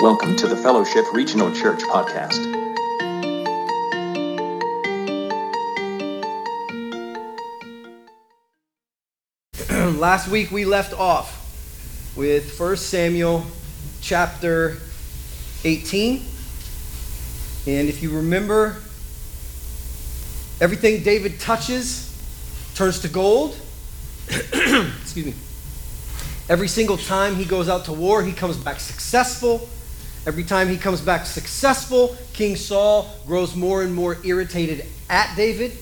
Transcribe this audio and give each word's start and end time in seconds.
Welcome 0.00 0.36
to 0.36 0.46
the 0.46 0.56
Fellowship 0.56 1.06
Regional 1.14 1.50
Church 1.54 1.80
podcast. 1.80 2.36
Last 9.98 10.28
week 10.28 10.50
we 10.50 10.66
left 10.66 10.92
off 10.92 12.12
with 12.14 12.60
1 12.60 12.76
Samuel 12.76 13.46
chapter 14.02 14.76
18. 15.64 16.16
And 17.66 17.88
if 17.88 18.02
you 18.02 18.10
remember, 18.16 18.76
everything 20.60 21.02
David 21.02 21.40
touches 21.40 22.12
turns 22.74 22.98
to 23.00 23.08
gold. 23.08 23.56
Excuse 24.28 25.24
me. 25.24 25.34
Every 26.50 26.68
single 26.68 26.98
time 26.98 27.34
he 27.34 27.46
goes 27.46 27.70
out 27.70 27.86
to 27.86 27.94
war, 27.94 28.22
he 28.22 28.32
comes 28.32 28.58
back 28.58 28.78
successful. 28.78 29.70
Every 30.26 30.44
time 30.44 30.68
he 30.68 30.76
comes 30.76 31.00
back 31.00 31.24
successful, 31.24 32.16
King 32.32 32.56
Saul 32.56 33.08
grows 33.26 33.54
more 33.54 33.82
and 33.82 33.94
more 33.94 34.18
irritated 34.24 34.84
at 35.08 35.34
David 35.36 35.72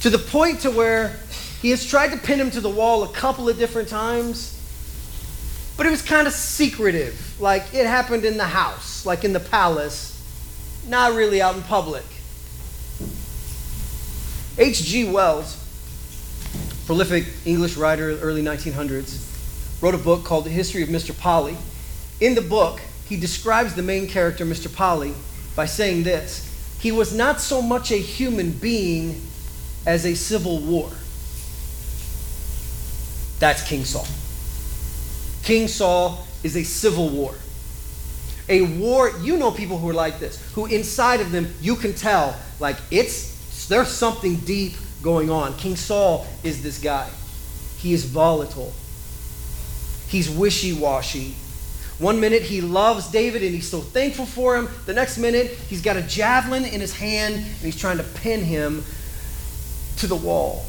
to 0.00 0.10
the 0.10 0.18
point 0.18 0.60
to 0.60 0.70
where 0.70 1.16
he 1.60 1.70
has 1.70 1.86
tried 1.86 2.08
to 2.08 2.16
pin 2.16 2.40
him 2.40 2.50
to 2.52 2.60
the 2.60 2.70
wall 2.70 3.04
a 3.04 3.08
couple 3.12 3.48
of 3.48 3.58
different 3.58 3.88
times, 3.88 4.58
but 5.76 5.86
it 5.86 5.90
was 5.90 6.00
kind 6.02 6.26
of 6.26 6.32
secretive. 6.32 7.38
Like 7.38 7.74
it 7.74 7.86
happened 7.86 8.24
in 8.24 8.38
the 8.38 8.46
house, 8.46 9.04
like 9.04 9.24
in 9.24 9.32
the 9.32 9.40
palace, 9.40 10.18
not 10.88 11.12
really 11.12 11.42
out 11.42 11.54
in 11.54 11.62
public. 11.62 12.04
H.G. 14.58 15.10
Wells 15.10 15.58
prolific 16.86 17.26
English 17.44 17.76
writer 17.76 18.18
early 18.18 18.42
1900s, 18.42 19.80
wrote 19.80 19.94
a 19.94 19.98
book 19.98 20.24
called 20.24 20.44
The 20.44 20.50
History 20.50 20.82
of 20.82 20.88
Mr. 20.88 21.16
Polly. 21.16 21.56
In 22.22 22.36
the 22.36 22.40
book, 22.40 22.80
he 23.08 23.16
describes 23.16 23.74
the 23.74 23.82
main 23.82 24.06
character, 24.06 24.46
Mr. 24.46 24.72
Polly, 24.72 25.12
by 25.56 25.66
saying 25.66 26.04
this 26.04 26.48
He 26.78 26.92
was 26.92 27.12
not 27.12 27.40
so 27.40 27.60
much 27.60 27.90
a 27.90 27.96
human 27.96 28.52
being 28.52 29.20
as 29.84 30.06
a 30.06 30.14
civil 30.14 30.60
war. 30.60 30.88
That's 33.40 33.66
King 33.68 33.84
Saul. 33.84 34.06
King 35.42 35.66
Saul 35.66 36.24
is 36.44 36.56
a 36.56 36.62
civil 36.62 37.08
war. 37.08 37.34
A 38.48 38.62
war, 38.78 39.10
you 39.20 39.36
know 39.36 39.50
people 39.50 39.78
who 39.78 39.90
are 39.90 39.92
like 39.94 40.20
this, 40.20 40.40
who 40.52 40.66
inside 40.66 41.20
of 41.20 41.32
them 41.32 41.52
you 41.60 41.74
can 41.74 41.92
tell, 41.92 42.36
like 42.60 42.76
it's 42.92 43.66
there's 43.66 43.88
something 43.88 44.36
deep 44.36 44.74
going 45.02 45.28
on. 45.28 45.56
King 45.56 45.74
Saul 45.74 46.28
is 46.44 46.62
this 46.62 46.78
guy. 46.78 47.10
He 47.78 47.92
is 47.92 48.04
volatile, 48.04 48.72
he's 50.06 50.30
wishy 50.30 50.72
washy. 50.72 51.34
One 52.02 52.18
minute 52.18 52.42
he 52.42 52.60
loves 52.60 53.08
David 53.12 53.44
and 53.44 53.54
he's 53.54 53.70
so 53.70 53.78
thankful 53.80 54.26
for 54.26 54.56
him. 54.56 54.68
The 54.86 54.92
next 54.92 55.18
minute 55.18 55.52
he's 55.68 55.82
got 55.82 55.96
a 55.96 56.02
javelin 56.02 56.64
in 56.64 56.80
his 56.80 56.92
hand 56.92 57.36
and 57.36 57.44
he's 57.44 57.76
trying 57.76 57.98
to 57.98 58.02
pin 58.02 58.42
him 58.42 58.82
to 59.98 60.08
the 60.08 60.16
wall. 60.16 60.64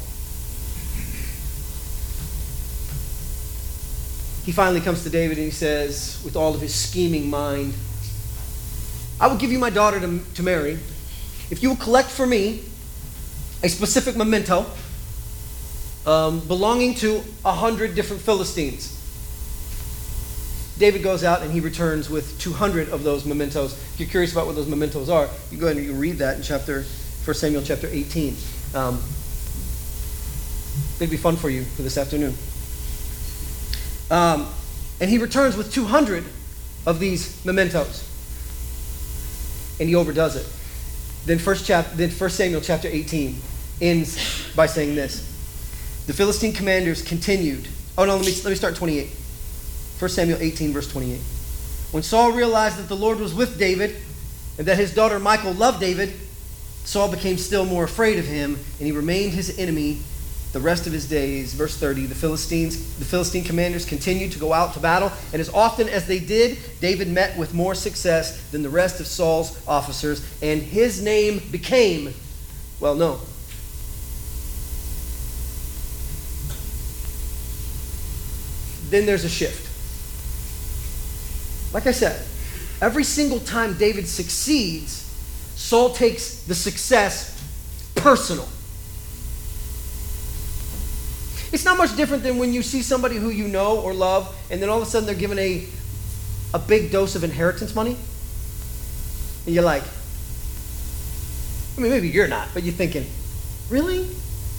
He 4.44 4.52
finally 4.52 4.80
comes 4.80 5.02
to 5.02 5.10
David 5.10 5.38
and 5.38 5.46
he 5.46 5.50
says, 5.50 6.22
with 6.24 6.36
all 6.36 6.54
of 6.54 6.60
his 6.60 6.72
scheming 6.72 7.28
mind, 7.28 7.74
I 9.20 9.26
will 9.26 9.36
give 9.36 9.50
you 9.50 9.58
my 9.58 9.70
daughter 9.70 9.98
to, 9.98 10.20
to 10.34 10.42
marry 10.44 10.78
if 11.50 11.64
you 11.64 11.68
will 11.68 11.76
collect 11.76 12.10
for 12.10 12.28
me 12.28 12.62
a 13.64 13.68
specific 13.68 14.16
memento 14.16 14.66
um, 16.06 16.38
belonging 16.46 16.94
to 16.94 17.24
a 17.44 17.52
hundred 17.52 17.96
different 17.96 18.22
Philistines. 18.22 18.93
David 20.78 21.02
goes 21.02 21.22
out 21.22 21.42
and 21.42 21.52
he 21.52 21.60
returns 21.60 22.10
with 22.10 22.38
200 22.40 22.88
of 22.88 23.04
those 23.04 23.24
mementos. 23.24 23.74
If 23.74 24.00
you're 24.00 24.08
curious 24.08 24.32
about 24.32 24.46
what 24.46 24.56
those 24.56 24.66
mementos 24.66 25.08
are, 25.08 25.28
you 25.50 25.58
go 25.58 25.66
ahead 25.66 25.76
and 25.76 25.86
you 25.86 25.92
read 25.92 26.18
that 26.18 26.36
in 26.36 26.42
chapter 26.42 26.82
1 27.24 27.34
Samuel 27.34 27.62
chapter 27.62 27.86
18. 27.86 28.36
Um, 28.74 29.00
it'd 30.96 31.10
be 31.10 31.16
fun 31.16 31.36
for 31.36 31.48
you 31.48 31.62
for 31.62 31.82
this 31.82 31.96
afternoon. 31.96 32.34
Um, 34.10 34.48
and 35.00 35.08
he 35.08 35.18
returns 35.18 35.56
with 35.56 35.72
200 35.72 36.24
of 36.86 36.98
these 36.98 37.44
mementos. 37.44 38.10
And 39.78 39.88
he 39.88 39.94
overdoes 39.94 40.36
it. 40.36 40.46
Then 41.24 41.38
first, 41.38 41.66
chap- 41.66 41.92
then 41.94 42.10
1 42.10 42.30
Samuel 42.30 42.60
chapter 42.60 42.88
18 42.88 43.36
ends 43.80 44.52
by 44.54 44.66
saying 44.66 44.94
this. 44.94 45.30
The 46.06 46.12
Philistine 46.12 46.52
commanders 46.52 47.00
continued. 47.00 47.68
Oh, 47.96 48.04
no, 48.04 48.16
let 48.16 48.26
me, 48.26 48.32
let 48.42 48.50
me 48.50 48.54
start 48.56 48.76
28. 48.76 49.08
1 49.98 50.10
Samuel 50.10 50.38
18, 50.40 50.72
verse 50.72 50.90
28. 50.90 51.20
When 51.92 52.02
Saul 52.02 52.32
realized 52.32 52.78
that 52.78 52.88
the 52.88 52.96
Lord 52.96 53.18
was 53.20 53.34
with 53.34 53.58
David 53.58 53.96
and 54.58 54.66
that 54.66 54.76
his 54.76 54.92
daughter 54.92 55.18
Michal 55.18 55.52
loved 55.52 55.80
David, 55.80 56.12
Saul 56.84 57.10
became 57.10 57.38
still 57.38 57.64
more 57.64 57.84
afraid 57.84 58.18
of 58.18 58.26
him, 58.26 58.54
and 58.78 58.86
he 58.86 58.92
remained 58.92 59.32
his 59.32 59.58
enemy 59.58 60.00
the 60.52 60.60
rest 60.60 60.86
of 60.86 60.92
his 60.92 61.08
days. 61.08 61.54
Verse 61.54 61.76
30 61.76 62.06
the 62.06 62.14
Philistines, 62.14 62.98
the 62.98 63.04
Philistine 63.04 63.44
commanders 63.44 63.84
continued 63.84 64.32
to 64.32 64.38
go 64.38 64.52
out 64.52 64.74
to 64.74 64.80
battle, 64.80 65.12
and 65.32 65.40
as 65.40 65.48
often 65.48 65.88
as 65.88 66.06
they 66.06 66.18
did, 66.18 66.58
David 66.80 67.08
met 67.08 67.38
with 67.38 67.54
more 67.54 67.74
success 67.74 68.50
than 68.50 68.62
the 68.62 68.70
rest 68.70 69.00
of 69.00 69.06
Saul's 69.06 69.58
officers, 69.66 70.24
and 70.42 70.60
his 70.60 71.02
name 71.02 71.40
became 71.50 72.12
well 72.80 72.94
known. 72.94 73.20
then 78.94 79.06
there's 79.06 79.24
a 79.24 79.28
shift. 79.28 79.63
Like 81.74 81.88
I 81.88 81.90
said, 81.90 82.24
every 82.80 83.02
single 83.04 83.40
time 83.40 83.76
David 83.76 84.06
succeeds, 84.06 85.02
Saul 85.56 85.90
takes 85.90 86.44
the 86.44 86.54
success 86.54 87.32
personal. 87.96 88.48
It's 91.52 91.64
not 91.64 91.76
much 91.76 91.96
different 91.96 92.22
than 92.22 92.38
when 92.38 92.52
you 92.52 92.62
see 92.62 92.82
somebody 92.82 93.16
who 93.16 93.30
you 93.30 93.48
know 93.48 93.80
or 93.80 93.92
love, 93.92 94.34
and 94.50 94.62
then 94.62 94.68
all 94.68 94.80
of 94.80 94.86
a 94.86 94.90
sudden 94.90 95.06
they're 95.06 95.14
given 95.14 95.38
a, 95.38 95.66
a 96.52 96.58
big 96.58 96.90
dose 96.90 97.16
of 97.16 97.24
inheritance 97.24 97.74
money. 97.74 97.96
And 99.46 99.54
you're 99.54 99.64
like, 99.64 99.82
I 101.76 101.80
mean, 101.80 101.90
maybe 101.90 102.08
you're 102.08 102.28
not, 102.28 102.48
but 102.54 102.62
you're 102.62 102.72
thinking, 102.72 103.04
really? 103.68 104.00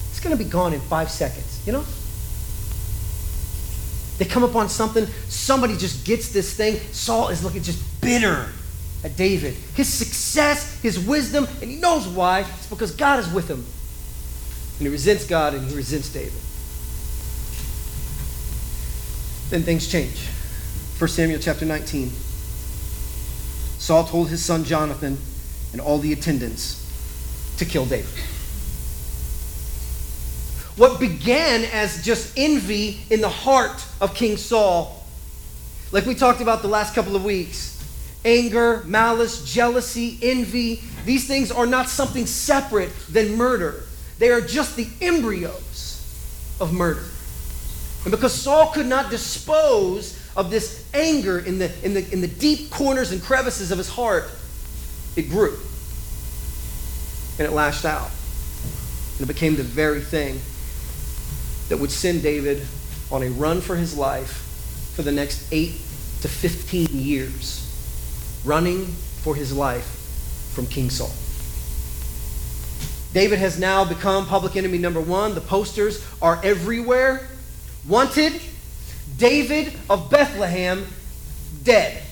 It's 0.10 0.20
going 0.20 0.38
to 0.38 0.42
be 0.42 0.50
gone 0.50 0.74
in 0.74 0.82
five 0.82 1.10
seconds, 1.10 1.62
you 1.66 1.72
know? 1.74 1.86
They 4.18 4.26
come 4.26 4.44
upon 4.44 4.70
something, 4.70 5.06
somebody 5.28 5.76
just 5.76 6.06
gets 6.06 6.30
this 6.30 6.54
thing. 6.54 6.80
Saul 6.92 7.30
is 7.30 7.44
looking 7.44 7.64
just 7.64 8.02
bitter 8.02 8.48
at 9.04 9.18
David. 9.18 9.54
His 9.76 9.92
success, 9.92 10.80
his 10.82 11.00
wisdom, 11.00 11.48
and 11.62 11.70
he 11.70 11.78
knows 11.78 12.08
why. 12.08 12.42
It's 12.42 12.68
because 12.68 12.92
God 12.92 13.20
is 13.20 13.32
with 13.32 13.50
him. 13.50 13.66
And 14.78 14.88
he 14.88 14.90
resents 14.90 15.26
God 15.26 15.54
and 15.54 15.68
he 15.68 15.76
resents 15.76 16.10
David. 16.10 16.34
Then 19.50 19.64
things 19.64 19.88
change. 19.88 20.28
1 20.98 21.08
Samuel 21.10 21.40
chapter 21.40 21.66
19. 21.66 22.10
Saul 23.78 24.06
told 24.06 24.30
his 24.30 24.44
son 24.44 24.64
Jonathan 24.64 25.18
and 25.72 25.82
all 25.82 26.00
the 26.00 26.14
attendants 26.14 26.82
to 27.58 27.66
kill 27.66 27.86
David. 27.86 28.10
What 30.78 31.00
began 31.00 31.64
as 31.66 32.04
just 32.04 32.34
envy 32.38 33.00
in 33.10 33.22
the 33.22 33.30
heart 33.30 33.84
of 34.02 34.14
King 34.14 34.36
Saul, 34.36 35.04
like 35.92 36.06
we 36.06 36.16
talked 36.16 36.42
about 36.42 36.62
the 36.62 36.68
last 36.68 36.94
couple 36.94 37.16
of 37.16 37.24
weeks 37.24 37.72
anger, 38.26 38.84
malice, 38.86 39.46
jealousy, 39.46 40.18
envy, 40.22 40.82
these 41.06 41.28
things 41.28 41.52
are 41.52 41.68
not 41.68 41.88
something 41.88 42.26
separate 42.26 42.90
than 43.08 43.38
murder. 43.38 43.84
They 44.18 44.32
are 44.32 44.42
just 44.42 44.76
the 44.76 44.88
embryos 45.00 46.02
of 46.60 46.74
murder. 46.74 47.04
And 48.04 48.12
because 48.12 48.34
Saul 48.34 48.72
could 48.72 48.88
not 48.88 49.12
dispose 49.12 50.20
of 50.36 50.50
this 50.50 50.84
anger 50.94 51.38
in 51.40 51.60
the, 51.60 51.72
in 51.86 51.94
the, 51.94 52.12
in 52.12 52.22
the 52.22 52.28
deep 52.28 52.72
corners 52.72 53.12
and 53.12 53.22
crevices 53.22 53.72
of 53.72 53.78
his 53.78 53.90
heart, 53.90 54.30
it 55.16 55.30
grew. 55.30 55.58
And 57.38 57.48
it 57.48 57.52
lashed 57.52 57.86
out. 57.86 58.10
And 59.20 59.30
it 59.30 59.32
became 59.32 59.56
the 59.56 59.64
very 59.64 60.02
thing 60.02 60.40
that 61.70 61.78
would 61.78 61.92
send 61.92 62.22
David 62.22 62.66
on 63.12 63.24
a 63.24 63.30
run 63.30 63.62
for 63.62 63.76
his 63.76 63.98
life 63.98 64.42
for 64.96 65.02
the 65.02 65.12
next 65.12 65.52
8 65.52 65.72
to 66.22 66.28
15 66.28 66.88
years, 66.92 68.42
running 68.46 68.86
for 68.86 69.36
his 69.36 69.54
life 69.54 69.86
from 70.54 70.68
King 70.68 70.90
Saul. 70.90 71.12
David 73.14 73.40
has 73.40 73.60
now 73.60 73.86
become 73.86 74.26
public 74.26 74.56
enemy 74.56 74.78
number 74.78 75.00
one. 75.00 75.36
The 75.36 75.42
posters 75.42 76.06
are 76.22 76.40
everywhere. 76.44 77.28
Wanted, 77.88 78.42
David 79.18 79.74
of 79.90 80.10
Bethlehem, 80.10 80.86
dead. 81.64 82.04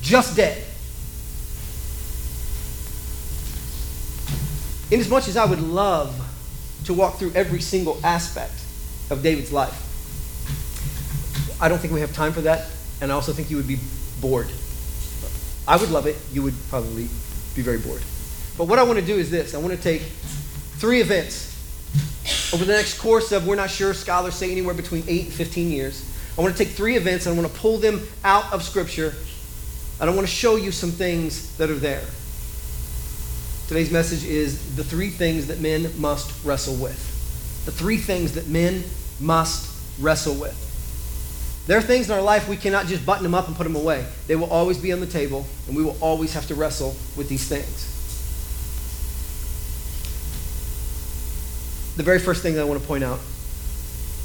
Just 0.00 0.36
dead. 0.36 0.64
Inasmuch 4.90 5.28
as 5.28 5.36
I 5.36 5.44
would 5.44 5.60
love 5.60 6.27
to 6.88 6.94
walk 6.94 7.18
through 7.18 7.30
every 7.34 7.60
single 7.60 8.00
aspect 8.02 8.54
of 9.10 9.22
David's 9.22 9.52
life. 9.52 9.84
I 11.60 11.68
don't 11.68 11.78
think 11.78 11.92
we 11.92 12.00
have 12.00 12.14
time 12.14 12.32
for 12.32 12.40
that 12.42 12.66
And 13.00 13.12
I 13.12 13.14
also 13.14 13.32
think 13.32 13.50
you 13.50 13.56
would 13.56 13.68
be 13.68 13.78
bored. 14.20 14.50
I 15.66 15.76
would 15.76 15.90
love 15.90 16.06
it. 16.06 16.16
You 16.32 16.42
would 16.42 16.54
probably 16.70 17.08
be 17.54 17.62
very 17.62 17.78
bored. 17.78 18.02
But 18.56 18.68
what 18.68 18.78
I 18.78 18.84
want 18.84 18.98
to 18.98 19.04
do 19.04 19.14
is 19.14 19.30
this 19.30 19.54
I 19.54 19.58
want 19.58 19.74
to 19.74 19.80
take 19.80 20.00
three 20.80 21.00
events 21.00 21.54
over 22.54 22.64
the 22.64 22.72
next 22.72 22.98
course 22.98 23.32
of, 23.32 23.46
we're 23.46 23.54
not 23.54 23.70
sure, 23.70 23.92
scholars 23.92 24.34
say 24.34 24.50
anywhere 24.50 24.74
between 24.74 25.04
8 25.06 25.26
and 25.26 25.32
15 25.32 25.70
years. 25.70 26.10
I 26.38 26.40
want 26.40 26.56
to 26.56 26.64
take 26.64 26.74
three 26.74 26.96
events 26.96 27.26
and 27.26 27.34
I 27.34 27.40
want 27.40 27.52
to 27.52 27.60
pull 27.60 27.76
them 27.76 28.00
out 28.24 28.50
of 28.52 28.62
Scripture. 28.62 29.14
And 30.00 30.08
I 30.08 30.14
want 30.14 30.26
to 30.26 30.32
show 30.32 30.56
you 30.56 30.72
some 30.72 30.90
things 30.90 31.54
that 31.58 31.68
are 31.68 31.74
there. 31.74 32.04
Today's 33.68 33.90
message 33.90 34.24
is 34.24 34.76
the 34.76 34.82
three 34.82 35.10
things 35.10 35.48
that 35.48 35.60
men 35.60 35.90
must 36.00 36.42
wrestle 36.42 36.74
with. 36.76 36.96
The 37.66 37.70
three 37.70 37.98
things 37.98 38.32
that 38.32 38.48
men 38.48 38.82
must 39.20 39.70
wrestle 40.00 40.36
with. 40.36 40.64
There 41.66 41.76
are 41.76 41.82
things 41.82 42.08
in 42.08 42.16
our 42.16 42.22
life 42.22 42.48
we 42.48 42.56
cannot 42.56 42.86
just 42.86 43.04
button 43.04 43.24
them 43.24 43.34
up 43.34 43.46
and 43.46 43.54
put 43.54 43.64
them 43.64 43.76
away. 43.76 44.06
They 44.26 44.36
will 44.36 44.48
always 44.48 44.78
be 44.78 44.90
on 44.90 45.00
the 45.00 45.06
table, 45.06 45.44
and 45.66 45.76
we 45.76 45.84
will 45.84 45.98
always 46.00 46.32
have 46.32 46.46
to 46.46 46.54
wrestle 46.54 46.96
with 47.14 47.28
these 47.28 47.46
things. 47.46 47.94
The 51.98 52.04
very 52.04 52.20
first 52.20 52.42
thing 52.42 52.54
that 52.54 52.62
I 52.62 52.64
want 52.64 52.80
to 52.80 52.88
point 52.88 53.04
out 53.04 53.20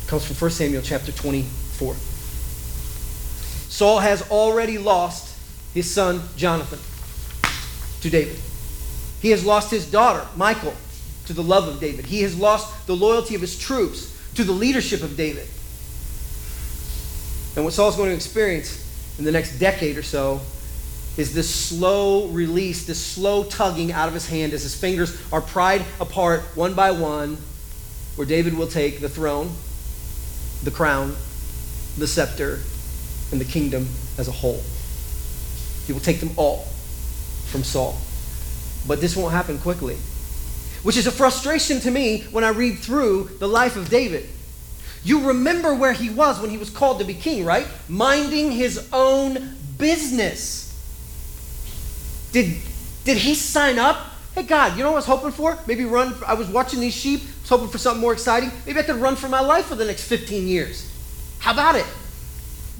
comes 0.07 0.25
from 0.25 0.37
1 0.37 0.51
Samuel 0.51 0.81
chapter 0.81 1.11
24. 1.11 1.95
Saul 3.67 3.99
has 3.99 4.21
already 4.31 4.77
lost 4.77 5.35
his 5.73 5.91
son 5.91 6.21
Jonathan 6.37 6.79
to 7.99 8.09
David. 8.09 8.39
He 9.23 9.29
has 9.29 9.45
lost 9.45 9.71
his 9.71 9.89
daughter, 9.89 10.27
Michal, 10.35 10.73
to 11.27 11.33
the 11.33 11.41
love 11.41 11.65
of 11.65 11.79
David. 11.79 12.05
He 12.05 12.23
has 12.23 12.37
lost 12.37 12.85
the 12.87 12.95
loyalty 12.95 13.35
of 13.35 13.41
his 13.41 13.57
troops 13.57 14.13
to 14.35 14.43
the 14.43 14.51
leadership 14.51 15.01
of 15.01 15.15
David. 15.15 15.47
And 17.55 17.63
what 17.63 17.73
Saul's 17.73 17.95
going 17.95 18.09
to 18.09 18.15
experience 18.15 18.83
in 19.17 19.23
the 19.23 19.31
next 19.31 19.59
decade 19.59 19.97
or 19.97 20.03
so 20.03 20.41
is 21.15 21.33
this 21.33 21.49
slow 21.49 22.27
release, 22.27 22.85
this 22.85 22.99
slow 22.99 23.45
tugging 23.45 23.93
out 23.93 24.09
of 24.09 24.13
his 24.13 24.27
hand 24.27 24.51
as 24.51 24.63
his 24.63 24.75
fingers 24.75 25.17
are 25.31 25.39
pried 25.39 25.85
apart 26.01 26.41
one 26.55 26.73
by 26.73 26.91
one, 26.91 27.37
where 28.17 28.27
David 28.27 28.57
will 28.57 28.67
take 28.67 28.99
the 28.99 29.07
throne, 29.07 29.51
the 30.63 30.71
crown, 30.71 31.15
the 31.97 32.07
scepter, 32.07 32.59
and 33.31 33.39
the 33.39 33.45
kingdom 33.45 33.87
as 34.17 34.27
a 34.27 34.33
whole. 34.33 34.61
He 35.87 35.93
will 35.93 36.01
take 36.01 36.19
them 36.19 36.31
all 36.35 36.67
from 37.45 37.63
Saul. 37.63 37.97
But 38.87 39.01
this 39.01 39.15
won't 39.15 39.33
happen 39.33 39.57
quickly, 39.59 39.95
which 40.83 40.97
is 40.97 41.07
a 41.07 41.11
frustration 41.11 41.79
to 41.81 41.91
me 41.91 42.21
when 42.31 42.43
I 42.43 42.49
read 42.49 42.79
through 42.79 43.29
the 43.39 43.47
life 43.47 43.75
of 43.75 43.89
David. 43.89 44.27
You 45.03 45.27
remember 45.27 45.73
where 45.73 45.93
he 45.93 46.09
was 46.09 46.39
when 46.39 46.49
he 46.49 46.57
was 46.57 46.69
called 46.69 46.99
to 46.99 47.05
be 47.05 47.13
king, 47.13 47.45
right? 47.45 47.67
Minding 47.89 48.51
his 48.51 48.89
own 48.93 49.55
business. 49.77 50.69
Did, 52.31 52.57
did 53.03 53.17
he 53.17 53.35
sign 53.35 53.79
up? 53.79 53.97
Hey, 54.33 54.43
God, 54.43 54.77
you 54.77 54.83
know 54.83 54.89
what 54.89 54.95
I 54.95 54.97
was 54.97 55.05
hoping 55.05 55.31
for? 55.31 55.57
Maybe 55.67 55.85
run. 55.85 56.15
I 56.25 56.33
was 56.33 56.47
watching 56.47 56.79
these 56.79 56.95
sheep, 56.95 57.21
I 57.21 57.41
was 57.41 57.49
hoping 57.49 57.67
for 57.67 57.77
something 57.77 58.01
more 58.01 58.13
exciting. 58.13 58.51
Maybe 58.65 58.79
I 58.79 58.83
could 58.83 58.95
run 58.95 59.15
for 59.15 59.29
my 59.29 59.41
life 59.41 59.65
for 59.65 59.75
the 59.75 59.85
next 59.85 60.07
15 60.07 60.47
years. 60.47 60.89
How 61.39 61.51
about 61.51 61.75
it? 61.75 61.85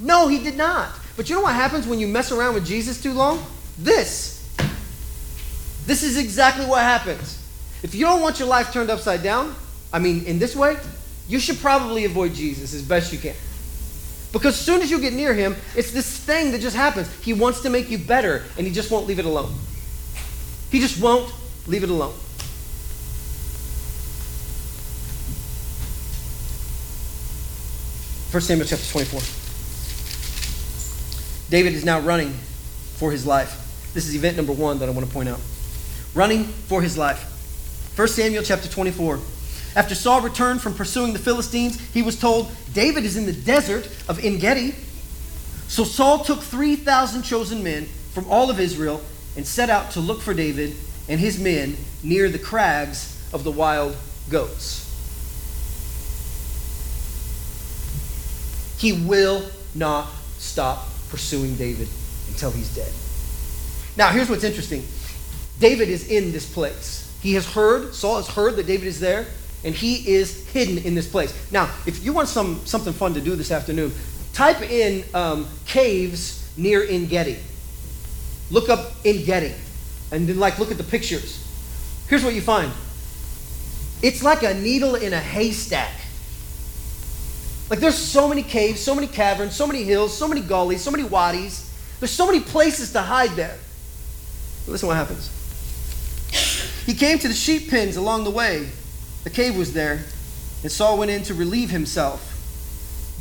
No, 0.00 0.26
he 0.26 0.42
did 0.42 0.56
not. 0.56 0.90
But 1.16 1.28
you 1.28 1.36
know 1.36 1.42
what 1.42 1.54
happens 1.54 1.86
when 1.86 2.00
you 2.00 2.08
mess 2.08 2.32
around 2.32 2.54
with 2.54 2.66
Jesus 2.66 3.00
too 3.00 3.12
long? 3.12 3.44
This. 3.78 4.33
This 5.86 6.02
is 6.02 6.16
exactly 6.16 6.64
what 6.64 6.80
happens. 6.82 7.40
If 7.82 7.94
you 7.94 8.06
don't 8.06 8.22
want 8.22 8.38
your 8.38 8.48
life 8.48 8.72
turned 8.72 8.90
upside 8.90 9.22
down, 9.22 9.54
I 9.92 9.98
mean, 9.98 10.24
in 10.24 10.38
this 10.38 10.56
way, 10.56 10.76
you 11.28 11.38
should 11.38 11.58
probably 11.58 12.04
avoid 12.04 12.34
Jesus 12.34 12.74
as 12.74 12.82
best 12.82 13.12
you 13.12 13.18
can. 13.18 13.34
Because 14.32 14.54
as 14.54 14.60
soon 14.60 14.82
as 14.82 14.90
you 14.90 15.00
get 15.00 15.12
near 15.12 15.32
him, 15.32 15.54
it's 15.76 15.92
this 15.92 16.18
thing 16.18 16.50
that 16.52 16.60
just 16.60 16.74
happens. 16.74 17.08
He 17.22 17.32
wants 17.32 17.60
to 17.60 17.70
make 17.70 17.90
you 17.90 17.98
better, 17.98 18.42
and 18.56 18.66
he 18.66 18.72
just 18.72 18.90
won't 18.90 19.06
leave 19.06 19.18
it 19.18 19.24
alone. 19.24 19.54
He 20.70 20.80
just 20.80 21.00
won't 21.00 21.32
leave 21.66 21.84
it 21.84 21.90
alone. 21.90 22.14
First 28.30 28.48
Samuel 28.48 28.66
chapter 28.66 28.84
24. 28.90 29.20
David 31.50 31.74
is 31.74 31.84
now 31.84 32.00
running 32.00 32.32
for 32.96 33.12
his 33.12 33.24
life. 33.24 33.60
This 33.94 34.08
is 34.08 34.16
event 34.16 34.36
number 34.36 34.52
one 34.52 34.80
that 34.80 34.88
I 34.88 34.92
want 34.92 35.06
to 35.06 35.12
point 35.12 35.28
out. 35.28 35.38
Running 36.14 36.44
for 36.44 36.80
his 36.80 36.96
life. 36.96 37.30
1 37.96 38.08
Samuel 38.08 38.42
chapter 38.42 38.68
24. 38.68 39.18
After 39.76 39.94
Saul 39.94 40.20
returned 40.20 40.62
from 40.62 40.74
pursuing 40.74 41.12
the 41.12 41.18
Philistines, 41.18 41.80
he 41.92 42.02
was 42.02 42.18
told, 42.18 42.50
David 42.72 43.04
is 43.04 43.16
in 43.16 43.26
the 43.26 43.32
desert 43.32 43.88
of 44.08 44.24
En 44.24 44.38
Gedi. 44.38 44.74
So 45.66 45.82
Saul 45.82 46.20
took 46.24 46.40
3,000 46.40 47.22
chosen 47.22 47.64
men 47.64 47.86
from 48.12 48.26
all 48.28 48.50
of 48.50 48.60
Israel 48.60 49.00
and 49.36 49.44
set 49.44 49.70
out 49.70 49.90
to 49.92 50.00
look 50.00 50.22
for 50.22 50.34
David 50.34 50.76
and 51.08 51.18
his 51.18 51.40
men 51.40 51.76
near 52.02 52.28
the 52.28 52.38
crags 52.38 53.10
of 53.32 53.42
the 53.42 53.50
wild 53.50 53.96
goats. 54.30 54.82
He 58.78 58.92
will 58.92 59.48
not 59.74 60.08
stop 60.38 60.86
pursuing 61.08 61.56
David 61.56 61.88
until 62.28 62.50
he's 62.52 62.72
dead. 62.74 62.92
Now, 63.96 64.10
here's 64.10 64.28
what's 64.28 64.44
interesting 64.44 64.84
David 65.60 65.88
is 65.88 66.08
in 66.08 66.32
this 66.32 66.50
place. 66.50 67.00
He 67.22 67.34
has 67.34 67.46
heard, 67.46 67.94
Saul 67.94 68.16
has 68.16 68.28
heard 68.28 68.56
that 68.56 68.66
David 68.66 68.86
is 68.86 69.00
there 69.00 69.26
and 69.64 69.74
he 69.74 70.14
is 70.14 70.46
hidden 70.48 70.78
in 70.78 70.94
this 70.94 71.08
place. 71.08 71.34
Now, 71.50 71.70
if 71.86 72.04
you 72.04 72.12
want 72.12 72.28
some, 72.28 72.60
something 72.66 72.92
fun 72.92 73.14
to 73.14 73.20
do 73.20 73.34
this 73.34 73.50
afternoon, 73.50 73.92
type 74.32 74.60
in 74.62 75.04
um, 75.14 75.48
caves 75.66 76.52
near 76.56 76.84
En 76.84 77.06
Gedi. 77.06 77.38
Look 78.50 78.68
up 78.68 78.92
En 79.04 79.24
Gedi, 79.24 79.54
and 80.12 80.28
then 80.28 80.38
like 80.38 80.58
look 80.58 80.70
at 80.70 80.76
the 80.76 80.84
pictures. 80.84 81.42
Here's 82.08 82.22
what 82.22 82.34
you 82.34 82.42
find. 82.42 82.70
It's 84.02 84.22
like 84.22 84.42
a 84.42 84.52
needle 84.52 84.96
in 84.96 85.14
a 85.14 85.20
haystack. 85.20 85.92
Like 87.70 87.78
there's 87.78 87.96
so 87.96 88.28
many 88.28 88.42
caves, 88.42 88.80
so 88.80 88.94
many 88.94 89.06
caverns, 89.06 89.56
so 89.56 89.66
many 89.66 89.82
hills, 89.82 90.14
so 90.14 90.28
many 90.28 90.42
gullies, 90.42 90.82
so 90.82 90.90
many 90.90 91.04
wadis. 91.04 91.70
There's 92.00 92.10
so 92.10 92.26
many 92.26 92.40
places 92.40 92.92
to 92.92 93.00
hide 93.00 93.30
there. 93.30 93.56
Listen 94.66 94.88
what 94.88 94.96
happens. 94.96 95.30
He 96.86 96.94
came 96.94 97.18
to 97.18 97.28
the 97.28 97.34
sheep 97.34 97.70
pens 97.70 97.96
along 97.96 98.24
the 98.24 98.30
way 98.30 98.68
the 99.24 99.30
cave 99.30 99.56
was 99.56 99.72
there, 99.72 100.04
and 100.62 100.70
Saul 100.70 100.98
went 100.98 101.10
in 101.10 101.22
to 101.24 101.34
relieve 101.34 101.70
himself. 101.70 102.30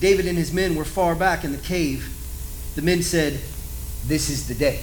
David 0.02 0.28
and 0.28 0.38
his 0.38 0.52
men 0.52 0.76
were 0.76 0.84
far 0.84 1.16
back 1.16 1.46
in 1.46 1.54
the 1.54 1.58
cave. 1.58 2.10
The 2.76 2.82
men 2.82 3.02
said, 3.02 3.40
This 4.06 4.30
is 4.30 4.50
the 4.50 4.54
day. 4.54 4.82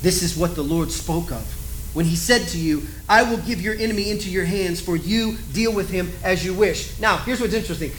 This 0.00 0.22
is 0.22 0.38
what 0.38 0.54
the 0.54 0.62
Lord 0.62 0.90
spoke 0.90 1.30
of. 1.30 1.44
When 1.92 2.06
he 2.06 2.16
said 2.16 2.48
to 2.48 2.58
you, 2.58 2.86
I 3.08 3.24
will 3.24 3.38
give 3.38 3.60
your 3.60 3.74
enemy 3.74 4.10
into 4.10 4.30
your 4.30 4.44
hands, 4.44 4.80
for 4.80 4.96
you 4.96 5.36
deal 5.52 5.72
with 5.72 5.90
him 5.90 6.10
as 6.22 6.44
you 6.44 6.54
wish. 6.54 6.98
Now, 6.98 7.18
here's 7.18 7.40
what's 7.40 7.54
interesting. 7.54 7.92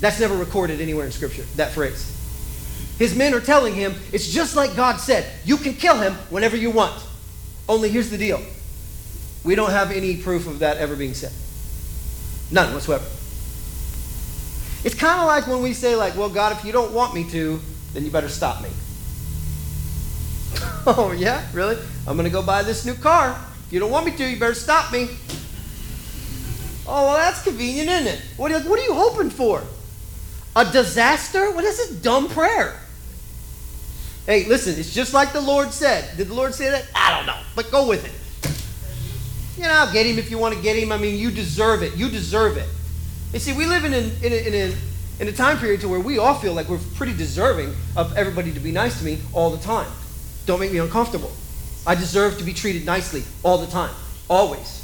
That's 0.00 0.18
never 0.18 0.36
recorded 0.36 0.80
anywhere 0.80 1.06
in 1.06 1.12
Scripture, 1.12 1.44
that 1.54 1.70
phrase. 1.70 2.12
His 2.98 3.14
men 3.14 3.32
are 3.34 3.40
telling 3.40 3.74
him, 3.74 3.94
it's 4.12 4.32
just 4.32 4.56
like 4.56 4.74
God 4.74 4.96
said, 4.96 5.30
you 5.44 5.56
can 5.56 5.74
kill 5.74 5.98
him 5.98 6.14
whenever 6.30 6.56
you 6.56 6.70
want. 6.70 7.00
Only 7.68 7.90
here's 7.90 8.10
the 8.10 8.18
deal 8.18 8.40
we 9.46 9.54
don't 9.54 9.70
have 9.70 9.92
any 9.92 10.16
proof 10.16 10.48
of 10.48 10.58
that 10.58 10.76
ever 10.78 10.96
being 10.96 11.14
said. 11.14 11.32
None 12.50 12.74
whatsoever. 12.74 13.04
It's 14.84 14.94
kind 14.94 15.20
of 15.20 15.26
like 15.26 15.46
when 15.46 15.62
we 15.62 15.72
say, 15.72 15.94
like, 15.94 16.16
well, 16.16 16.28
God, 16.28 16.52
if 16.52 16.64
you 16.64 16.72
don't 16.72 16.92
want 16.92 17.14
me 17.14 17.30
to, 17.30 17.60
then 17.94 18.04
you 18.04 18.10
better 18.10 18.28
stop 18.28 18.60
me. 18.60 18.68
oh, 20.86 21.14
yeah? 21.16 21.46
Really? 21.52 21.76
I'm 22.08 22.16
going 22.16 22.24
to 22.24 22.32
go 22.32 22.42
buy 22.42 22.62
this 22.62 22.84
new 22.84 22.94
car. 22.94 23.40
If 23.66 23.72
you 23.72 23.78
don't 23.78 23.90
want 23.90 24.04
me 24.04 24.12
to, 24.16 24.28
you 24.28 24.38
better 24.38 24.54
stop 24.54 24.92
me. 24.92 25.08
Oh, 26.88 27.06
well, 27.06 27.16
that's 27.16 27.42
convenient, 27.42 27.88
isn't 27.88 28.06
it? 28.06 28.20
What 28.36 28.50
are 28.50 28.58
you, 28.58 28.68
what 28.68 28.80
are 28.80 28.84
you 28.84 28.94
hoping 28.94 29.30
for? 29.30 29.62
A 30.56 30.64
disaster? 30.64 31.52
What 31.52 31.64
is 31.64 31.76
this 31.76 31.90
dumb 32.00 32.28
prayer? 32.28 32.80
Hey, 34.24 34.44
listen, 34.46 34.78
it's 34.78 34.92
just 34.92 35.14
like 35.14 35.32
the 35.32 35.40
Lord 35.40 35.72
said. 35.72 36.16
Did 36.16 36.28
the 36.28 36.34
Lord 36.34 36.52
say 36.52 36.70
that? 36.70 36.86
I 36.94 37.16
don't 37.16 37.26
know, 37.26 37.38
but 37.54 37.70
go 37.70 37.88
with 37.88 38.04
it. 38.04 38.25
You 39.56 39.62
know, 39.62 39.88
get 39.92 40.06
him 40.06 40.18
if 40.18 40.30
you 40.30 40.38
want 40.38 40.54
to 40.54 40.62
get 40.62 40.76
him. 40.76 40.92
I 40.92 40.98
mean, 40.98 41.18
you 41.18 41.30
deserve 41.30 41.82
it. 41.82 41.96
You 41.96 42.08
deserve 42.08 42.56
it. 42.56 42.68
You 43.32 43.38
see, 43.38 43.52
we 43.52 43.66
live 43.66 43.84
in, 43.84 43.92
in, 43.94 44.32
a, 44.32 44.46
in, 44.46 44.76
in 45.20 45.28
a 45.28 45.32
time 45.32 45.58
period 45.58 45.80
to 45.80 45.88
where 45.88 46.00
we 46.00 46.18
all 46.18 46.34
feel 46.34 46.52
like 46.52 46.68
we're 46.68 46.80
pretty 46.94 47.16
deserving 47.16 47.74
of 47.96 48.16
everybody 48.16 48.52
to 48.52 48.60
be 48.60 48.72
nice 48.72 48.98
to 48.98 49.04
me 49.04 49.18
all 49.32 49.50
the 49.50 49.62
time. 49.62 49.90
Don't 50.44 50.60
make 50.60 50.72
me 50.72 50.78
uncomfortable. 50.78 51.32
I 51.86 51.94
deserve 51.94 52.38
to 52.38 52.44
be 52.44 52.52
treated 52.52 52.84
nicely 52.84 53.22
all 53.42 53.58
the 53.58 53.66
time, 53.66 53.94
always. 54.28 54.82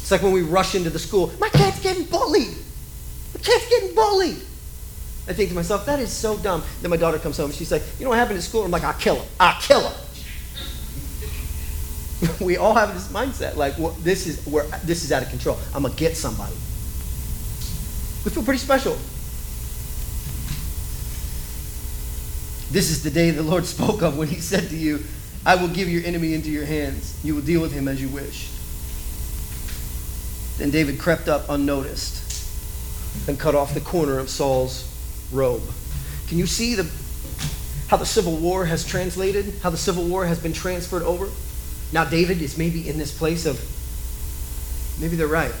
It's 0.00 0.10
like 0.10 0.22
when 0.22 0.32
we 0.32 0.42
rush 0.42 0.74
into 0.74 0.90
the 0.90 0.98
school, 0.98 1.32
my 1.38 1.48
kid's 1.50 1.80
getting 1.80 2.04
bullied. 2.04 2.56
My 3.34 3.40
kid's 3.40 3.68
getting 3.68 3.94
bullied. 3.94 4.38
I 5.28 5.34
think 5.34 5.50
to 5.50 5.54
myself, 5.54 5.84
that 5.86 6.00
is 6.00 6.10
so 6.10 6.38
dumb. 6.38 6.62
Then 6.80 6.90
my 6.90 6.96
daughter 6.96 7.18
comes 7.18 7.36
home 7.36 7.46
and 7.46 7.54
she's 7.54 7.70
like, 7.70 7.82
you 7.98 8.04
know 8.04 8.10
what 8.10 8.18
happened 8.18 8.38
at 8.38 8.42
school? 8.42 8.64
I'm 8.64 8.70
like, 8.70 8.84
I'll 8.84 8.94
kill 8.94 9.16
him. 9.16 9.28
I'll 9.38 9.60
kill 9.60 9.82
him. 9.82 9.92
we 12.40 12.56
all 12.56 12.74
have 12.74 12.94
this 12.94 13.08
mindset 13.08 13.56
like 13.56 13.78
well, 13.78 13.96
this 14.02 14.26
is 14.26 14.44
where 14.46 14.64
this 14.84 15.04
is 15.04 15.12
out 15.12 15.22
of 15.22 15.28
control 15.28 15.58
i'm 15.74 15.82
gonna 15.82 15.94
get 15.94 16.16
somebody 16.16 16.54
we 18.24 18.30
feel 18.30 18.42
pretty 18.42 18.58
special 18.58 18.98
This 22.70 22.90
is 22.90 23.02
the 23.02 23.10
day 23.10 23.30
the 23.30 23.42
Lord 23.42 23.64
spoke 23.76 24.02
of 24.02 24.18
when 24.18 24.28
he 24.28 24.40
said 24.40 24.68
to 24.68 24.76
you, 24.76 25.02
I 25.46 25.54
will 25.54 25.68
give 25.68 25.88
your 25.88 26.04
enemy 26.04 26.34
into 26.34 26.50
your 26.50 26.66
hands. 26.66 27.18
You 27.24 27.34
will 27.34 27.42
deal 27.42 27.60
with 27.60 27.72
him 27.72 27.88
as 27.88 28.00
you 28.00 28.08
wish. 28.08 28.50
Then 30.58 30.70
David 30.70 30.98
crept 30.98 31.28
up 31.28 31.48
unnoticed 31.48 32.24
and 33.28 33.38
cut 33.38 33.54
off 33.54 33.72
the 33.72 33.80
corner 33.80 34.18
of 34.18 34.28
Saul's 34.28 34.84
robe. 35.32 35.62
Can 36.26 36.38
you 36.38 36.46
see 36.46 36.74
the, 36.74 36.90
how 37.88 37.96
the 37.96 38.04
Civil 38.04 38.36
War 38.36 38.66
has 38.66 38.84
translated? 38.84 39.54
How 39.62 39.70
the 39.70 39.78
Civil 39.78 40.04
War 40.04 40.26
has 40.26 40.38
been 40.38 40.52
transferred 40.52 41.02
over? 41.02 41.28
Now, 41.92 42.04
David 42.04 42.42
is 42.42 42.58
maybe 42.58 42.88
in 42.88 42.98
this 42.98 43.16
place 43.16 43.46
of, 43.46 43.58
maybe 45.00 45.16
they're 45.16 45.26
right. 45.26 45.54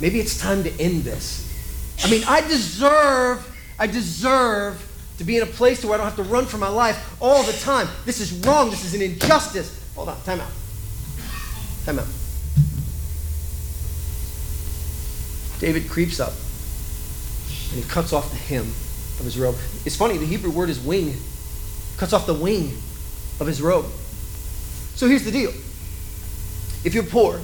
Maybe 0.00 0.20
it's 0.20 0.38
time 0.38 0.62
to 0.64 0.80
end 0.80 1.04
this. 1.04 1.44
I 2.04 2.10
mean, 2.10 2.22
I 2.26 2.40
deserve, 2.42 3.46
I 3.78 3.86
deserve 3.86 4.82
to 5.18 5.24
be 5.24 5.36
in 5.36 5.42
a 5.42 5.46
place 5.46 5.84
where 5.84 5.94
I 5.94 5.96
don't 5.96 6.06
have 6.06 6.16
to 6.16 6.22
run 6.22 6.44
for 6.44 6.58
my 6.58 6.68
life 6.68 7.16
all 7.20 7.42
the 7.42 7.52
time. 7.52 7.88
This 8.04 8.20
is 8.20 8.32
wrong. 8.46 8.70
This 8.70 8.84
is 8.84 8.94
an 8.94 9.02
injustice. 9.02 9.82
Hold 9.94 10.10
on, 10.10 10.22
time 10.22 10.40
out. 10.40 10.50
Time 11.84 11.98
out. 11.98 12.06
David 15.58 15.88
creeps 15.88 16.20
up 16.20 16.34
and 17.70 17.82
he 17.82 17.90
cuts 17.90 18.12
off 18.12 18.30
the 18.30 18.36
hem 18.36 18.64
of 18.64 19.24
his 19.24 19.38
robe. 19.38 19.56
It's 19.86 19.96
funny, 19.96 20.18
the 20.18 20.26
Hebrew 20.26 20.50
word 20.50 20.68
is 20.68 20.78
wing. 20.78 21.16
Cuts 21.96 22.12
off 22.12 22.26
the 22.26 22.34
wing 22.34 22.76
of 23.40 23.46
his 23.46 23.62
robe. 23.62 23.86
So 24.96 25.06
here's 25.06 25.24
the 25.24 25.30
deal. 25.30 25.50
If 26.84 26.94
you're 26.94 27.04
poor, 27.04 27.40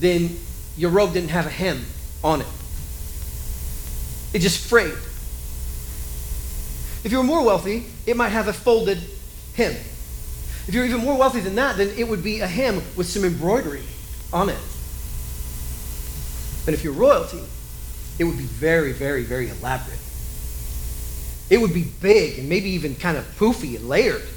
then 0.00 0.38
your 0.76 0.90
robe 0.90 1.14
didn't 1.14 1.30
have 1.30 1.46
a 1.46 1.50
hem 1.50 1.84
on 2.22 2.42
it. 2.42 2.46
It 4.34 4.40
just 4.40 4.68
frayed. 4.68 4.92
If 7.04 7.08
you 7.10 7.18
were 7.18 7.24
more 7.24 7.42
wealthy, 7.42 7.86
it 8.06 8.16
might 8.16 8.28
have 8.28 8.48
a 8.48 8.52
folded 8.52 8.98
hem. 9.54 9.72
If 10.66 10.74
you're 10.74 10.84
even 10.84 11.00
more 11.00 11.16
wealthy 11.16 11.40
than 11.40 11.54
that, 11.54 11.78
then 11.78 11.88
it 11.96 12.06
would 12.06 12.22
be 12.22 12.40
a 12.40 12.46
hem 12.46 12.82
with 12.96 13.06
some 13.06 13.24
embroidery 13.24 13.82
on 14.32 14.50
it. 14.50 14.58
But 16.66 16.74
if 16.74 16.84
you're 16.84 16.92
royalty, 16.92 17.42
it 18.18 18.24
would 18.24 18.36
be 18.36 18.44
very, 18.44 18.92
very, 18.92 19.22
very 19.22 19.48
elaborate. 19.48 19.98
It 21.48 21.62
would 21.62 21.72
be 21.72 21.84
big 21.84 22.40
and 22.40 22.48
maybe 22.48 22.68
even 22.70 22.94
kind 22.94 23.16
of 23.16 23.24
poofy 23.38 23.76
and 23.76 23.88
layered. 23.88 24.28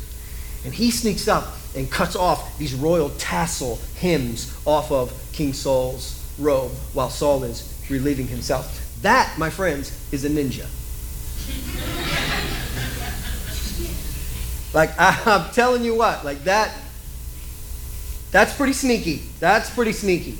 And 0.63 0.73
he 0.73 0.91
sneaks 0.91 1.27
up 1.27 1.55
and 1.75 1.89
cuts 1.89 2.15
off 2.15 2.57
these 2.57 2.73
royal 2.75 3.09
tassel 3.11 3.79
hems 3.99 4.55
off 4.65 4.91
of 4.91 5.11
King 5.33 5.53
Saul's 5.53 6.17
robe 6.37 6.71
while 6.93 7.09
Saul 7.09 7.43
is 7.43 7.67
relieving 7.89 8.27
himself. 8.27 8.77
That, 9.01 9.37
my 9.37 9.49
friends, 9.49 9.91
is 10.11 10.25
a 10.25 10.29
ninja. 10.29 10.67
like, 14.73 14.91
I, 14.99 15.19
I'm 15.25 15.51
telling 15.51 15.83
you 15.83 15.95
what, 15.95 16.23
like 16.23 16.43
that, 16.43 16.75
that's 18.31 18.55
pretty 18.55 18.73
sneaky. 18.73 19.23
That's 19.39 19.69
pretty 19.69 19.91
sneaky. 19.91 20.37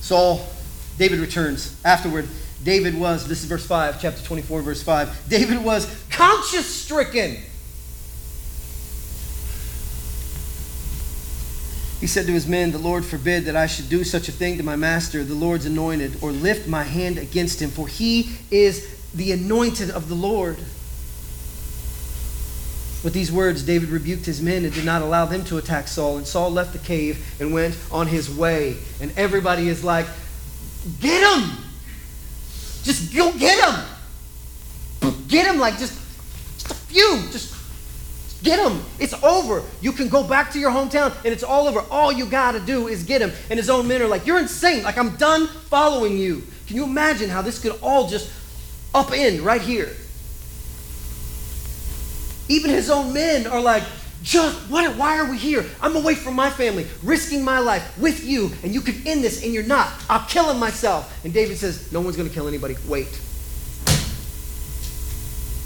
Saul, 0.00 0.46
David 0.98 1.18
returns. 1.18 1.74
Afterward, 1.84 2.28
David 2.66 2.98
was, 2.98 3.28
this 3.28 3.44
is 3.44 3.44
verse 3.44 3.64
5, 3.64 4.02
chapter 4.02 4.20
24, 4.24 4.60
verse 4.60 4.82
5. 4.82 5.28
David 5.28 5.64
was 5.64 5.86
conscience 6.10 6.66
stricken. 6.66 7.36
He 12.00 12.08
said 12.08 12.26
to 12.26 12.32
his 12.32 12.48
men, 12.48 12.72
The 12.72 12.78
Lord 12.78 13.04
forbid 13.04 13.44
that 13.44 13.54
I 13.54 13.68
should 13.68 13.88
do 13.88 14.02
such 14.02 14.28
a 14.28 14.32
thing 14.32 14.56
to 14.56 14.64
my 14.64 14.74
master, 14.74 15.22
the 15.22 15.32
Lord's 15.32 15.64
anointed, 15.64 16.20
or 16.20 16.32
lift 16.32 16.66
my 16.66 16.82
hand 16.82 17.18
against 17.18 17.62
him, 17.62 17.70
for 17.70 17.86
he 17.86 18.36
is 18.50 18.84
the 19.14 19.30
anointed 19.30 19.88
of 19.88 20.08
the 20.08 20.16
Lord. 20.16 20.56
With 23.04 23.12
these 23.12 23.30
words, 23.30 23.62
David 23.62 23.90
rebuked 23.90 24.26
his 24.26 24.42
men 24.42 24.64
and 24.64 24.74
did 24.74 24.84
not 24.84 25.02
allow 25.02 25.24
them 25.24 25.44
to 25.44 25.58
attack 25.58 25.86
Saul. 25.86 26.16
And 26.16 26.26
Saul 26.26 26.50
left 26.50 26.72
the 26.72 26.80
cave 26.80 27.24
and 27.38 27.54
went 27.54 27.78
on 27.92 28.08
his 28.08 28.28
way. 28.28 28.76
And 29.00 29.16
everybody 29.16 29.68
is 29.68 29.84
like, 29.84 30.06
Get 31.00 31.22
him! 31.22 31.65
Just 32.86 33.12
go 33.12 33.32
get 33.32 33.58
him! 33.62 35.12
Get 35.26 35.52
him 35.52 35.58
like 35.58 35.76
just, 35.76 35.98
just 36.56 36.70
a 36.70 36.74
few. 36.74 37.20
Just 37.32 37.56
Get 38.46 38.60
him. 38.60 38.80
It's 39.00 39.12
over. 39.24 39.64
You 39.80 39.90
can 39.90 40.08
go 40.08 40.22
back 40.22 40.52
to 40.52 40.60
your 40.60 40.70
hometown 40.70 41.12
and 41.24 41.34
it's 41.34 41.42
all 41.42 41.66
over. 41.66 41.80
All 41.90 42.12
you 42.12 42.26
got 42.26 42.52
to 42.52 42.60
do 42.60 42.86
is 42.86 43.02
get 43.02 43.20
him. 43.20 43.32
And 43.50 43.58
his 43.58 43.68
own 43.68 43.88
men 43.88 44.00
are 44.02 44.06
like, 44.06 44.24
You're 44.24 44.38
insane. 44.38 44.84
Like, 44.84 44.96
I'm 44.98 45.16
done 45.16 45.48
following 45.48 46.16
you. 46.16 46.44
Can 46.68 46.76
you 46.76 46.84
imagine 46.84 47.28
how 47.28 47.42
this 47.42 47.60
could 47.60 47.76
all 47.82 48.06
just 48.06 48.30
up 48.94 49.08
upend 49.08 49.42
right 49.42 49.60
here? 49.60 49.90
Even 52.48 52.70
his 52.70 52.88
own 52.88 53.12
men 53.12 53.48
are 53.48 53.60
like, 53.60 53.82
just 54.26 54.68
what, 54.68 54.96
why 54.96 55.18
are 55.18 55.30
we 55.30 55.38
here? 55.38 55.64
I'm 55.80 55.94
away 55.94 56.16
from 56.16 56.34
my 56.34 56.50
family, 56.50 56.84
risking 57.04 57.44
my 57.44 57.60
life 57.60 57.96
with 57.96 58.24
you, 58.24 58.50
and 58.64 58.74
you 58.74 58.80
could 58.80 59.06
end 59.06 59.22
this, 59.22 59.44
and 59.44 59.54
you're 59.54 59.62
not. 59.62 59.92
I'll 60.10 60.26
kill 60.26 60.50
him 60.50 60.58
myself. 60.58 61.24
And 61.24 61.32
David 61.32 61.56
says, 61.56 61.92
No 61.92 62.00
one's 62.00 62.16
going 62.16 62.28
to 62.28 62.34
kill 62.34 62.48
anybody. 62.48 62.74
Wait. 62.88 63.20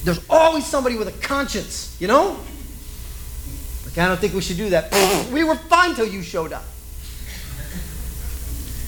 There's 0.05 0.21
always 0.29 0.67
somebody 0.67 0.97
with 0.97 1.09
a 1.09 1.27
conscience, 1.27 1.97
you 1.99 2.07
know? 2.07 2.39
Like, 3.87 3.97
I 3.97 4.09
don't 4.09 4.21
think 4.21 4.35
we 4.35 4.43
should 4.43 4.59
do 4.59 4.69
that. 4.71 4.93
we 5.33 5.43
were 5.43 5.57
fine 5.57 5.95
till 5.95 6.07
you 6.07 6.23
showed 6.23 6.53
up. 6.53 6.65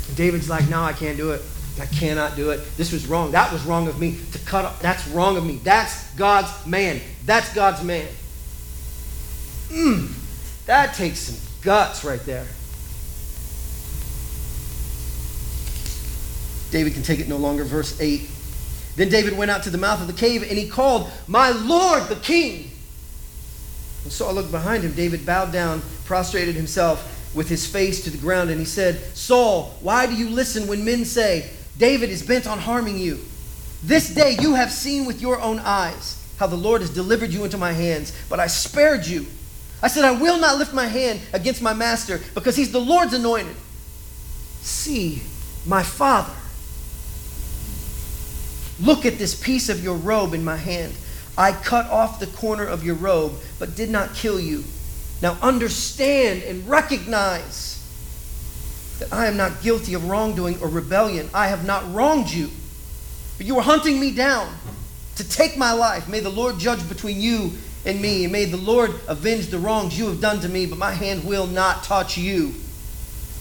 And 0.09 0.17
David's 0.19 0.51
like, 0.51 0.69
No, 0.69 0.83
I 0.83 0.93
can't 0.93 1.17
do 1.17 1.31
it. 1.31 1.41
I 1.81 1.87
cannot 1.87 2.37
do 2.37 2.51
it. 2.51 2.61
This 2.77 2.93
was 2.93 3.07
wrong. 3.07 3.31
That 3.31 3.51
was 3.51 3.65
wrong 3.65 3.89
of 3.89 3.99
me 3.99 4.19
to 4.33 4.39
cut 4.41 4.67
off. 4.67 4.83
That's 4.83 5.09
wrong 5.09 5.39
of 5.39 5.47
me. 5.47 5.57
That's 5.65 6.15
God's 6.17 6.67
man. 6.67 7.01
That's 7.25 7.55
God's 7.55 7.83
man. 7.83 8.07
Mm, 9.73 10.13
that 10.67 10.95
takes 10.95 11.19
some 11.21 11.37
guts 11.63 12.05
right 12.05 12.21
there. 12.27 12.47
David 16.71 16.95
can 16.95 17.03
take 17.03 17.21
it 17.21 17.29
no 17.29 17.37
longer. 17.37 17.65
Verse 17.65 17.99
8. 18.01 18.23
Then 18.97 19.09
David 19.09 19.37
went 19.37 19.51
out 19.51 19.63
to 19.65 19.71
the 19.71 19.79
mouth 19.79 20.01
of 20.01 20.07
the 20.07 20.13
cave 20.13 20.43
and 20.43 20.53
he 20.53 20.69
called, 20.69 21.11
My 21.27 21.51
Lord 21.51 22.09
the 22.09 22.17
king. 22.17 22.71
When 24.05 24.11
Saul 24.11 24.35
looked 24.35 24.51
behind 24.51 24.83
him, 24.83 24.93
David 24.93 25.25
bowed 25.25 25.53
down, 25.53 25.83
prostrated 26.05 26.55
himself 26.55 27.09
with 27.35 27.49
his 27.49 27.67
face 27.67 28.05
to 28.05 28.11
the 28.11 28.19
ground, 28.19 28.51
and 28.51 28.59
he 28.59 28.67
said, 28.67 28.99
Saul, 29.17 29.75
why 29.81 30.07
do 30.07 30.15
you 30.15 30.29
listen 30.29 30.67
when 30.67 30.85
men 30.85 31.05
say, 31.05 31.49
David 31.79 32.11
is 32.11 32.23
bent 32.23 32.47
on 32.47 32.59
harming 32.59 32.99
you? 32.99 33.21
This 33.83 34.15
day 34.15 34.37
you 34.41 34.55
have 34.55 34.71
seen 34.71 35.07
with 35.07 35.23
your 35.23 35.41
own 35.41 35.59
eyes 35.61 36.19
how 36.39 36.47
the 36.47 36.57
Lord 36.57 36.81
has 36.81 36.91
delivered 36.91 37.31
you 37.31 37.45
into 37.45 37.57
my 37.57 37.73
hands, 37.73 38.13
but 38.29 38.41
I 38.41 38.49
spared 38.49 39.07
you. 39.07 39.27
I 39.83 39.89
said, 39.89 40.05
I 40.05 40.13
will 40.13 40.39
not 40.39 40.59
lift 40.59 40.73
my 40.73 40.87
hand 40.87 41.21
against 41.33 41.61
my 41.61 41.75
master 41.75 42.21
because 42.35 42.55
he's 42.55 42.71
the 42.71 42.81
Lord's 42.81 43.15
anointed. 43.15 43.57
See, 44.61 45.23
my 45.67 45.83
father, 45.83 46.33
look 48.81 49.05
at 49.05 49.19
this 49.19 49.35
piece 49.35 49.69
of 49.69 49.83
your 49.83 49.97
robe 49.97 50.35
in 50.35 50.45
my 50.45 50.57
hand. 50.57 50.95
I 51.37 51.53
cut 51.53 51.87
off 51.87 52.21
the 52.21 52.27
corner 52.29 52.65
of 52.65 52.85
your 52.85 52.95
robe, 52.95 53.33
but 53.59 53.75
did 53.75 53.91
not 53.91 54.15
kill 54.15 54.39
you. 54.39 54.65
Now 55.21 55.37
understand 55.43 56.43
and 56.43 56.69
recognize 56.69 57.79
that 59.01 59.13
I 59.13 59.27
am 59.27 59.37
not 59.37 59.63
guilty 59.63 59.95
of 59.95 60.09
wrongdoing 60.09 60.61
or 60.61 60.69
rebellion. 60.69 61.29
I 61.35 61.49
have 61.49 61.67
not 61.67 61.93
wronged 61.93 62.31
you. 62.31 62.51
But 63.37 63.47
you 63.47 63.57
were 63.57 63.63
hunting 63.63 63.99
me 63.99 64.15
down 64.15 64.53
to 65.17 65.29
take 65.29 65.57
my 65.57 65.73
life. 65.73 66.09
May 66.09 66.21
the 66.21 66.31
Lord 66.31 66.59
judge 66.59 66.87
between 66.89 67.21
you 67.21 67.53
and 67.85 68.01
me, 68.01 68.25
and 68.25 68.33
may 68.33 68.45
the 68.45 68.57
Lord 68.57 68.93
avenge 69.09 69.49
the 69.49 69.59
wrongs 69.59 69.99
you 69.99 70.07
have 70.07 70.21
done 70.21 70.41
to 70.41 70.49
me, 70.49 70.67
but 70.67 70.79
my 70.79 70.93
hand 70.93 71.25
will 71.25 71.47
not 71.47 71.83
touch 71.83 72.17
you. 72.17 72.55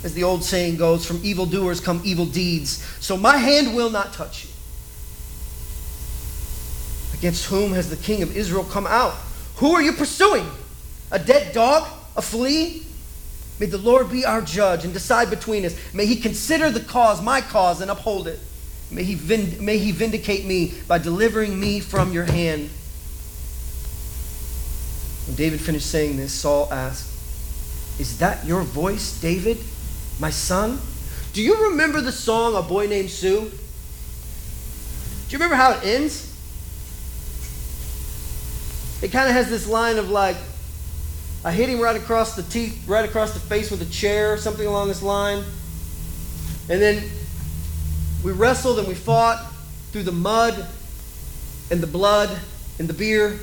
As 0.04 0.14
the 0.16 0.24
old 0.24 0.44
saying 0.44 0.78
goes, 0.78 1.06
from 1.06 1.20
evildoers 1.24 1.80
come 1.80 2.02
evil 2.04 2.26
deeds. 2.26 2.84
So 3.00 3.16
my 3.16 3.38
hand 3.38 3.76
will 3.76 3.92
not 3.92 4.14
touch 4.14 4.46
you. 4.46 4.50
Against 7.14 7.46
whom 7.46 7.74
has 7.74 7.90
the 7.92 7.98
king 7.98 8.24
of 8.24 8.36
Israel 8.36 8.64
come 8.64 8.88
out? 8.88 9.14
Who 9.58 9.74
are 9.74 9.82
you 9.82 9.94
pursuing? 9.94 10.50
A 11.12 11.20
dead 11.20 11.54
dog? 11.54 11.88
A 12.18 12.22
flea? 12.22 12.84
May 13.60 13.68
the 13.68 13.78
Lord 13.78 14.10
be 14.10 14.26
our 14.26 14.42
judge 14.42 14.86
and 14.86 14.92
decide 14.92 15.30
between 15.30 15.66
us. 15.66 15.76
May 15.94 16.08
he 16.08 16.16
consider 16.16 16.72
the 16.72 16.80
cause, 16.80 17.22
my 17.22 17.42
cause, 17.42 17.80
and 17.80 17.92
uphold 17.92 18.28
it. 18.28 18.40
May 18.90 19.04
he, 19.04 19.14
vind- 19.14 19.62
may 19.62 19.78
he 19.78 19.92
vindicate 19.92 20.46
me 20.46 20.74
by 20.88 20.98
delivering 20.98 21.60
me 21.60 21.80
from 21.80 22.12
your 22.12 22.26
hand. 22.26 22.72
David 25.42 25.60
finished 25.60 25.88
saying 25.88 26.18
this, 26.18 26.32
Saul 26.32 26.72
asked, 26.72 27.10
Is 28.00 28.20
that 28.20 28.46
your 28.46 28.62
voice, 28.62 29.20
David, 29.20 29.58
my 30.20 30.30
son? 30.30 30.80
Do 31.34 31.42
you 31.42 31.70
remember 31.70 32.00
the 32.00 32.12
song 32.12 32.54
A 32.54 32.62
Boy 32.62 32.86
Named 32.86 33.10
Sue? 33.10 33.50
Do 33.50 33.50
you 35.30 35.40
remember 35.40 35.56
how 35.56 35.72
it 35.72 35.84
ends? 35.84 36.32
It 39.02 39.12
kind 39.12 39.30
of 39.30 39.34
has 39.34 39.50
this 39.50 39.68
line 39.68 39.98
of 39.98 40.12
like, 40.12 40.38
I 41.44 41.52
hit 41.52 41.70
him 41.70 41.80
right 41.80 41.96
across 41.96 42.36
the 42.36 42.44
teeth, 42.44 42.88
right 42.88 43.04
across 43.04 43.34
the 43.34 43.40
face 43.40 43.72
with 43.72 43.82
a 43.82 43.92
chair, 43.92 44.38
something 44.38 44.68
along 44.68 44.90
this 44.90 45.02
line. 45.02 45.44
And 46.70 46.80
then 46.80 47.10
we 48.24 48.32
wrestled 48.32 48.78
and 48.78 48.88
we 48.88 48.94
fought 48.94 49.44
through 49.92 50.04
the 50.04 50.12
mud. 50.12 50.68
and 51.72 51.82
the 51.82 51.88
blood 51.88 52.30
and 52.78 52.88
the 52.88 52.94
beer. 52.94 53.40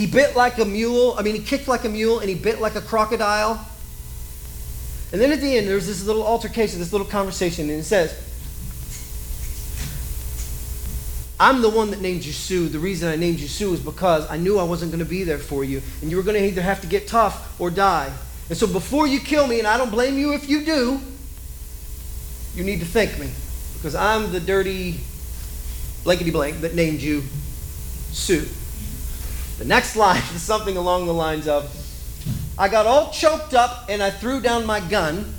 He 0.00 0.06
bit 0.06 0.34
like 0.34 0.56
a 0.56 0.64
mule. 0.64 1.14
I 1.18 1.22
mean, 1.22 1.34
he 1.34 1.42
kicked 1.42 1.68
like 1.68 1.84
a 1.84 1.88
mule 1.90 2.20
and 2.20 2.28
he 2.30 2.34
bit 2.34 2.58
like 2.58 2.74
a 2.74 2.80
crocodile. 2.80 3.62
And 5.12 5.20
then 5.20 5.30
at 5.30 5.42
the 5.42 5.58
end, 5.58 5.68
there's 5.68 5.86
this 5.86 6.02
little 6.06 6.26
altercation, 6.26 6.78
this 6.78 6.90
little 6.90 7.06
conversation, 7.06 7.68
and 7.68 7.80
it 7.80 7.84
says, 7.84 8.18
I'm 11.38 11.60
the 11.60 11.68
one 11.68 11.90
that 11.90 12.00
named 12.00 12.24
you 12.24 12.32
Sue. 12.32 12.70
The 12.70 12.78
reason 12.78 13.10
I 13.10 13.16
named 13.16 13.40
you 13.40 13.46
Sue 13.46 13.74
is 13.74 13.80
because 13.80 14.26
I 14.30 14.38
knew 14.38 14.58
I 14.58 14.62
wasn't 14.62 14.90
going 14.90 15.04
to 15.04 15.10
be 15.10 15.22
there 15.22 15.36
for 15.36 15.64
you, 15.64 15.82
and 16.00 16.10
you 16.10 16.16
were 16.16 16.22
going 16.22 16.40
to 16.40 16.48
either 16.48 16.62
have 16.62 16.80
to 16.80 16.86
get 16.86 17.06
tough 17.06 17.60
or 17.60 17.68
die. 17.68 18.10
And 18.48 18.56
so 18.56 18.66
before 18.66 19.06
you 19.06 19.20
kill 19.20 19.46
me, 19.46 19.58
and 19.58 19.68
I 19.68 19.76
don't 19.76 19.90
blame 19.90 20.16
you 20.16 20.32
if 20.32 20.48
you 20.48 20.64
do, 20.64 20.98
you 22.54 22.64
need 22.64 22.80
to 22.80 22.86
thank 22.86 23.18
me 23.18 23.28
because 23.74 23.94
I'm 23.94 24.32
the 24.32 24.40
dirty 24.40 25.00
blankety 26.04 26.30
blank 26.30 26.62
that 26.62 26.74
named 26.74 27.02
you 27.02 27.22
Sue. 28.12 28.48
The 29.60 29.66
next 29.66 29.94
line 29.94 30.22
is 30.34 30.40
something 30.40 30.78
along 30.78 31.04
the 31.04 31.12
lines 31.12 31.46
of 31.46 31.70
I 32.56 32.70
got 32.70 32.86
all 32.86 33.10
choked 33.10 33.52
up 33.52 33.90
and 33.90 34.02
I 34.02 34.10
threw 34.10 34.40
down 34.40 34.64
my 34.64 34.80
gun. 34.80 35.34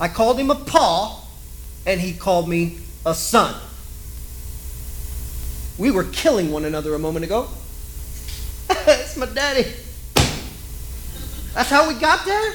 I 0.00 0.06
called 0.06 0.38
him 0.38 0.48
a 0.48 0.54
paw, 0.54 1.20
and 1.84 2.00
he 2.00 2.12
called 2.12 2.48
me 2.48 2.78
a 3.04 3.12
son. 3.12 3.60
We 5.76 5.90
were 5.90 6.04
killing 6.04 6.52
one 6.52 6.64
another 6.64 6.94
a 6.94 7.00
moment 7.00 7.24
ago. 7.24 7.48
That's 8.68 9.16
my 9.16 9.26
daddy. 9.26 9.68
That's 11.52 11.68
how 11.68 11.88
we 11.88 11.98
got 11.98 12.24
there? 12.24 12.54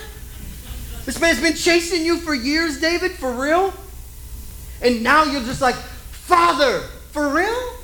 This 1.03 1.19
man's 1.19 1.41
been 1.41 1.55
chasing 1.55 2.05
you 2.05 2.17
for 2.19 2.33
years, 2.33 2.79
David, 2.79 3.11
for 3.11 3.33
real? 3.33 3.73
And 4.81 5.03
now 5.03 5.25
you're 5.25 5.43
just 5.43 5.61
like, 5.61 5.75
Father, 5.75 6.79
for 7.11 7.27
real? 7.27 7.75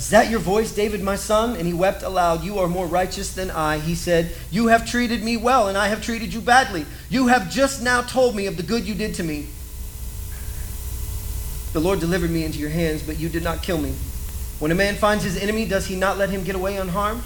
Is 0.00 0.08
that 0.08 0.30
your 0.30 0.40
voice, 0.40 0.72
David, 0.72 1.02
my 1.02 1.14
son? 1.14 1.56
And 1.56 1.66
he 1.66 1.74
wept 1.74 2.02
aloud. 2.02 2.42
You 2.42 2.58
are 2.60 2.68
more 2.68 2.86
righteous 2.86 3.34
than 3.34 3.50
I. 3.50 3.78
He 3.78 3.94
said, 3.94 4.34
You 4.50 4.68
have 4.68 4.88
treated 4.88 5.22
me 5.22 5.36
well, 5.36 5.68
and 5.68 5.76
I 5.76 5.88
have 5.88 6.02
treated 6.02 6.32
you 6.32 6.40
badly. 6.40 6.86
You 7.10 7.26
have 7.26 7.50
just 7.50 7.82
now 7.82 8.00
told 8.00 8.34
me 8.34 8.46
of 8.46 8.56
the 8.56 8.62
good 8.62 8.88
you 8.88 8.94
did 8.94 9.14
to 9.16 9.22
me. 9.22 9.48
The 11.74 11.80
Lord 11.80 12.00
delivered 12.00 12.30
me 12.30 12.46
into 12.46 12.58
your 12.58 12.70
hands, 12.70 13.02
but 13.02 13.20
you 13.20 13.28
did 13.28 13.44
not 13.44 13.62
kill 13.62 13.76
me. 13.76 13.90
When 14.58 14.70
a 14.70 14.74
man 14.74 14.94
finds 14.94 15.22
his 15.22 15.36
enemy, 15.36 15.66
does 15.68 15.86
he 15.86 15.96
not 15.96 16.16
let 16.16 16.30
him 16.30 16.44
get 16.44 16.54
away 16.54 16.78
unharmed? 16.78 17.22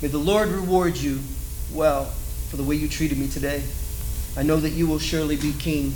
May 0.00 0.06
the 0.06 0.18
Lord 0.18 0.50
reward 0.50 0.96
you 0.96 1.18
well 1.72 2.04
for 2.48 2.56
the 2.56 2.62
way 2.62 2.76
you 2.76 2.86
treated 2.86 3.18
me 3.18 3.26
today. 3.26 3.60
I 4.36 4.44
know 4.44 4.58
that 4.58 4.70
you 4.70 4.86
will 4.86 5.00
surely 5.00 5.34
be 5.34 5.52
king, 5.52 5.92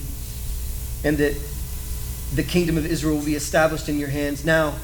and 1.05 1.17
that 1.19 1.41
the 2.35 2.43
kingdom 2.43 2.77
of 2.77 2.87
Israel 2.87 3.15
will 3.19 3.25
be 3.25 3.37
established 3.37 3.89
in 3.89 4.01
your 4.01 4.09
hands. 4.09 4.45
Now, 4.45 4.75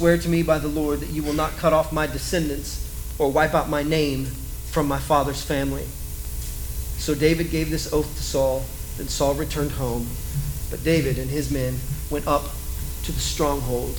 Swear 0.00 0.16
to 0.16 0.28
me 0.30 0.42
by 0.42 0.56
the 0.58 0.66
Lord 0.66 1.00
that 1.00 1.10
you 1.10 1.22
will 1.22 1.34
not 1.34 1.58
cut 1.58 1.74
off 1.74 1.92
my 1.92 2.06
descendants 2.06 3.14
or 3.18 3.30
wipe 3.30 3.52
out 3.52 3.68
my 3.68 3.82
name 3.82 4.24
from 4.70 4.88
my 4.88 4.98
father's 4.98 5.42
family. 5.42 5.84
So 6.96 7.14
David 7.14 7.50
gave 7.50 7.68
this 7.68 7.92
oath 7.92 8.06
to 8.16 8.22
Saul. 8.22 8.64
Then 8.96 9.08
Saul 9.08 9.34
returned 9.34 9.72
home. 9.72 10.06
But 10.70 10.82
David 10.82 11.18
and 11.18 11.28
his 11.28 11.50
men 11.50 11.78
went 12.08 12.26
up 12.26 12.44
to 13.02 13.12
the 13.12 13.20
stronghold. 13.20 13.94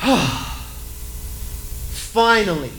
Finally, 1.92 2.72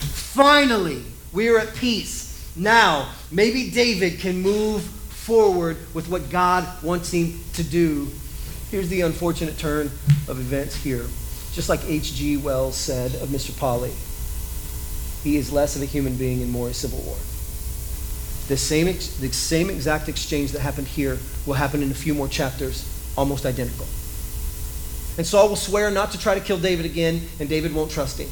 finally, 0.00 1.04
we 1.32 1.48
are 1.48 1.60
at 1.60 1.76
peace. 1.76 2.44
Now, 2.56 3.12
maybe 3.30 3.70
David 3.70 4.18
can 4.18 4.42
move 4.42 4.82
forward 4.82 5.76
with 5.94 6.08
what 6.08 6.28
God 6.28 6.82
wants 6.82 7.12
him 7.12 7.38
to 7.52 7.62
do 7.62 8.08
Here's 8.70 8.88
the 8.88 9.00
unfortunate 9.00 9.58
turn 9.58 9.86
of 10.28 10.38
events 10.38 10.76
here. 10.76 11.04
Just 11.52 11.68
like 11.68 11.84
H.G. 11.86 12.36
Wells 12.36 12.76
said 12.76 13.16
of 13.16 13.30
Mr. 13.30 13.56
Polly, 13.58 13.90
he 15.24 15.36
is 15.36 15.52
less 15.52 15.74
of 15.74 15.82
a 15.82 15.86
human 15.86 16.14
being 16.14 16.40
and 16.40 16.52
more 16.52 16.68
a 16.68 16.72
civil 16.72 17.00
war. 17.00 17.16
The 18.46 18.56
same, 18.56 18.86
the 18.86 19.32
same 19.32 19.70
exact 19.70 20.08
exchange 20.08 20.52
that 20.52 20.60
happened 20.60 20.86
here 20.86 21.18
will 21.46 21.54
happen 21.54 21.82
in 21.82 21.90
a 21.90 21.94
few 21.94 22.14
more 22.14 22.28
chapters, 22.28 22.86
almost 23.16 23.44
identical. 23.44 23.86
And 25.18 25.26
Saul 25.26 25.48
will 25.48 25.56
swear 25.56 25.90
not 25.90 26.12
to 26.12 26.18
try 26.18 26.36
to 26.36 26.40
kill 26.40 26.58
David 26.58 26.86
again, 26.86 27.22
and 27.40 27.48
David 27.48 27.74
won't 27.74 27.90
trust 27.90 28.20
him. 28.20 28.30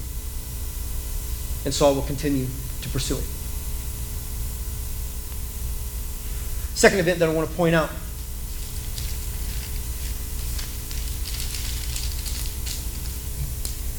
And 1.65 1.75
Saul 1.75 1.97
will 1.97 2.03
continue 2.03 2.47
to 2.83 2.89
pursue 2.91 3.17
him. 3.17 3.25
Second 6.77 7.01
event 7.01 7.19
that 7.19 7.29
I 7.29 7.33
want 7.33 7.51
to 7.51 7.57
point 7.57 7.75
out 7.75 7.91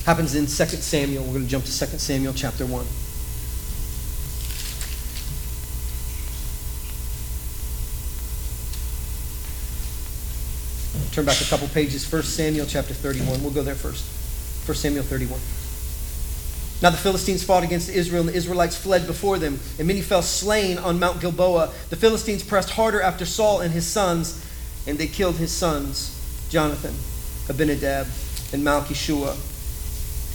happens 0.10 0.34
in 0.34 0.48
2 0.48 0.50
Samuel. 0.50 1.24
We're 1.24 1.34
going 1.34 1.43
to 1.43 1.48
jump 1.52 1.65
to 1.65 1.72
2 1.72 1.86
Samuel 2.00 2.34
chapter 2.34 2.65
1. 2.65 2.84
Turn 11.12 11.26
back 11.26 11.39
a 11.39 11.43
couple 11.43 11.67
pages. 11.67 12.12
1 12.12 12.24
Samuel 12.24 12.65
chapter 12.65 12.95
31. 12.95 13.43
We'll 13.43 13.52
go 13.52 13.62
there 13.62 13.76
first. 13.76 14.04
1 14.67 14.76
Samuel 14.76 15.04
31. 15.04 15.39
Now 16.82 16.89
the 16.89 16.98
Philistines 16.98 17.43
fought 17.43 17.63
against 17.63 17.88
Israel, 17.88 18.22
and 18.22 18.30
the 18.30 18.36
Israelites 18.36 18.76
fled 18.76 19.06
before 19.06 19.38
them, 19.38 19.60
and 19.78 19.88
many 19.88 20.02
fell 20.02 20.24
slain 20.24 20.80
on 20.80 20.98
Mount 20.98 21.22
Gilboa. 21.22 21.72
The 21.91 21.95
Philistines 21.95 22.41
pressed 22.41 22.72
harder 22.72 23.00
after 23.00 23.28
Saul 23.28 23.62
and 23.62 23.72
his 23.72 23.86
sons, 23.86 24.43
and 24.88 24.98
they 24.98 25.06
killed 25.06 25.36
his 25.36 25.52
sons, 25.52 26.19
Jonathan, 26.50 26.95
Abinadab, 27.48 28.08
and 28.52 28.65
Malchishua. 28.65 29.49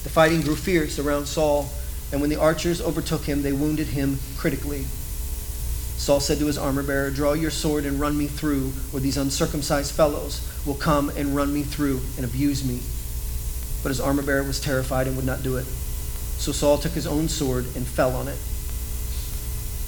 The 0.04 0.10
fighting 0.10 0.42
grew 0.42 0.54
fierce 0.54 0.98
around 0.98 1.24
Saul, 1.24 1.70
and 2.12 2.20
when 2.20 2.28
the 2.28 2.36
archers 2.36 2.82
overtook 2.82 3.22
him, 3.22 3.40
they 3.40 3.52
wounded 3.52 3.86
him 3.86 4.18
critically. 4.36 4.84
Saul 5.96 6.20
said 6.20 6.38
to 6.38 6.46
his 6.46 6.58
armor 6.58 6.82
bearer, 6.82 7.10
Draw 7.10 7.32
your 7.32 7.50
sword 7.50 7.86
and 7.86 7.98
run 7.98 8.16
me 8.18 8.26
through, 8.26 8.74
or 8.92 9.00
these 9.00 9.16
uncircumcised 9.16 9.92
fellows 9.92 10.46
will 10.66 10.74
come 10.74 11.08
and 11.08 11.34
run 11.34 11.54
me 11.54 11.62
through 11.62 12.02
and 12.16 12.26
abuse 12.26 12.62
me. 12.62 12.80
But 13.82 13.88
his 13.88 14.00
armor 14.00 14.22
bearer 14.22 14.42
was 14.42 14.60
terrified 14.60 15.06
and 15.06 15.16
would 15.16 15.24
not 15.24 15.42
do 15.42 15.56
it. 15.56 15.64
So 15.64 16.52
Saul 16.52 16.76
took 16.76 16.92
his 16.92 17.06
own 17.06 17.30
sword 17.30 17.64
and 17.74 17.86
fell 17.86 18.14
on 18.14 18.28
it. 18.28 18.38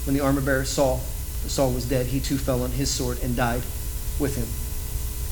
When 0.07 0.15
the 0.15 0.23
armor 0.23 0.41
bearer 0.41 0.65
saw 0.65 0.95
that 1.43 1.49
Saul 1.49 1.73
was 1.73 1.87
dead, 1.87 2.07
he 2.07 2.19
too 2.19 2.39
fell 2.39 2.63
on 2.63 2.71
his 2.71 2.89
sword 2.89 3.19
and 3.21 3.35
died 3.35 3.61
with 4.19 4.35
him. 4.35 4.47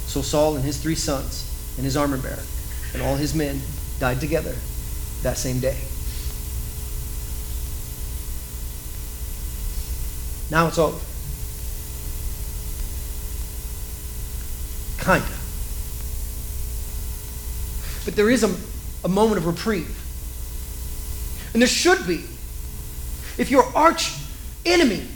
So 0.06 0.22
Saul 0.22 0.56
and 0.56 0.64
his 0.64 0.78
three 0.78 0.94
sons 0.94 1.52
and 1.78 1.86
his 1.86 1.98
armor 1.98 2.20
bearer 2.20 2.44
and 2.94 3.02
all 3.02 3.16
his 3.16 3.34
men 3.34 3.62
died 4.00 4.22
together 4.22 4.54
that 5.26 5.38
same 5.38 5.60
day. 5.60 5.76
Now 10.52 10.68
it's 10.68 10.78
over. 10.78 11.00
Kind 15.00 15.24
of. 15.24 15.42
But 18.06 18.16
there 18.16 18.30
is 18.30 18.44
a, 18.44 18.56
a 19.04 19.10
moment 19.10 19.40
of 19.40 19.48
reprieve. 19.48 20.00
And 21.54 21.62
there 21.62 21.68
should 21.68 22.06
be. 22.06 22.24
If 23.40 23.50
your 23.50 23.66
arch 23.76 24.14
enemy, 24.64 25.08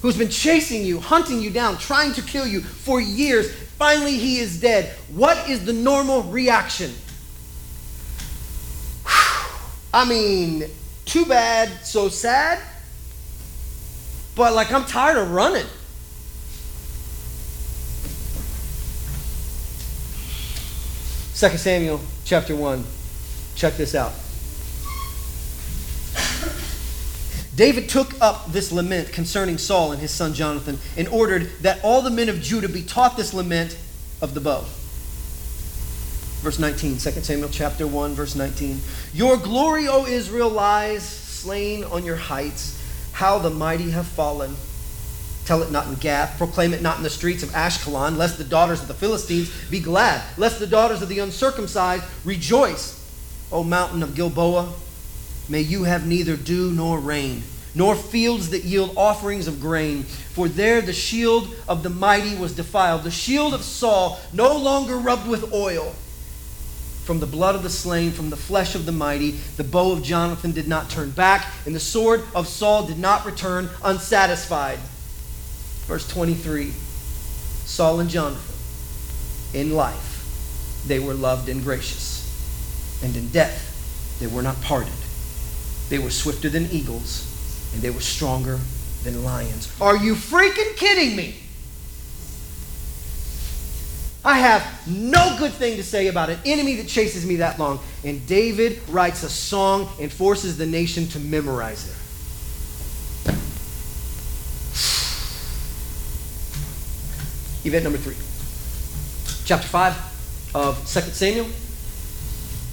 who's 0.00 0.16
been 0.16 0.30
chasing 0.30 0.84
you, 0.84 1.00
hunting 1.00 1.42
you 1.42 1.50
down, 1.50 1.76
trying 1.76 2.14
to 2.14 2.22
kill 2.22 2.46
you 2.46 2.62
for 2.62 2.98
years, 2.98 3.54
finally 3.76 4.16
he 4.16 4.38
is 4.38 4.58
dead, 4.58 4.96
what 5.10 5.50
is 5.50 5.66
the 5.66 5.74
normal 5.74 6.22
reaction? 6.22 6.92
I 9.92 10.08
mean, 10.08 10.64
too 11.04 11.24
bad, 11.24 11.84
so 11.84 12.08
sad. 12.08 12.60
But 14.36 14.54
like, 14.54 14.72
I'm 14.72 14.84
tired 14.84 15.18
of 15.18 15.30
running. 15.32 15.66
Second 21.34 21.58
Samuel 21.58 22.00
chapter 22.24 22.54
1. 22.54 22.84
Check 23.56 23.76
this 23.76 23.94
out. 23.94 24.12
David 27.56 27.88
took 27.88 28.18
up 28.22 28.52
this 28.52 28.72
lament 28.72 29.12
concerning 29.12 29.58
Saul 29.58 29.92
and 29.92 30.00
his 30.00 30.10
son 30.10 30.32
Jonathan 30.32 30.78
and 30.96 31.08
ordered 31.08 31.50
that 31.60 31.82
all 31.82 32.00
the 32.00 32.10
men 32.10 32.28
of 32.28 32.40
Judah 32.40 32.68
be 32.68 32.82
taught 32.82 33.16
this 33.16 33.34
lament 33.34 33.76
of 34.22 34.34
the 34.34 34.40
bow. 34.40 34.64
Verse 36.40 36.58
19, 36.58 36.96
2 36.96 37.10
Samuel 37.22 37.50
chapter 37.50 37.86
1, 37.86 38.14
verse 38.14 38.34
19. 38.34 38.80
Your 39.12 39.36
glory, 39.36 39.88
O 39.88 40.06
Israel, 40.06 40.48
lies 40.48 41.02
slain 41.02 41.84
on 41.84 42.04
your 42.04 42.16
heights. 42.16 42.78
How 43.12 43.38
the 43.38 43.50
mighty 43.50 43.90
have 43.90 44.06
fallen. 44.06 44.56
Tell 45.44 45.62
it 45.62 45.70
not 45.70 45.88
in 45.88 45.94
Gath, 45.94 46.38
proclaim 46.38 46.72
it 46.72 46.80
not 46.80 46.96
in 46.96 47.02
the 47.02 47.10
streets 47.10 47.42
of 47.42 47.50
Ashkelon, 47.50 48.16
lest 48.16 48.38
the 48.38 48.44
daughters 48.44 48.80
of 48.80 48.88
the 48.88 48.94
Philistines 48.94 49.50
be 49.68 49.80
glad, 49.80 50.22
lest 50.38 50.58
the 50.60 50.66
daughters 50.66 51.02
of 51.02 51.08
the 51.08 51.18
uncircumcised 51.18 52.04
rejoice. 52.24 52.96
O 53.52 53.62
mountain 53.64 54.02
of 54.02 54.14
Gilboa, 54.14 54.72
may 55.48 55.60
you 55.60 55.84
have 55.84 56.06
neither 56.06 56.36
dew 56.36 56.70
nor 56.70 57.00
rain. 57.00 57.42
nor 57.74 57.94
fields 57.94 58.50
that 58.50 58.64
yield 58.64 58.92
offerings 58.96 59.46
of 59.46 59.60
grain. 59.60 60.02
For 60.02 60.48
there 60.48 60.80
the 60.80 60.92
shield 60.92 61.54
of 61.68 61.82
the 61.82 61.90
mighty 61.90 62.36
was 62.36 62.54
defiled. 62.54 63.04
The 63.04 63.10
shield 63.10 63.54
of 63.54 63.62
Saul 63.62 64.20
no 64.32 64.56
longer 64.56 64.96
rubbed 64.96 65.28
with 65.28 65.52
oil. 65.52 65.94
From 67.04 67.20
the 67.20 67.26
blood 67.26 67.54
of 67.54 67.62
the 67.62 67.70
slain, 67.70 68.12
from 68.12 68.30
the 68.30 68.36
flesh 68.36 68.74
of 68.74 68.86
the 68.86 68.92
mighty, 68.92 69.32
the 69.56 69.64
bow 69.64 69.92
of 69.92 70.02
Jonathan 70.02 70.52
did 70.52 70.68
not 70.68 70.90
turn 70.90 71.10
back, 71.10 71.46
and 71.66 71.74
the 71.74 71.80
sword 71.80 72.22
of 72.34 72.46
Saul 72.46 72.86
did 72.86 72.98
not 72.98 73.24
return 73.24 73.68
unsatisfied. 73.82 74.78
Verse 75.86 76.06
23 76.08 76.70
Saul 77.64 78.00
and 78.00 78.10
Jonathan, 78.10 79.58
in 79.58 79.74
life, 79.74 80.84
they 80.86 80.98
were 80.98 81.14
loved 81.14 81.48
and 81.48 81.62
gracious, 81.62 83.00
and 83.02 83.16
in 83.16 83.28
death, 83.30 84.18
they 84.20 84.26
were 84.26 84.42
not 84.42 84.60
parted. 84.62 84.92
They 85.88 85.98
were 85.98 86.10
swifter 86.10 86.48
than 86.48 86.70
eagles 86.70 87.30
and 87.72 87.82
they 87.82 87.90
were 87.90 88.00
stronger 88.00 88.58
than 89.04 89.24
lions. 89.24 89.72
Are 89.80 89.96
you 89.96 90.14
freaking 90.14 90.76
kidding 90.76 91.16
me? 91.16 91.36
I 94.24 94.38
have 94.38 94.86
no 94.86 95.36
good 95.38 95.52
thing 95.52 95.76
to 95.76 95.82
say 95.82 96.08
about 96.08 96.28
an 96.28 96.38
enemy 96.44 96.76
that 96.76 96.88
chases 96.88 97.24
me 97.24 97.36
that 97.36 97.58
long. 97.58 97.80
And 98.04 98.26
David 98.26 98.82
writes 98.88 99.22
a 99.22 99.30
song 99.30 99.88
and 100.00 100.12
forces 100.12 100.58
the 100.58 100.66
nation 100.66 101.06
to 101.08 101.18
memorize 101.18 101.88
it. 101.88 101.94
Event 107.66 107.84
number 107.84 107.98
three. 107.98 108.16
Chapter 109.46 109.68
5 109.68 110.54
of 110.54 110.78
2 110.78 110.84
Samuel. 110.84 111.46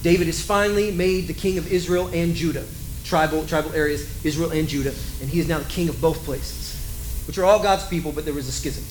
David 0.02 0.28
is 0.28 0.44
finally 0.44 0.90
made 0.90 1.26
the 1.26 1.34
king 1.34 1.58
of 1.58 1.72
Israel 1.72 2.08
and 2.12 2.34
Judah 2.34 2.64
tribal, 3.08 3.46
tribal 3.46 3.72
areas, 3.72 4.24
Israel 4.24 4.50
and 4.50 4.68
Judah, 4.68 4.94
and 5.20 5.30
he 5.30 5.40
is 5.40 5.48
now 5.48 5.58
the 5.58 5.64
king 5.64 5.88
of 5.88 6.00
both 6.00 6.22
places, 6.24 7.24
which 7.26 7.38
are 7.38 7.44
all 7.44 7.62
God's 7.62 7.86
people, 7.86 8.12
but 8.12 8.24
there 8.24 8.34
was 8.34 8.48
a 8.48 8.52
schism. 8.52 8.84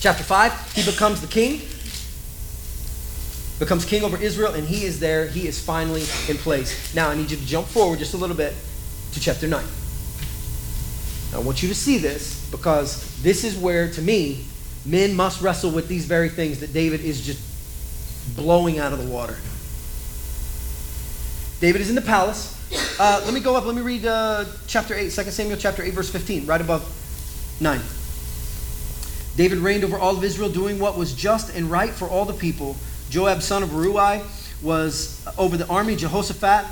Chapter 0.00 0.22
5, 0.22 0.74
he 0.74 0.90
becomes 0.90 1.20
the 1.20 1.26
king, 1.26 1.62
becomes 3.58 3.84
king 3.84 4.04
over 4.04 4.16
Israel, 4.18 4.54
and 4.54 4.66
he 4.66 4.84
is 4.84 5.00
there. 5.00 5.26
He 5.26 5.48
is 5.48 5.62
finally 5.62 6.02
in 6.28 6.36
place. 6.36 6.94
Now, 6.94 7.08
I 7.08 7.14
need 7.14 7.30
you 7.30 7.36
to 7.36 7.46
jump 7.46 7.66
forward 7.66 7.98
just 7.98 8.14
a 8.14 8.16
little 8.16 8.36
bit 8.36 8.54
to 9.12 9.20
chapter 9.20 9.48
9. 9.48 9.64
I 11.34 11.38
want 11.38 11.62
you 11.62 11.68
to 11.68 11.74
see 11.74 11.98
this 11.98 12.48
because 12.50 13.20
this 13.22 13.44
is 13.44 13.56
where, 13.56 13.90
to 13.90 14.02
me, 14.02 14.44
men 14.84 15.14
must 15.14 15.40
wrestle 15.40 15.70
with 15.70 15.88
these 15.88 16.04
very 16.04 16.28
things 16.28 16.60
that 16.60 16.72
David 16.72 17.00
is 17.00 17.24
just 17.24 17.40
blowing 18.36 18.78
out 18.78 18.92
of 18.92 19.04
the 19.04 19.10
water. 19.10 19.36
David 21.60 21.80
is 21.80 21.88
in 21.88 21.94
the 21.94 22.02
palace. 22.02 22.52
Uh, 23.00 23.22
let 23.24 23.32
me 23.32 23.40
go 23.40 23.56
up. 23.56 23.64
Let 23.64 23.74
me 23.74 23.82
read 23.82 24.04
uh, 24.04 24.44
chapter 24.66 24.94
8, 24.94 25.10
2 25.10 25.22
Samuel 25.30 25.56
chapter 25.56 25.82
8, 25.82 25.94
verse 25.94 26.10
15, 26.10 26.46
right 26.46 26.60
above 26.60 26.84
9. 27.60 27.80
David 29.36 29.58
reigned 29.58 29.84
over 29.84 29.98
all 29.98 30.16
of 30.16 30.24
Israel, 30.24 30.48
doing 30.48 30.78
what 30.78 30.96
was 30.96 31.14
just 31.14 31.54
and 31.54 31.70
right 31.70 31.90
for 31.90 32.08
all 32.08 32.24
the 32.24 32.32
people. 32.32 32.76
Joab, 33.10 33.42
son 33.42 33.62
of 33.62 33.70
Ruai, 33.70 34.24
was 34.62 35.24
over 35.36 35.56
the 35.56 35.66
army. 35.68 35.94
Jehoshaphat, 35.94 36.66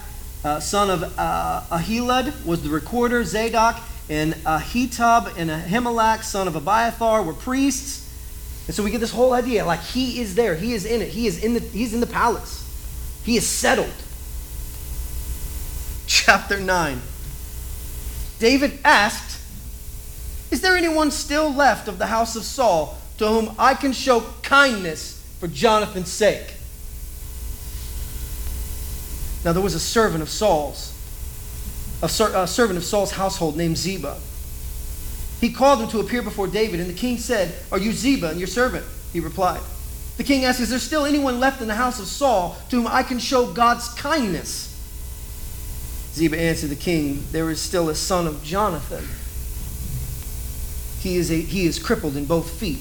uh, 0.44 0.61
son 0.61 0.90
of 0.90 1.03
uh, 1.18 1.62
Ahilud, 1.70 2.44
was 2.44 2.62
the 2.62 2.70
recorder. 2.70 3.22
Zadok 3.24 3.81
and 4.09 4.35
Ahitub 4.44 5.37
and 5.37 5.50
Ahimelech, 5.50 6.22
son 6.22 6.48
of 6.48 6.57
Abiathar, 6.57 7.22
were 7.22 7.35
priests. 7.35 8.03
And 8.66 8.74
so 8.74 8.83
we 8.83 8.90
get 8.90 9.00
this 9.00 9.12
whole 9.12 9.33
idea 9.33 9.64
like 9.64 9.81
he 9.81 10.20
is 10.20 10.35
there, 10.35 10.55
he 10.55 10.72
is 10.72 10.87
in 10.87 11.03
it, 11.03 11.09
he 11.09 11.27
is 11.27 11.42
in 11.42 11.55
the, 11.55 11.61
he's 11.61 11.92
in 11.92 12.00
the 12.00 12.07
palace, 12.07 12.62
he 13.24 13.37
is 13.37 13.46
settled 13.46 13.92
chapter 16.07 16.59
9. 16.61 17.00
David 18.38 18.79
asked, 18.85 19.33
Is 20.54 20.60
there 20.60 20.76
anyone 20.76 21.10
still 21.10 21.52
left 21.52 21.88
of 21.88 21.98
the 21.98 22.06
house 22.06 22.36
of 22.36 22.44
Saul 22.44 22.96
to 23.18 23.26
whom 23.26 23.56
I 23.58 23.74
can 23.74 23.92
show 23.92 24.20
kindness 24.42 25.20
for 25.40 25.48
Jonathan's 25.48 26.12
sake? 26.12 26.54
Now 29.44 29.52
there 29.52 29.60
was 29.60 29.74
a 29.74 29.80
servant 29.80 30.22
of 30.22 30.28
Saul's, 30.28 30.94
a, 32.02 32.08
ser- 32.08 32.30
a 32.36 32.46
servant 32.46 32.76
of 32.76 32.84
Saul's 32.84 33.10
household 33.10 33.56
named 33.56 33.76
Ziba. 33.76 34.16
He 35.40 35.52
called 35.52 35.80
him 35.80 35.88
to 35.88 35.98
appear 35.98 36.22
before 36.22 36.46
David, 36.46 36.78
and 36.78 36.88
the 36.88 36.94
king 36.94 37.18
said, 37.18 37.52
Are 37.72 37.78
you 37.78 37.90
Ziba 37.90 38.28
and 38.28 38.38
your 38.38 38.46
servant? 38.46 38.86
He 39.12 39.18
replied. 39.18 39.60
The 40.18 40.24
king 40.24 40.44
asked, 40.44 40.60
Is 40.60 40.70
there 40.70 40.78
still 40.78 41.04
anyone 41.04 41.40
left 41.40 41.62
in 41.62 41.66
the 41.66 41.74
house 41.74 41.98
of 41.98 42.06
Saul 42.06 42.56
to 42.70 42.76
whom 42.76 42.86
I 42.86 43.02
can 43.02 43.18
show 43.18 43.52
God's 43.52 43.88
kindness? 43.94 44.70
Ziba 46.12 46.38
answered 46.38 46.70
the 46.70 46.76
king, 46.76 47.24
There 47.32 47.50
is 47.50 47.60
still 47.60 47.88
a 47.88 47.94
son 47.96 48.28
of 48.28 48.44
Jonathan. 48.44 49.04
He 51.04 51.16
is, 51.16 51.30
a, 51.30 51.34
he 51.34 51.66
is 51.66 51.78
crippled 51.78 52.16
in 52.16 52.24
both 52.24 52.50
feet. 52.50 52.78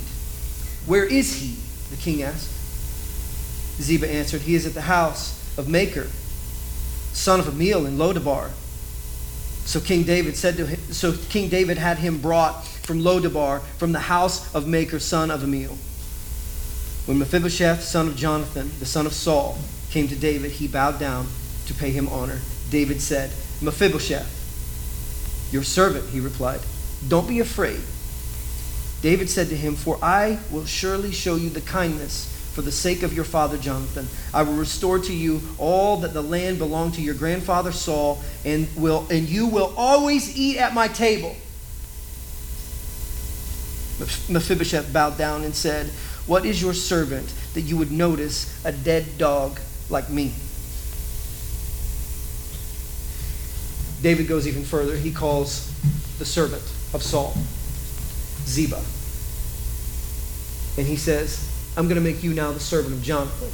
Where 0.85 1.03
is 1.03 1.41
he? 1.41 1.57
The 1.93 2.01
king 2.01 2.23
asked. 2.23 2.49
Ziba 3.81 4.09
answered, 4.09 4.39
He 4.39 4.55
is 4.55 4.65
at 4.65 4.73
the 4.73 4.81
house 4.83 5.37
of 5.57 5.65
Makir, 5.65 6.07
son 7.13 7.41
of 7.41 7.47
Ammiel 7.47 7.85
in 7.85 7.97
Lo 7.97 8.13
Debar. 8.13 8.49
So 9.65 9.81
King 9.81 10.03
David 10.03 10.37
said 10.37 10.55
to 10.55 10.65
him, 10.65 10.79
so 10.93 11.11
King 11.11 11.49
David 11.49 11.77
had 11.77 11.97
him 11.97 12.21
brought 12.21 12.65
from 12.65 13.03
Lo 13.03 13.19
Debar, 13.19 13.59
from 13.77 13.91
the 13.91 13.99
house 13.99 14.55
of 14.55 14.63
Makir, 14.67 15.01
son 15.01 15.29
of 15.29 15.41
Ammiel. 15.41 15.75
When 17.05 17.19
Mephibosheth, 17.19 17.83
son 17.83 18.07
of 18.07 18.15
Jonathan, 18.15 18.71
the 18.79 18.85
son 18.85 19.05
of 19.05 19.11
Saul, 19.11 19.57
came 19.91 20.07
to 20.07 20.15
David, 20.15 20.51
he 20.51 20.69
bowed 20.69 20.97
down 20.97 21.27
to 21.65 21.73
pay 21.73 21.91
him 21.91 22.07
honor. 22.07 22.39
David 22.69 23.01
said, 23.01 23.31
Mephibosheth, 23.61 25.49
your 25.51 25.63
servant, 25.63 26.07
he 26.11 26.21
replied. 26.21 26.61
Don't 27.09 27.27
be 27.27 27.41
afraid. 27.41 27.81
David 29.03 29.29
said 29.29 29.49
to 29.49 29.55
him, 29.57 29.75
For 29.75 29.99
I 30.01 30.39
will 30.49 30.65
surely 30.65 31.11
show 31.11 31.35
you 31.35 31.49
the 31.49 31.59
kindness 31.59 32.25
for 32.53 32.61
the 32.61 32.71
sake 32.71 33.03
of 33.03 33.13
your 33.13 33.25
father 33.25 33.57
Jonathan. 33.57 34.07
I 34.33 34.43
will 34.43 34.53
restore 34.53 34.97
to 34.97 35.13
you 35.13 35.41
all 35.57 35.97
that 35.97 36.13
the 36.13 36.23
land 36.23 36.57
belonged 36.57 36.93
to 36.93 37.01
your 37.01 37.13
grandfather 37.13 37.73
Saul, 37.73 38.23
and 38.45 38.65
will 38.77 39.05
and 39.11 39.27
you 39.27 39.47
will 39.47 39.73
always 39.75 40.37
eat 40.37 40.57
at 40.57 40.73
my 40.73 40.87
table. 40.87 41.35
Mephibosheth 44.29 44.93
bowed 44.93 45.17
down 45.17 45.43
and 45.43 45.53
said, 45.53 45.87
What 46.25 46.45
is 46.45 46.61
your 46.61 46.73
servant 46.73 47.33
that 47.55 47.61
you 47.61 47.75
would 47.75 47.91
notice 47.91 48.57
a 48.63 48.71
dead 48.71 49.17
dog 49.17 49.59
like 49.89 50.09
me? 50.09 50.33
David 54.01 54.29
goes 54.29 54.47
even 54.47 54.63
further. 54.63 54.95
He 54.95 55.11
calls 55.11 55.69
the 56.19 56.25
servant 56.25 56.63
of 56.93 57.03
Saul 57.03 57.35
Ziba. 58.45 58.81
And 60.77 60.87
he 60.87 60.95
says, 60.95 61.49
I'm 61.77 61.87
going 61.87 61.95
to 61.95 62.01
make 62.01 62.23
you 62.23 62.33
now 62.33 62.51
the 62.51 62.59
servant 62.59 62.93
of 62.95 63.03
Jonathan. 63.03 63.49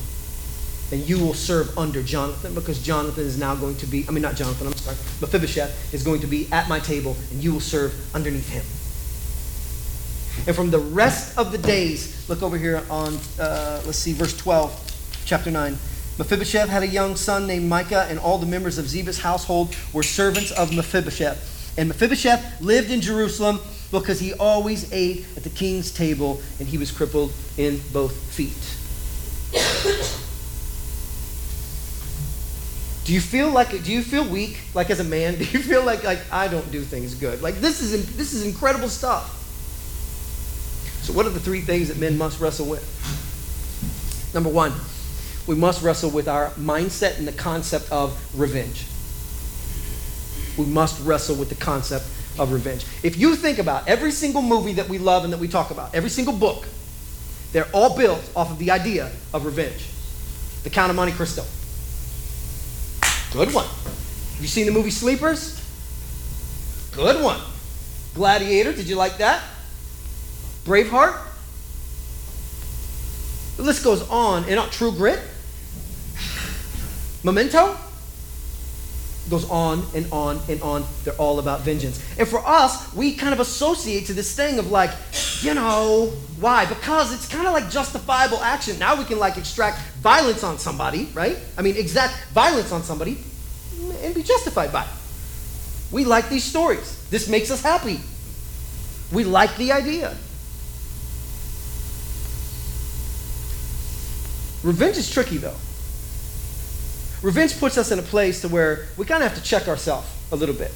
And 0.91 1.07
you 1.07 1.19
will 1.19 1.33
serve 1.33 1.77
under 1.77 2.01
Jonathan 2.01 2.55
because 2.55 2.81
Jonathan 2.81 3.23
is 3.23 3.37
now 3.37 3.55
going 3.55 3.75
to 3.77 3.85
be, 3.85 4.05
I 4.07 4.11
mean, 4.11 4.23
not 4.23 4.35
Jonathan, 4.35 4.67
I'm 4.67 4.73
sorry, 4.73 4.97
Mephibosheth 5.21 5.93
is 5.93 6.03
going 6.03 6.21
to 6.21 6.27
be 6.27 6.47
at 6.51 6.67
my 6.67 6.79
table 6.79 7.15
and 7.31 7.43
you 7.43 7.53
will 7.53 7.59
serve 7.59 7.93
underneath 8.15 8.49
him. 8.49 8.63
And 10.47 10.55
from 10.55 10.71
the 10.71 10.79
rest 10.79 11.37
of 11.37 11.51
the 11.51 11.57
days, 11.57 12.27
look 12.29 12.41
over 12.41 12.57
here 12.57 12.83
on, 12.89 13.17
uh, 13.39 13.81
let's 13.85 13.97
see, 13.97 14.13
verse 14.13 14.35
12, 14.37 15.21
chapter 15.25 15.51
9. 15.51 15.77
Mephibosheth 16.17 16.69
had 16.69 16.83
a 16.83 16.87
young 16.87 17.15
son 17.15 17.45
named 17.45 17.69
Micah, 17.69 18.05
and 18.09 18.19
all 18.19 18.37
the 18.37 18.45
members 18.45 18.77
of 18.77 18.87
Ziba's 18.87 19.19
household 19.19 19.75
were 19.93 20.03
servants 20.03 20.51
of 20.51 20.73
Mephibosheth. 20.73 21.77
And 21.77 21.87
Mephibosheth 21.87 22.61
lived 22.61 22.89
in 22.91 22.99
Jerusalem 22.99 23.59
because 23.91 24.19
he 24.19 24.33
always 24.33 24.91
ate 24.91 25.25
at 25.35 25.43
the 25.43 25.49
king's 25.49 25.91
table, 25.91 26.41
and 26.59 26.67
he 26.67 26.77
was 26.77 26.91
crippled 26.91 27.33
in 27.57 27.81
both 27.91 28.15
feet. 28.33 28.53
Do 33.05 33.13
you 33.15 33.21
feel 33.21 33.49
like 33.49 33.71
do 33.71 33.91
you 33.91 34.03
feel 34.03 34.23
weak 34.23 34.59
like 34.75 34.91
as 34.91 34.99
a 34.99 35.03
man? 35.03 35.35
Do 35.39 35.43
you 35.43 35.63
feel 35.63 35.83
like 35.83 36.03
like 36.03 36.19
I 36.31 36.47
don't 36.47 36.69
do 36.71 36.81
things 36.81 37.15
good? 37.15 37.41
Like 37.41 37.55
this 37.55 37.81
is 37.81 38.15
this 38.15 38.33
is 38.33 38.45
incredible 38.45 38.87
stuff. 38.87 39.35
So 41.01 41.13
what 41.13 41.25
are 41.25 41.31
the 41.31 41.39
three 41.39 41.61
things 41.61 41.87
that 41.87 41.97
men 41.97 42.19
must 42.19 42.39
wrestle 42.39 42.67
with? 42.67 42.85
Number 44.31 44.49
1, 44.51 44.71
we 45.47 45.55
must 45.55 45.81
wrestle 45.81 46.11
with 46.11 46.27
our 46.27 46.51
mindset 46.51 47.17
and 47.17 47.27
the 47.27 47.31
concept 47.31 47.91
of 47.91 48.15
revenge. 48.39 48.85
We 50.55 50.71
must 50.71 51.03
wrestle 51.03 51.35
with 51.35 51.49
the 51.49 51.55
concept 51.55 52.05
of 52.39 52.51
revenge. 52.51 52.85
If 53.03 53.17
you 53.17 53.35
think 53.35 53.59
about 53.59 53.87
every 53.87 54.11
single 54.11 54.41
movie 54.41 54.73
that 54.73 54.89
we 54.89 54.97
love 54.97 55.23
and 55.23 55.33
that 55.33 55.39
we 55.39 55.47
talk 55.47 55.71
about, 55.71 55.93
every 55.93 56.09
single 56.09 56.33
book, 56.33 56.65
they're 57.51 57.67
all 57.73 57.95
built 57.95 58.27
off 58.35 58.51
of 58.51 58.57
the 58.57 58.71
idea 58.71 59.11
of 59.33 59.45
revenge. 59.45 59.89
The 60.63 60.69
Count 60.69 60.89
of 60.89 60.95
Monte 60.95 61.13
Cristo. 61.13 61.43
Good 63.31 63.53
one. 63.53 63.65
Have 63.65 64.41
you 64.41 64.47
seen 64.47 64.65
the 64.65 64.71
movie 64.71 64.91
Sleepers? 64.91 65.61
Good 66.93 67.23
one. 67.23 67.39
Gladiator, 68.15 68.73
did 68.73 68.87
you 68.87 68.95
like 68.95 69.17
that? 69.17 69.43
Braveheart? 70.65 71.27
The 73.57 73.63
list 73.63 73.83
goes 73.83 74.07
on 74.09 74.45
and 74.45 74.59
on. 74.59 74.69
True 74.69 74.91
Grit? 74.91 75.19
Memento? 77.23 77.77
Goes 79.29 79.49
on 79.49 79.83
and 79.95 80.11
on 80.11 80.39
and 80.49 80.61
on. 80.61 80.85
They're 81.03 81.13
all 81.15 81.39
about 81.39 81.61
vengeance. 81.61 82.03
And 82.17 82.27
for 82.27 82.45
us, 82.45 82.93
we 82.93 83.13
kind 83.13 83.33
of 83.33 83.39
associate 83.39 84.07
to 84.07 84.13
this 84.13 84.35
thing 84.35 84.59
of 84.59 84.71
like, 84.71 84.91
you 85.41 85.53
know, 85.53 86.11
why? 86.39 86.65
Because 86.65 87.13
it's 87.13 87.27
kind 87.27 87.47
of 87.47 87.53
like 87.53 87.69
justifiable 87.69 88.39
action. 88.39 88.77
Now 88.79 88.95
we 88.97 89.05
can 89.05 89.19
like 89.19 89.37
extract 89.37 89.79
violence 90.01 90.43
on 90.43 90.57
somebody, 90.57 91.09
right? 91.13 91.37
I 91.57 91.61
mean, 91.61 91.77
exact 91.77 92.25
violence 92.29 92.71
on 92.71 92.83
somebody 92.83 93.17
and 94.01 94.15
be 94.15 94.23
justified 94.23 94.71
by 94.71 94.83
it. 94.83 94.89
We 95.91 96.05
like 96.05 96.29
these 96.29 96.43
stories. 96.43 97.07
This 97.09 97.27
makes 97.27 97.51
us 97.51 97.61
happy. 97.61 97.99
We 99.11 99.23
like 99.23 99.55
the 99.57 99.71
idea. 99.71 100.15
Revenge 104.63 104.97
is 104.97 105.09
tricky 105.09 105.37
though. 105.37 105.55
Revenge 107.21 107.59
puts 107.59 107.77
us 107.77 107.91
in 107.91 107.99
a 107.99 108.03
place 108.03 108.41
to 108.41 108.47
where 108.47 108.87
we 108.97 109.05
kind 109.05 109.23
of 109.23 109.29
have 109.29 109.41
to 109.41 109.43
check 109.43 109.67
ourselves 109.67 110.07
a 110.31 110.35
little 110.35 110.55
bit. 110.55 110.71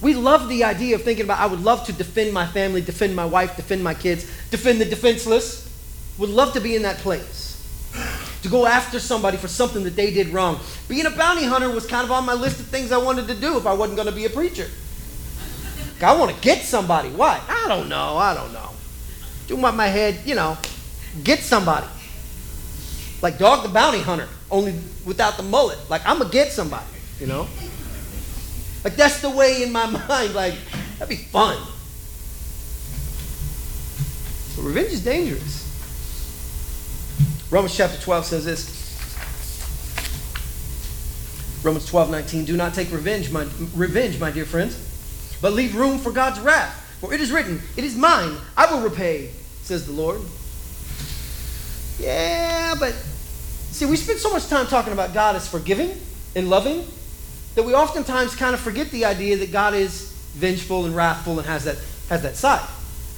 We 0.00 0.14
love 0.14 0.48
the 0.48 0.64
idea 0.64 0.96
of 0.96 1.02
thinking 1.02 1.24
about, 1.24 1.38
I 1.38 1.46
would 1.46 1.62
love 1.62 1.86
to 1.86 1.92
defend 1.92 2.34
my 2.34 2.46
family, 2.46 2.82
defend 2.82 3.16
my 3.16 3.24
wife, 3.24 3.56
defend 3.56 3.82
my 3.82 3.94
kids, 3.94 4.24
defend 4.50 4.80
the 4.80 4.84
defenseless. 4.84 5.62
Would 6.18 6.30
love 6.30 6.52
to 6.52 6.60
be 6.60 6.76
in 6.76 6.82
that 6.82 6.98
place. 6.98 7.52
To 8.42 8.48
go 8.48 8.66
after 8.66 9.00
somebody 9.00 9.36
for 9.36 9.48
something 9.48 9.82
that 9.84 9.96
they 9.96 10.12
did 10.12 10.28
wrong. 10.28 10.60
Being 10.88 11.06
a 11.06 11.10
bounty 11.10 11.44
hunter 11.44 11.70
was 11.70 11.86
kind 11.86 12.04
of 12.04 12.12
on 12.12 12.26
my 12.26 12.34
list 12.34 12.60
of 12.60 12.66
things 12.66 12.92
I 12.92 12.98
wanted 12.98 13.26
to 13.28 13.34
do 13.34 13.56
if 13.56 13.66
I 13.66 13.72
wasn't 13.72 13.96
going 13.96 14.08
to 14.08 14.14
be 14.14 14.26
a 14.26 14.30
preacher. 14.30 14.68
I 16.02 16.14
want 16.16 16.34
to 16.34 16.40
get 16.42 16.62
somebody. 16.62 17.08
Why? 17.08 17.40
I 17.48 17.66
don't 17.68 17.88
know. 17.88 18.18
I 18.18 18.34
don't 18.34 18.52
know. 18.52 18.70
Do 19.46 19.56
my, 19.56 19.70
my 19.70 19.86
head, 19.86 20.20
you 20.26 20.34
know, 20.34 20.58
get 21.22 21.40
somebody. 21.40 21.86
Like 23.22 23.38
Dog 23.38 23.62
the 23.62 23.70
Bounty 23.70 24.00
Hunter, 24.00 24.28
only 24.50 24.74
without 25.04 25.36
the 25.36 25.42
mullet. 25.42 25.78
Like 25.88 26.06
I'm 26.06 26.18
gonna 26.18 26.30
get 26.30 26.52
somebody, 26.52 26.86
you 27.20 27.26
know? 27.26 27.48
Like 28.84 28.96
that's 28.96 29.20
the 29.20 29.30
way 29.30 29.62
in 29.62 29.72
my 29.72 29.86
mind, 30.08 30.34
like, 30.34 30.54
that'd 30.98 31.08
be 31.08 31.16
fun. 31.16 31.56
But 34.56 34.62
revenge 34.62 34.92
is 34.92 35.02
dangerous. 35.02 35.62
Romans 37.50 37.76
chapter 37.76 38.00
12 38.00 38.26
says 38.26 38.44
this. 38.44 38.84
Romans 41.64 41.86
12, 41.86 42.10
19. 42.10 42.44
Do 42.44 42.56
not 42.56 42.74
take 42.74 42.92
revenge, 42.92 43.30
my 43.30 43.46
revenge, 43.74 44.20
my 44.20 44.30
dear 44.30 44.44
friends, 44.44 44.76
but 45.40 45.54
leave 45.54 45.74
room 45.74 45.98
for 45.98 46.12
God's 46.12 46.38
wrath. 46.40 46.80
For 47.00 47.12
it 47.14 47.20
is 47.20 47.32
written, 47.32 47.62
It 47.76 47.84
is 47.84 47.96
mine, 47.96 48.36
I 48.56 48.72
will 48.72 48.82
repay, 48.82 49.30
says 49.62 49.86
the 49.86 49.92
Lord. 49.92 50.20
Yeah, 51.98 52.74
but 52.78 52.94
see, 53.74 53.86
we 53.86 53.96
spend 53.96 54.18
so 54.18 54.32
much 54.32 54.48
time 54.48 54.66
talking 54.66 54.92
about 54.92 55.12
God 55.12 55.36
as 55.36 55.48
forgiving 55.48 55.98
and 56.36 56.48
loving 56.48 56.86
that 57.54 57.64
we 57.64 57.74
oftentimes 57.74 58.34
kind 58.34 58.54
of 58.54 58.60
forget 58.60 58.90
the 58.90 59.04
idea 59.04 59.36
that 59.36 59.52
God 59.52 59.74
is 59.74 60.12
vengeful 60.34 60.86
and 60.86 60.94
wrathful 60.94 61.38
and 61.38 61.46
has 61.46 61.64
that, 61.64 61.76
has 62.08 62.22
that 62.22 62.36
side. 62.36 62.66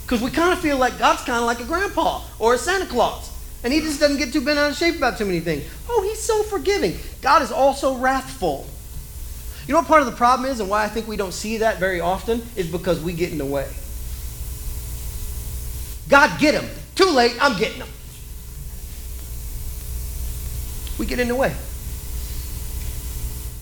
Because 0.03 0.23
we 0.23 0.31
kind 0.31 0.53
of 0.53 0.61
feel 0.61 0.79
like 0.79 0.99
God's 0.99 1.23
kind 1.23 1.39
of 1.39 1.45
like 1.45 1.61
a 1.61 1.65
grandpa 1.65 2.23
or 2.39 2.55
a 2.55 2.59
Santa 2.59 2.87
Claus. 2.87 3.33
And 3.65 3.73
he 3.73 3.81
just 3.81 3.99
doesn't 3.99 4.19
get 4.19 4.33
too 4.33 4.41
bent 4.41 4.59
out 4.59 4.71
of 4.71 4.77
shape 4.77 4.97
about 4.97 5.19
too 5.19 5.25
many 5.25 5.41
things. 5.41 5.65
Oh, 5.89 6.03
he's 6.03 6.21
so 6.21 6.43
forgiving. 6.45 6.97
God 7.21 7.43
is 7.43 7.51
also 7.51 7.97
wrathful. 7.97 8.67
You 9.67 9.73
know 9.73 9.81
what 9.81 9.89
part 9.89 10.01
of 10.01 10.07
the 10.07 10.13
problem 10.13 10.49
is 10.49 10.61
and 10.61 10.71
why 10.71 10.85
I 10.85 10.89
think 10.89 11.09
we 11.09 11.17
don't 11.17 11.33
see 11.35 11.59
that 11.59 11.79
very 11.79 12.01
often 12.01 12.43
is 12.55 12.71
because 12.71 13.01
we 13.03 13.13
get 13.13 13.33
in 13.33 13.39
the 13.39 13.45
way. 13.45 13.69
God, 16.09 16.39
get 16.39 16.55
him. 16.55 16.71
Too 16.95 17.11
late, 17.11 17.37
I'm 17.41 17.59
getting 17.59 17.79
him. 17.79 17.89
We 20.99 21.07
get 21.07 21.21
in 21.21 21.29
the 21.29 21.35
way. 21.35 21.55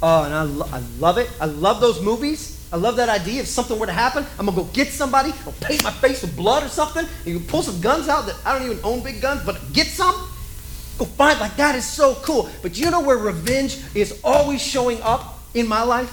Oh, 0.02 0.24
and 0.24 0.34
I, 0.34 0.42
lo- 0.42 0.68
I 0.70 0.82
love 0.98 1.18
it. 1.18 1.30
I 1.40 1.46
love 1.46 1.80
those 1.80 2.00
movies. 2.00 2.54
I 2.72 2.76
love 2.76 2.96
that 2.96 3.08
idea. 3.08 3.40
If 3.40 3.46
something 3.46 3.78
were 3.78 3.86
to 3.86 3.92
happen, 3.92 4.26
I'm 4.38 4.46
gonna 4.46 4.56
go 4.56 4.64
get 4.64 4.88
somebody, 4.88 5.32
I'll 5.46 5.52
paint 5.60 5.84
my 5.84 5.92
face 5.92 6.22
with 6.22 6.36
blood 6.36 6.64
or 6.64 6.68
something. 6.68 7.06
You 7.24 7.38
can 7.38 7.46
pull 7.46 7.62
some 7.62 7.80
guns 7.80 8.08
out 8.08 8.26
that 8.26 8.36
I 8.44 8.58
don't 8.58 8.68
even 8.68 8.84
own 8.84 9.02
big 9.02 9.20
guns, 9.20 9.42
but 9.46 9.72
get 9.72 9.86
some. 9.86 10.14
Go 10.98 11.04
find 11.04 11.38
like 11.40 11.56
that 11.56 11.74
is 11.74 11.86
so 11.86 12.16
cool. 12.16 12.48
But 12.62 12.78
you 12.78 12.90
know 12.90 13.00
where 13.00 13.16
revenge 13.16 13.78
is 13.94 14.20
always 14.22 14.60
showing 14.60 15.00
up 15.02 15.40
in 15.54 15.66
my 15.66 15.82
life? 15.82 16.12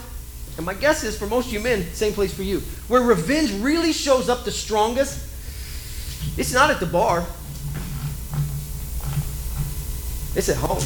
And 0.58 0.66
my 0.66 0.74
guess 0.74 1.04
is 1.04 1.18
for 1.18 1.28
most 1.28 1.48
of 1.48 1.54
you 1.54 1.60
men, 1.60 1.84
same 1.94 2.14
place 2.14 2.34
for 2.34 2.44
you. 2.44 2.60
Where 2.88 3.02
revenge 3.02 3.52
really 3.62 3.94
shows 3.94 4.30
up 4.30 4.44
the 4.44 4.52
strongest, 4.52 5.20
it's 6.38 6.54
not 6.54 6.70
at 6.70 6.80
the 6.80 6.86
bar. 6.86 7.26
It's 10.36 10.50
at 10.50 10.58
home. 10.58 10.84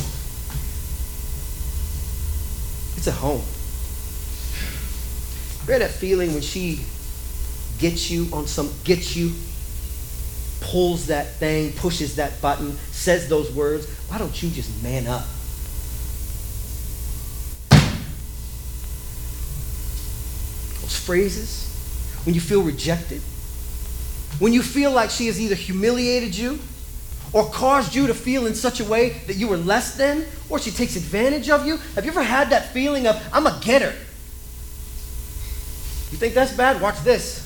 It's 2.98 3.08
a 3.08 3.12
home. 3.12 3.42
Remember 5.66 5.86
that 5.86 5.96
feeling 5.96 6.34
when 6.34 6.42
she 6.42 6.82
gets 7.80 8.10
you 8.10 8.28
on 8.32 8.48
some, 8.48 8.72
gets 8.84 9.16
you, 9.16 9.34
pulls 10.62 11.08
that 11.08 11.36
thing, 11.36 11.74
pushes 11.74 12.16
that 12.16 12.42
button, 12.42 12.78
says 12.92 13.28
those 13.28 13.52
words? 13.52 13.88
Why 14.08 14.18
don't 14.18 14.42
you 14.42 14.50
just 14.50 14.84
man 14.84 15.08
up? 15.08 15.26
Those 20.82 20.98
phrases, 20.98 21.72
when 22.26 22.36
you 22.36 22.42
feel 22.42 22.62
rejected, 22.62 23.22
when 24.40 24.54
you 24.54 24.62
feel 24.62 24.92
like 24.92 25.10
she 25.10 25.28
has 25.28 25.40
either 25.42 25.56
humiliated 25.56 26.36
you 26.36 26.60
or 27.36 27.46
caused 27.50 27.94
you 27.94 28.08
to 28.08 28.14
feel 28.14 28.46
in 28.46 28.56
such 28.56 28.80
a 28.80 28.86
way 28.86 29.10
that 29.28 29.36
you 29.36 29.50
were 29.50 29.58
less 29.58 29.98
than, 29.98 30.26
or 30.48 30.58
she 30.58 30.72
takes 30.72 30.96
advantage 30.96 31.50
of 31.50 31.66
you. 31.68 31.76
Have 31.96 32.06
you 32.06 32.12
ever 32.12 32.24
had 32.24 32.50
that 32.52 32.72
feeling 32.72 33.08
of, 33.08 33.22
I'm 33.34 33.46
a 33.46 33.60
getter? 33.62 33.94
You 36.12 36.18
think 36.18 36.34
that's 36.34 36.54
bad? 36.54 36.82
Watch 36.82 37.04
this. 37.04 37.42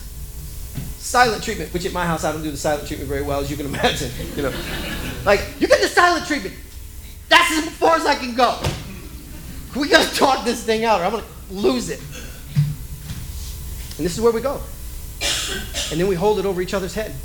Silent 0.99 1.43
treatment, 1.43 1.73
which 1.73 1.87
at 1.87 1.91
my 1.91 2.05
house 2.05 2.23
I 2.23 2.31
don't 2.31 2.43
do 2.43 2.51
the 2.51 2.57
silent 2.57 2.87
treatment 2.87 3.09
very 3.09 3.23
well, 3.23 3.39
as 3.39 3.49
you 3.49 3.57
can 3.57 3.65
imagine. 3.73 4.11
You 4.35 4.43
know, 4.43 4.53
like 5.25 5.43
you 5.59 5.67
get 5.67 5.81
the 5.81 5.87
silent 5.87 6.27
treatment. 6.27 6.53
That's 7.27 7.51
as 7.51 7.69
far 7.69 7.95
as 7.95 8.05
I 8.05 8.13
can 8.13 8.35
go. 8.35 8.61
We 9.75 9.89
gotta 9.89 10.15
talk 10.15 10.45
this 10.45 10.63
thing 10.63 10.85
out, 10.85 11.01
or 11.01 11.05
I'm 11.05 11.11
gonna 11.13 11.25
lose 11.49 11.89
it. 11.89 11.99
And 13.97 14.05
this 14.05 14.15
is 14.15 14.21
where 14.21 14.31
we 14.31 14.41
go. 14.41 14.61
And 15.89 15.99
then 15.99 16.07
we 16.07 16.13
hold 16.13 16.37
it 16.37 16.45
over 16.45 16.61
each 16.61 16.75
other's 16.75 16.93
head. 16.93 17.15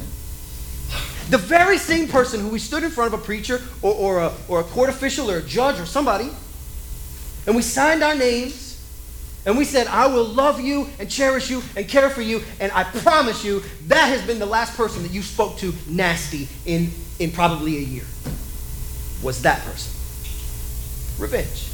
The 1.31 1.39
very 1.39 1.79
same 1.79 2.09
person 2.09 2.41
who 2.41 2.49
we 2.49 2.59
stood 2.59 2.83
in 2.83 2.91
front 2.91 3.15
of 3.15 3.21
a 3.21 3.23
preacher 3.25 3.61
or, 3.81 3.95
or, 3.95 4.19
a, 4.21 4.33
or 4.49 4.61
a 4.61 4.65
court 4.65 4.91
official 4.91 5.31
or 5.31 5.39
a 5.39 5.43
judge 5.43 5.81
or 5.81 5.87
somebody, 5.87 6.31
and 7.47 7.57
we 7.57 7.63
signed 7.63 8.03
our 8.03 8.15
names, 8.15 8.65
and 9.47 9.59
we 9.59 9.65
said, 9.65 9.87
I 9.87 10.07
will 10.07 10.25
love 10.25 10.61
you 10.61 10.89
and 10.99 11.11
cherish 11.11 11.51
you 11.51 11.63
and 11.77 11.87
care 11.89 12.09
for 12.09 12.23
you, 12.23 12.43
and 12.61 12.73
I 12.73 12.85
promise 12.85 13.45
you, 13.45 13.63
that 13.89 14.07
has 14.07 14.27
been 14.27 14.39
the 14.39 14.47
last 14.47 14.77
person 14.77 15.03
that 15.03 15.13
you 15.13 15.23
spoke 15.23 15.59
to 15.59 15.75
nasty 15.87 16.49
in, 16.65 16.91
in 17.19 17.31
probably 17.31 17.77
a 17.77 17.81
year. 17.81 18.05
Was 19.23 19.43
that 19.43 19.63
person. 19.65 19.93
Revenge. 21.19 21.71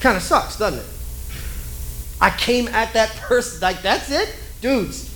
Kind 0.00 0.16
of 0.16 0.22
sucks, 0.22 0.58
doesn't 0.58 0.80
it? 0.80 0.86
I 2.20 2.30
came 2.30 2.68
at 2.68 2.92
that 2.92 3.10
person, 3.16 3.60
like, 3.60 3.82
that's 3.82 4.10
it? 4.10 4.34
Dudes, 4.60 5.11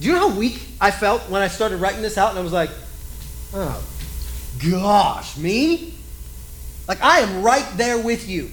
do 0.00 0.06
you 0.06 0.12
know 0.12 0.28
how 0.28 0.36
weak 0.36 0.60
I 0.80 0.90
felt 0.90 1.22
when 1.30 1.40
I 1.40 1.48
started 1.48 1.78
writing 1.78 2.02
this 2.02 2.18
out 2.18 2.30
and 2.30 2.38
I 2.38 2.42
was 2.42 2.52
like, 2.52 2.70
oh, 3.54 3.82
gosh, 4.70 5.36
me? 5.38 5.94
Like, 6.86 7.02
I 7.02 7.20
am 7.20 7.42
right 7.42 7.66
there 7.76 7.98
with 7.98 8.28
you. 8.28 8.50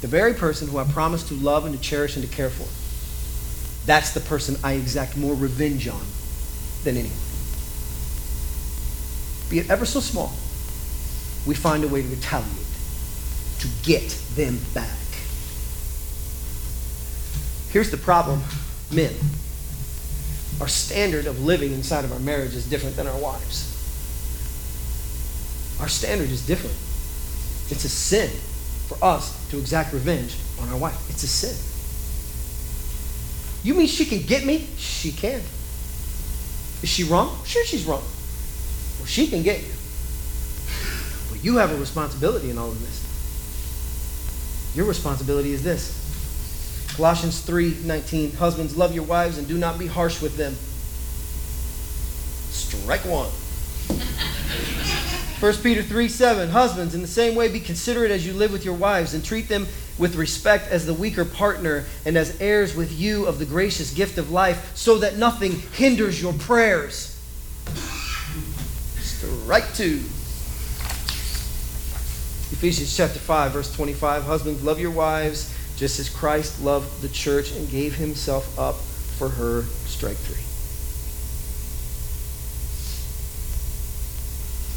The 0.00 0.08
very 0.08 0.34
person 0.34 0.68
who 0.68 0.78
I 0.78 0.84
promised 0.84 1.28
to 1.28 1.34
love 1.34 1.64
and 1.64 1.74
to 1.74 1.80
cherish 1.80 2.16
and 2.16 2.28
to 2.28 2.34
care 2.34 2.50
for. 2.50 2.66
That's 3.86 4.12
the 4.12 4.20
person 4.20 4.56
I 4.64 4.72
exact 4.72 5.16
more 5.16 5.34
revenge 5.34 5.86
on 5.86 6.04
than 6.82 6.96
anyone. 6.96 7.16
Be 9.48 9.60
it 9.60 9.70
ever 9.70 9.86
so 9.86 10.00
small, 10.00 10.32
we 11.46 11.54
find 11.54 11.84
a 11.84 11.88
way 11.88 12.02
to 12.02 12.08
retaliate, 12.08 12.50
to 13.60 13.68
get 13.84 14.10
them 14.34 14.58
back. 14.74 14.90
Here's 17.70 17.92
the 17.92 17.96
problem 17.96 18.42
men. 18.92 19.14
Our 20.60 20.68
standard 20.68 21.26
of 21.26 21.44
living 21.44 21.72
inside 21.72 22.04
of 22.04 22.12
our 22.12 22.18
marriage 22.18 22.54
is 22.54 22.68
different 22.68 22.96
than 22.96 23.06
our 23.06 23.18
wives. 23.18 23.72
Our 25.80 25.88
standard 25.88 26.30
is 26.30 26.46
different. 26.46 26.76
It's 27.70 27.84
a 27.84 27.88
sin 27.88 28.30
for 28.88 28.96
us 29.04 29.50
to 29.50 29.58
exact 29.58 29.92
revenge 29.92 30.36
on 30.60 30.68
our 30.70 30.78
wife. 30.78 31.10
It's 31.10 31.22
a 31.22 31.28
sin. 31.28 31.54
You 33.62 33.74
mean 33.74 33.88
she 33.88 34.04
can 34.06 34.22
get 34.22 34.44
me? 34.46 34.68
She 34.76 35.10
can. 35.12 35.40
Is 36.82 36.88
she 36.88 37.04
wrong? 37.04 37.36
Sure, 37.44 37.64
she's 37.64 37.84
wrong. 37.84 38.02
Well, 38.98 39.06
she 39.06 39.26
can 39.26 39.42
get 39.42 39.60
you. 39.60 39.72
But 41.30 41.44
you 41.44 41.56
have 41.56 41.72
a 41.72 41.76
responsibility 41.76 42.50
in 42.50 42.58
all 42.58 42.68
of 42.68 42.80
this. 42.80 43.02
Your 44.76 44.86
responsibility 44.86 45.52
is 45.52 45.62
this 45.62 46.05
Colossians 46.96 47.42
3:19 47.42 48.36
Husbands 48.36 48.74
love 48.74 48.94
your 48.94 49.04
wives 49.04 49.36
and 49.36 49.46
do 49.46 49.58
not 49.58 49.78
be 49.78 49.86
harsh 49.86 50.22
with 50.22 50.38
them. 50.38 50.56
Strike 52.50 53.04
one. 53.04 53.28
1 55.40 55.52
Peter 55.62 55.82
3 55.82 56.08
7, 56.08 56.48
husbands, 56.48 56.94
in 56.94 57.02
the 57.02 57.06
same 57.06 57.34
way 57.34 57.48
be 57.48 57.60
considerate 57.60 58.10
as 58.10 58.26
you 58.26 58.32
live 58.32 58.50
with 58.50 58.64
your 58.64 58.72
wives 58.72 59.12
and 59.12 59.22
treat 59.22 59.46
them 59.46 59.66
with 59.98 60.16
respect 60.16 60.70
as 60.70 60.86
the 60.86 60.94
weaker 60.94 61.26
partner 61.26 61.84
and 62.06 62.16
as 62.16 62.40
heirs 62.40 62.74
with 62.74 62.98
you 62.98 63.26
of 63.26 63.38
the 63.38 63.44
gracious 63.44 63.92
gift 63.92 64.16
of 64.16 64.30
life, 64.30 64.72
so 64.74 64.96
that 64.96 65.18
nothing 65.18 65.60
hinders 65.72 66.22
your 66.22 66.32
prayers. 66.32 67.20
Strike 69.02 69.74
two. 69.74 70.00
Ephesians 72.52 72.96
chapter 72.96 73.18
5, 73.18 73.52
verse 73.52 73.74
25. 73.74 74.22
Husbands, 74.22 74.64
love 74.64 74.80
your 74.80 74.90
wives 74.90 75.52
just 75.76 76.00
as 76.00 76.08
Christ 76.08 76.62
loved 76.62 77.02
the 77.02 77.08
church 77.08 77.52
and 77.52 77.70
gave 77.70 77.96
himself 77.96 78.58
up 78.58 78.76
for 78.76 79.28
her. 79.28 79.62
Strike 79.84 80.16
three. 80.16 80.42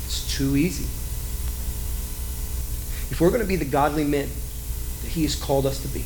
It's 0.06 0.36
too 0.36 0.58
easy. 0.58 0.86
If 3.12 3.20
we're 3.20 3.30
going 3.30 3.42
to 3.42 3.48
be 3.48 3.56
the 3.56 3.66
godly 3.66 4.04
men 4.04 4.30
that 5.02 5.10
he 5.10 5.24
has 5.24 5.36
called 5.36 5.66
us 5.66 5.82
to 5.82 5.88
be, 5.88 6.04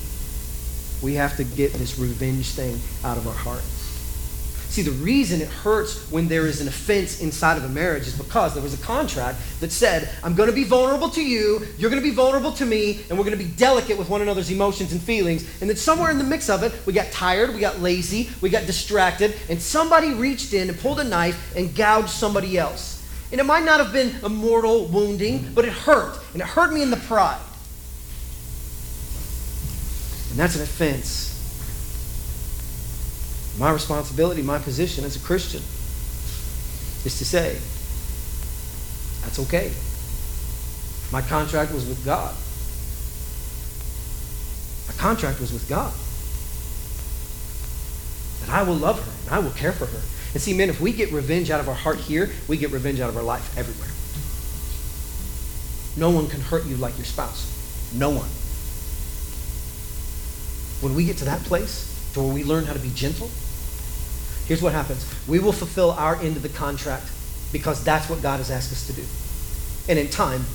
we 1.01 1.15
have 1.15 1.35
to 1.37 1.43
get 1.43 1.73
this 1.73 1.99
revenge 1.99 2.51
thing 2.51 2.79
out 3.03 3.17
of 3.17 3.27
our 3.27 3.33
heart. 3.33 3.63
See, 4.73 4.81
the 4.81 4.89
reason 4.89 5.39
it 5.39 5.49
hurts 5.49 6.09
when 6.09 6.27
there 6.27 6.47
is 6.47 6.59
an 6.59 6.67
offense 6.67 7.21
inside 7.21 7.59
of 7.59 7.63
a 7.63 7.69
marriage 7.69 8.07
is 8.07 8.17
because 8.17 8.55
there 8.55 8.63
was 8.63 8.73
a 8.73 8.83
contract 8.83 9.37
that 9.59 9.71
said, 9.71 10.09
I'm 10.23 10.33
going 10.33 10.49
to 10.49 10.55
be 10.55 10.63
vulnerable 10.63 11.11
to 11.11 11.23
you, 11.23 11.67
you're 11.77 11.91
going 11.91 12.01
to 12.01 12.09
be 12.09 12.15
vulnerable 12.15 12.51
to 12.53 12.65
me, 12.65 13.05
and 13.07 13.15
we're 13.15 13.23
going 13.23 13.37
to 13.37 13.43
be 13.43 13.51
delicate 13.51 13.99
with 13.99 14.09
one 14.09 14.23
another's 14.23 14.49
emotions 14.49 14.91
and 14.91 14.99
feelings. 14.99 15.47
And 15.61 15.69
then 15.69 15.77
somewhere 15.77 16.09
in 16.09 16.17
the 16.17 16.23
mix 16.23 16.49
of 16.49 16.63
it, 16.63 16.73
we 16.87 16.93
got 16.93 17.11
tired, 17.11 17.53
we 17.53 17.59
got 17.59 17.81
lazy, 17.81 18.31
we 18.41 18.49
got 18.49 18.65
distracted, 18.65 19.35
and 19.47 19.61
somebody 19.61 20.11
reached 20.11 20.55
in 20.55 20.69
and 20.69 20.79
pulled 20.79 20.99
a 20.99 21.03
knife 21.03 21.55
and 21.55 21.75
gouged 21.75 22.09
somebody 22.09 22.57
else. 22.57 23.07
And 23.31 23.39
it 23.39 23.43
might 23.43 23.65
not 23.65 23.79
have 23.79 23.93
been 23.93 24.15
a 24.23 24.29
mortal 24.29 24.87
wounding, 24.87 25.51
but 25.53 25.65
it 25.65 25.73
hurt. 25.73 26.17
And 26.33 26.41
it 26.41 26.47
hurt 26.47 26.73
me 26.73 26.81
in 26.81 26.89
the 26.89 26.97
pride. 26.97 27.39
And 30.31 30.39
that's 30.39 30.55
an 30.55 30.63
offense. 30.63 31.32
My 33.59 33.71
responsibility, 33.71 34.41
my 34.41 34.57
position 34.57 35.03
as 35.03 35.15
a 35.15 35.19
Christian 35.19 35.61
is 37.05 37.17
to 37.19 37.25
say, 37.25 37.59
that's 39.21 39.39
okay. 39.39 39.71
My 41.11 41.21
contract 41.21 41.71
was 41.71 41.87
with 41.87 42.03
God. 42.03 42.35
My 44.87 44.93
contract 44.99 45.39
was 45.39 45.53
with 45.53 45.69
God. 45.69 45.93
That 48.41 48.49
I 48.49 48.63
will 48.63 48.75
love 48.75 49.03
her 49.05 49.11
and 49.25 49.35
I 49.35 49.39
will 49.39 49.51
care 49.51 49.71
for 49.71 49.85
her. 49.85 50.01
And 50.33 50.41
see, 50.41 50.53
men, 50.53 50.69
if 50.69 50.81
we 50.81 50.91
get 50.91 51.11
revenge 51.11 51.51
out 51.51 51.59
of 51.59 51.69
our 51.69 51.75
heart 51.75 51.97
here, 51.97 52.31
we 52.47 52.57
get 52.57 52.71
revenge 52.71 52.99
out 52.99 53.09
of 53.09 53.15
our 53.15 53.23
life 53.23 53.55
everywhere. 53.55 53.89
No 55.95 56.09
one 56.09 56.27
can 56.27 56.41
hurt 56.41 56.65
you 56.65 56.75
like 56.77 56.97
your 56.97 57.05
spouse. 57.05 57.45
No 57.93 58.09
one. 58.09 58.29
When 60.81 60.95
we 60.95 61.05
get 61.05 61.17
to 61.17 61.25
that 61.25 61.43
place, 61.43 61.89
to 62.13 62.21
where 62.21 62.33
we 62.33 62.43
learn 62.43 62.65
how 62.65 62.73
to 62.73 62.79
be 62.79 62.89
gentle, 62.89 63.29
here's 64.47 64.61
what 64.61 64.73
happens. 64.73 65.05
We 65.27 65.39
will 65.39 65.51
fulfill 65.51 65.91
our 65.91 66.15
end 66.17 66.35
of 66.35 66.43
the 66.43 66.49
contract 66.49 67.09
because 67.51 67.83
that's 67.83 68.09
what 68.09 68.21
God 68.21 68.37
has 68.37 68.51
asked 68.51 68.71
us 68.71 68.87
to 68.87 68.93
do. 68.93 69.03
And 69.89 69.99
in 69.99 70.09
time, 70.09 70.45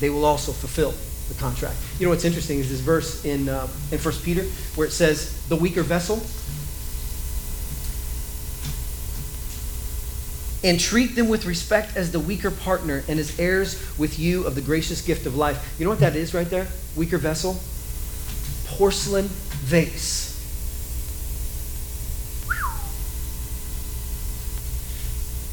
they 0.00 0.10
will 0.10 0.24
also 0.24 0.52
fulfill 0.52 0.94
the 1.28 1.40
contract. 1.40 1.76
You 1.98 2.06
know 2.06 2.10
what's 2.10 2.24
interesting 2.24 2.58
is 2.58 2.70
this 2.70 2.80
verse 2.80 3.24
in, 3.24 3.48
uh, 3.48 3.68
in 3.92 3.98
1 3.98 4.14
Peter 4.22 4.42
where 4.74 4.86
it 4.86 4.92
says, 4.92 5.46
the 5.48 5.56
weaker 5.56 5.82
vessel, 5.82 6.22
and 10.62 10.78
treat 10.78 11.14
them 11.16 11.28
with 11.28 11.46
respect 11.46 11.96
as 11.96 12.12
the 12.12 12.20
weaker 12.20 12.50
partner 12.50 13.02
and 13.08 13.18
as 13.18 13.38
heirs 13.38 13.80
with 13.98 14.18
you 14.18 14.44
of 14.44 14.54
the 14.54 14.60
gracious 14.60 15.00
gift 15.00 15.26
of 15.26 15.36
life. 15.36 15.74
You 15.78 15.84
know 15.84 15.90
what 15.90 16.00
that 16.00 16.16
is 16.16 16.34
right 16.34 16.48
there? 16.48 16.68
Weaker 16.96 17.18
vessel? 17.18 17.58
Porcelain 18.66 19.26
vase. 19.26 20.29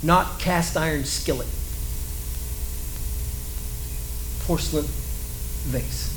Not 0.04 0.40
cast 0.40 0.78
iron 0.78 1.06
skillet. 1.06 1.48
Porcelain 4.46 4.86
vase. 5.66 6.14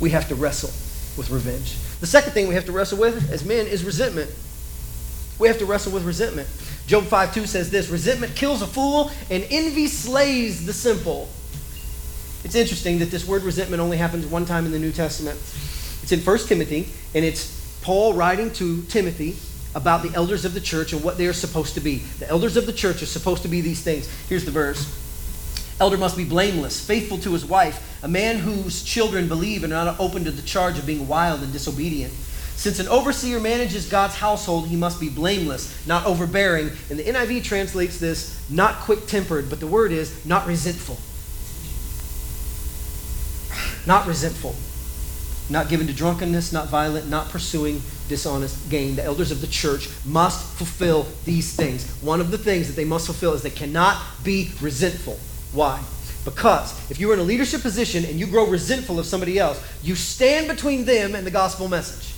We 0.00 0.10
have 0.10 0.28
to 0.28 0.34
wrestle 0.34 0.70
with 1.16 1.30
revenge. 1.30 1.76
The 2.00 2.06
second 2.06 2.32
thing 2.32 2.48
we 2.48 2.54
have 2.54 2.66
to 2.66 2.72
wrestle 2.72 2.98
with 2.98 3.30
as 3.30 3.44
men 3.44 3.66
is 3.66 3.84
resentment. 3.84 4.30
We 5.38 5.48
have 5.48 5.58
to 5.58 5.66
wrestle 5.66 5.92
with 5.92 6.04
resentment. 6.04 6.48
Job 6.86 7.04
5 7.04 7.34
2 7.34 7.46
says 7.46 7.70
this 7.70 7.88
Resentment 7.88 8.36
kills 8.36 8.62
a 8.62 8.66
fool, 8.66 9.10
and 9.30 9.46
envy 9.50 9.86
slays 9.86 10.66
the 10.66 10.72
simple. 10.72 11.28
It's 12.44 12.54
interesting 12.54 12.98
that 12.98 13.10
this 13.10 13.26
word 13.26 13.42
resentment 13.42 13.80
only 13.80 13.96
happens 13.96 14.26
one 14.26 14.44
time 14.44 14.66
in 14.66 14.72
the 14.72 14.78
New 14.78 14.92
Testament. 14.92 15.38
It's 16.02 16.12
in 16.12 16.20
1 16.20 16.38
Timothy, 16.40 16.88
and 17.14 17.24
it's 17.24 17.78
Paul 17.80 18.12
writing 18.12 18.52
to 18.52 18.82
Timothy 18.82 19.36
about 19.74 20.02
the 20.02 20.14
elders 20.14 20.44
of 20.44 20.54
the 20.54 20.60
church 20.60 20.92
and 20.92 21.02
what 21.02 21.18
they 21.18 21.26
are 21.26 21.32
supposed 21.32 21.74
to 21.74 21.80
be. 21.80 21.96
The 22.18 22.28
elders 22.28 22.56
of 22.56 22.66
the 22.66 22.72
church 22.72 23.02
are 23.02 23.06
supposed 23.06 23.42
to 23.42 23.48
be 23.48 23.60
these 23.60 23.82
things. 23.82 24.08
Here's 24.28 24.44
the 24.44 24.50
verse 24.50 25.00
Elder 25.80 25.98
must 25.98 26.16
be 26.16 26.24
blameless, 26.24 26.84
faithful 26.84 27.18
to 27.18 27.32
his 27.32 27.44
wife, 27.44 27.98
a 28.02 28.08
man 28.08 28.38
whose 28.38 28.84
children 28.84 29.26
believe 29.26 29.64
and 29.64 29.72
are 29.72 29.84
not 29.84 29.98
open 29.98 30.24
to 30.24 30.30
the 30.30 30.42
charge 30.42 30.78
of 30.78 30.86
being 30.86 31.08
wild 31.08 31.42
and 31.42 31.52
disobedient. 31.52 32.12
Since 32.56 32.78
an 32.78 32.86
overseer 32.86 33.40
manages 33.40 33.88
God's 33.88 34.14
household, 34.14 34.68
he 34.68 34.76
must 34.76 35.00
be 35.00 35.08
blameless, 35.08 35.86
not 35.86 36.06
overbearing. 36.06 36.70
And 36.88 36.98
the 36.98 37.02
NIV 37.02 37.42
translates 37.42 37.98
this 37.98 38.40
not 38.48 38.76
quick 38.76 39.06
tempered, 39.06 39.50
but 39.50 39.58
the 39.58 39.66
word 39.66 39.90
is 39.90 40.24
not 40.24 40.46
resentful. 40.46 40.98
Not 43.86 44.06
resentful. 44.06 44.54
Not 45.50 45.68
given 45.68 45.88
to 45.88 45.92
drunkenness, 45.92 46.52
not 46.52 46.68
violent, 46.68 47.10
not 47.10 47.28
pursuing 47.30 47.82
dishonest 48.08 48.68
gain. 48.70 48.96
The 48.96 49.04
elders 49.04 49.30
of 49.30 49.40
the 49.40 49.46
church 49.46 49.88
must 50.04 50.56
fulfill 50.56 51.06
these 51.24 51.54
things. 51.54 51.90
One 52.02 52.20
of 52.20 52.30
the 52.30 52.38
things 52.38 52.66
that 52.68 52.76
they 52.76 52.84
must 52.84 53.06
fulfill 53.06 53.32
is 53.34 53.42
they 53.42 53.50
cannot 53.50 54.02
be 54.22 54.50
resentful. 54.60 55.18
Why? 55.52 55.82
Because 56.24 56.90
if 56.90 56.98
you 56.98 57.10
are 57.10 57.14
in 57.14 57.20
a 57.20 57.24
leadership 57.24 57.60
position 57.60 58.04
and 58.04 58.18
you 58.18 58.26
grow 58.26 58.46
resentful 58.46 58.98
of 58.98 59.06
somebody 59.06 59.38
else, 59.38 59.62
you 59.82 59.94
stand 59.94 60.48
between 60.48 60.84
them 60.84 61.14
and 61.14 61.26
the 61.26 61.30
gospel 61.30 61.68
message. 61.68 62.14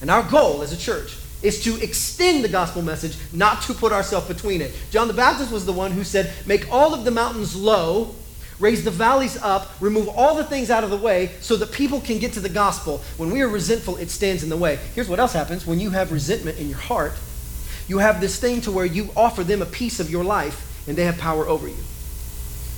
And 0.00 0.10
our 0.10 0.22
goal 0.22 0.62
as 0.62 0.72
a 0.72 0.76
church 0.76 1.16
is 1.42 1.62
to 1.64 1.80
extend 1.82 2.44
the 2.44 2.48
gospel 2.48 2.82
message, 2.82 3.16
not 3.32 3.62
to 3.62 3.74
put 3.74 3.92
ourselves 3.92 4.26
between 4.28 4.60
it. 4.60 4.74
John 4.90 5.08
the 5.08 5.14
Baptist 5.14 5.52
was 5.52 5.66
the 5.66 5.72
one 5.72 5.92
who 5.92 6.04
said, 6.04 6.32
Make 6.46 6.70
all 6.70 6.94
of 6.94 7.04
the 7.04 7.10
mountains 7.10 7.54
low, 7.54 8.14
raise 8.60 8.84
the 8.84 8.90
valleys 8.90 9.36
up, 9.42 9.70
remove 9.80 10.08
all 10.08 10.34
the 10.34 10.44
things 10.44 10.70
out 10.70 10.84
of 10.84 10.90
the 10.90 10.96
way 10.96 11.32
so 11.40 11.56
that 11.56 11.72
people 11.72 12.00
can 12.00 12.18
get 12.18 12.32
to 12.34 12.40
the 12.40 12.48
gospel. 12.48 13.02
When 13.16 13.30
we 13.30 13.42
are 13.42 13.48
resentful, 13.48 13.96
it 13.96 14.10
stands 14.10 14.42
in 14.42 14.48
the 14.48 14.56
way. 14.56 14.78
Here's 14.94 15.08
what 15.08 15.18
else 15.18 15.32
happens 15.32 15.66
when 15.66 15.80
you 15.80 15.90
have 15.90 16.12
resentment 16.12 16.58
in 16.58 16.68
your 16.68 16.78
heart 16.78 17.14
you 17.86 17.98
have 17.98 18.20
this 18.20 18.38
thing 18.38 18.60
to 18.62 18.72
where 18.72 18.86
you 18.86 19.10
offer 19.16 19.44
them 19.44 19.62
a 19.62 19.66
piece 19.66 20.00
of 20.00 20.10
your 20.10 20.24
life 20.24 20.86
and 20.88 20.96
they 20.96 21.04
have 21.04 21.18
power 21.18 21.46
over 21.46 21.68
you. 21.68 21.76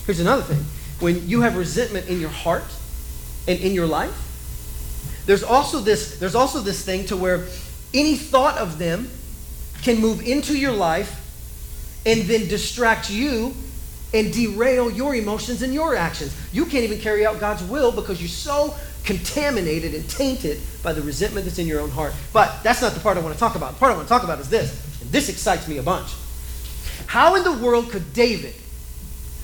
Here's 0.05 0.21
another 0.21 0.43
thing 0.43 0.65
when 1.01 1.29
you 1.29 1.43
have 1.43 1.57
resentment 1.57 2.09
in 2.09 2.21
your 2.21 2.31
heart 2.31 2.65
and 3.47 3.59
in 3.61 3.73
your 3.73 3.87
life, 3.87 4.15
there's 5.27 5.43
also 5.43 5.81
this, 5.81 6.19
there's 6.19 6.35
also 6.35 6.61
this 6.61 6.85
thing 6.85 7.05
to 7.07 7.17
where 7.17 7.47
any 7.93 8.17
thought 8.17 8.57
of 8.57 8.79
them 8.79 9.11
can 9.83 10.01
move 10.01 10.27
into 10.27 10.57
your 10.59 10.73
life 10.73 11.23
and 12.07 12.23
then 12.23 12.49
distract 12.49 13.11
you 13.11 13.55
and 14.17 14.33
derail 14.33 14.91
your 14.91 15.15
emotions 15.15 15.63
and 15.63 15.75
your 15.75 15.95
actions. 15.95 16.35
You 16.53 16.65
can't 16.65 16.85
even 16.85 16.99
carry 16.99 17.27
out 17.27 17.39
God's 17.39 17.63
will 17.65 17.93
because 17.93 18.21
you're 18.21 18.29
so 18.29 18.75
contaminated 19.05 19.95
and 19.95 20.09
tainted 20.09 20.59
by 20.83 20.93
the 20.93 21.03
resentment 21.03 21.45
that's 21.45 21.59
in 21.59 21.67
your 21.67 21.81
own 21.81 21.91
heart. 21.91 22.15
But 22.33 22.63
that's 22.63 22.81
not 22.81 22.93
the 22.93 23.01
part 23.01 23.17
I 23.17 23.21
want 23.21 23.35
to 23.35 23.41
talk 23.41 23.55
about. 23.55 23.75
The 23.75 23.79
part 23.79 23.93
I 23.93 23.97
want 23.97 24.09
to 24.09 24.13
talk 24.13 24.25
about 24.25 24.41
is 24.41 24.49
this, 24.49 25.03
and 25.03 25.11
this 25.13 25.29
excites 25.29 25.69
me 25.69 25.77
a 25.79 25.83
bunch. 25.83 26.11
How 27.07 27.35
in 27.35 27.45
the 27.45 27.53
world 27.53 27.91
could 27.91 28.13
David 28.15 28.55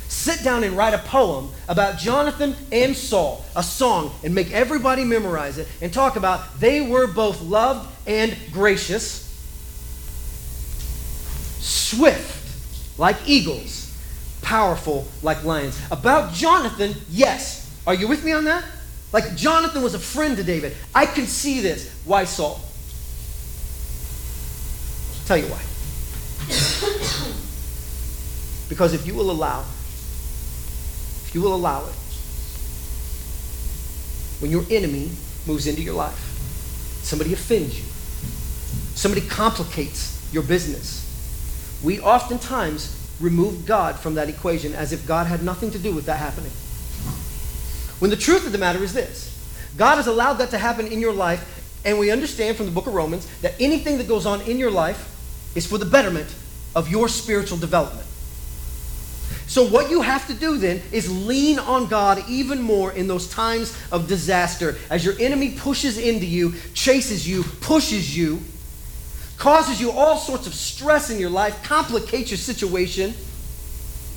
sit 0.09 0.43
down 0.45 0.62
and 0.62 0.77
write 0.77 0.95
a 0.95 0.99
poem 0.99 1.51
about 1.68 1.99
Jonathan 1.99 2.55
and 2.70 2.95
Saul, 2.95 3.45
a 3.57 3.62
song, 3.62 4.12
and 4.23 4.35
make 4.35 4.53
everybody 4.53 5.05
memorize 5.05 5.59
it 5.59 5.68
and 5.81 5.93
talk 5.93 6.16
about 6.16 6.61
they 6.61 6.81
were 6.81 7.07
both 7.07 7.41
loved 7.41 7.89
and 8.07 8.37
gracious, 8.53 9.23
swift 11.61 12.99
like 12.99 13.16
eagles, 13.27 13.82
powerful 14.43 15.07
like 15.22 15.45
lions. 15.45 15.80
About 15.90 16.34
Jonathan, 16.34 16.95
yes. 17.09 17.70
Are 17.86 17.95
you 17.95 18.09
with 18.09 18.24
me 18.24 18.32
on 18.32 18.45
that? 18.45 18.64
Like 19.12 19.34
Jonathan 19.36 19.82
was 19.82 19.95
a 19.95 19.99
friend 19.99 20.36
to 20.36 20.45
David. 20.45 20.76
I 20.95 21.07
can 21.07 21.26
see 21.26 21.61
this. 21.61 21.90
Why 22.05 22.24
Saul? 22.24 22.61
I'll 25.18 25.26
tell 25.26 25.38
you 25.38 25.47
why. 25.47 25.62
because 28.68 28.95
if 28.95 29.07
you 29.07 29.14
will 29.14 29.30
allow 29.30 29.64
if 31.32 31.36
you 31.36 31.40
will 31.40 31.55
allow 31.55 31.86
it, 31.86 31.95
when 34.40 34.51
your 34.51 34.66
enemy 34.68 35.09
moves 35.47 35.66
into 35.66 35.80
your 35.80 35.95
life, 35.95 36.18
somebody 37.03 37.32
offends 37.32 37.78
you, 37.78 37.86
somebody 38.95 39.26
complicates 39.26 40.28
your 40.30 40.43
business, 40.43 41.01
we 41.82 42.01
oftentimes 42.01 43.02
removed 43.21 43.67
God 43.67 43.97
from 43.97 44.15
that 44.15 44.29
equation 44.29 44.75
as 44.75 44.93
if 44.93 45.07
God 45.07 45.27
had 45.27 45.43
nothing 45.43 45.71
to 45.73 45.79
do 45.79 45.95
with 45.95 46.07
that 46.07 46.19
happening. 46.19 46.53
When 48.01 48.11
the 48.11 48.17
truth 48.17 48.47
of 48.47 48.53
the 48.53 48.59
matter 48.59 48.83
is 48.83 48.93
this 48.93 49.29
God 49.77 49.97
has 49.97 50.07
allowed 50.07 50.35
that 50.35 50.51
to 50.51 50.59
happen 50.59 50.87
in 50.87 51.01
your 51.01 51.13
life, 51.13 51.81
and 51.85 51.99
we 51.99 52.11
understand 52.11 52.57
from 52.57 52.67
the 52.67 52.73
book 52.73 52.87
of 52.87 52.95
Romans 52.95 53.27
that 53.43 53.55
anything 53.61 53.99
that 53.99 54.09
goes 54.09 54.27
on 54.27 54.41
in 54.43 54.59
your 54.59 54.71
life 54.71 55.09
is 55.55 55.67
for 55.67 55.79
the 55.79 55.85
betterment 55.85 56.35
of 56.75 56.91
your 56.91 57.09
spiritual 57.09 57.59
development. 57.59 58.07
So, 59.47 59.67
what 59.67 59.91
you 59.91 60.01
have 60.01 60.27
to 60.29 60.35
do 60.35 60.57
then 60.57 60.81
is 60.93 61.11
lean 61.27 61.59
on 61.59 61.87
God 61.87 62.25
even 62.29 62.63
more 62.63 62.93
in 62.93 63.07
those 63.07 63.29
times 63.29 63.77
of 63.91 64.09
disaster 64.09 64.77
as 64.89 65.05
your 65.05 65.15
enemy 65.21 65.51
pushes 65.51 65.99
into 65.99 66.25
you, 66.25 66.55
chases 66.75 67.29
you, 67.29 67.43
pushes 67.61 68.17
you, 68.17 68.41
causes 69.43 69.80
you 69.80 69.90
all 69.90 70.16
sorts 70.16 70.47
of 70.47 70.55
stress 70.55 71.11
in 71.11 71.18
your 71.18 71.28
life, 71.28 71.64
complicates 71.64 72.30
your 72.30 72.38
situation. 72.38 73.12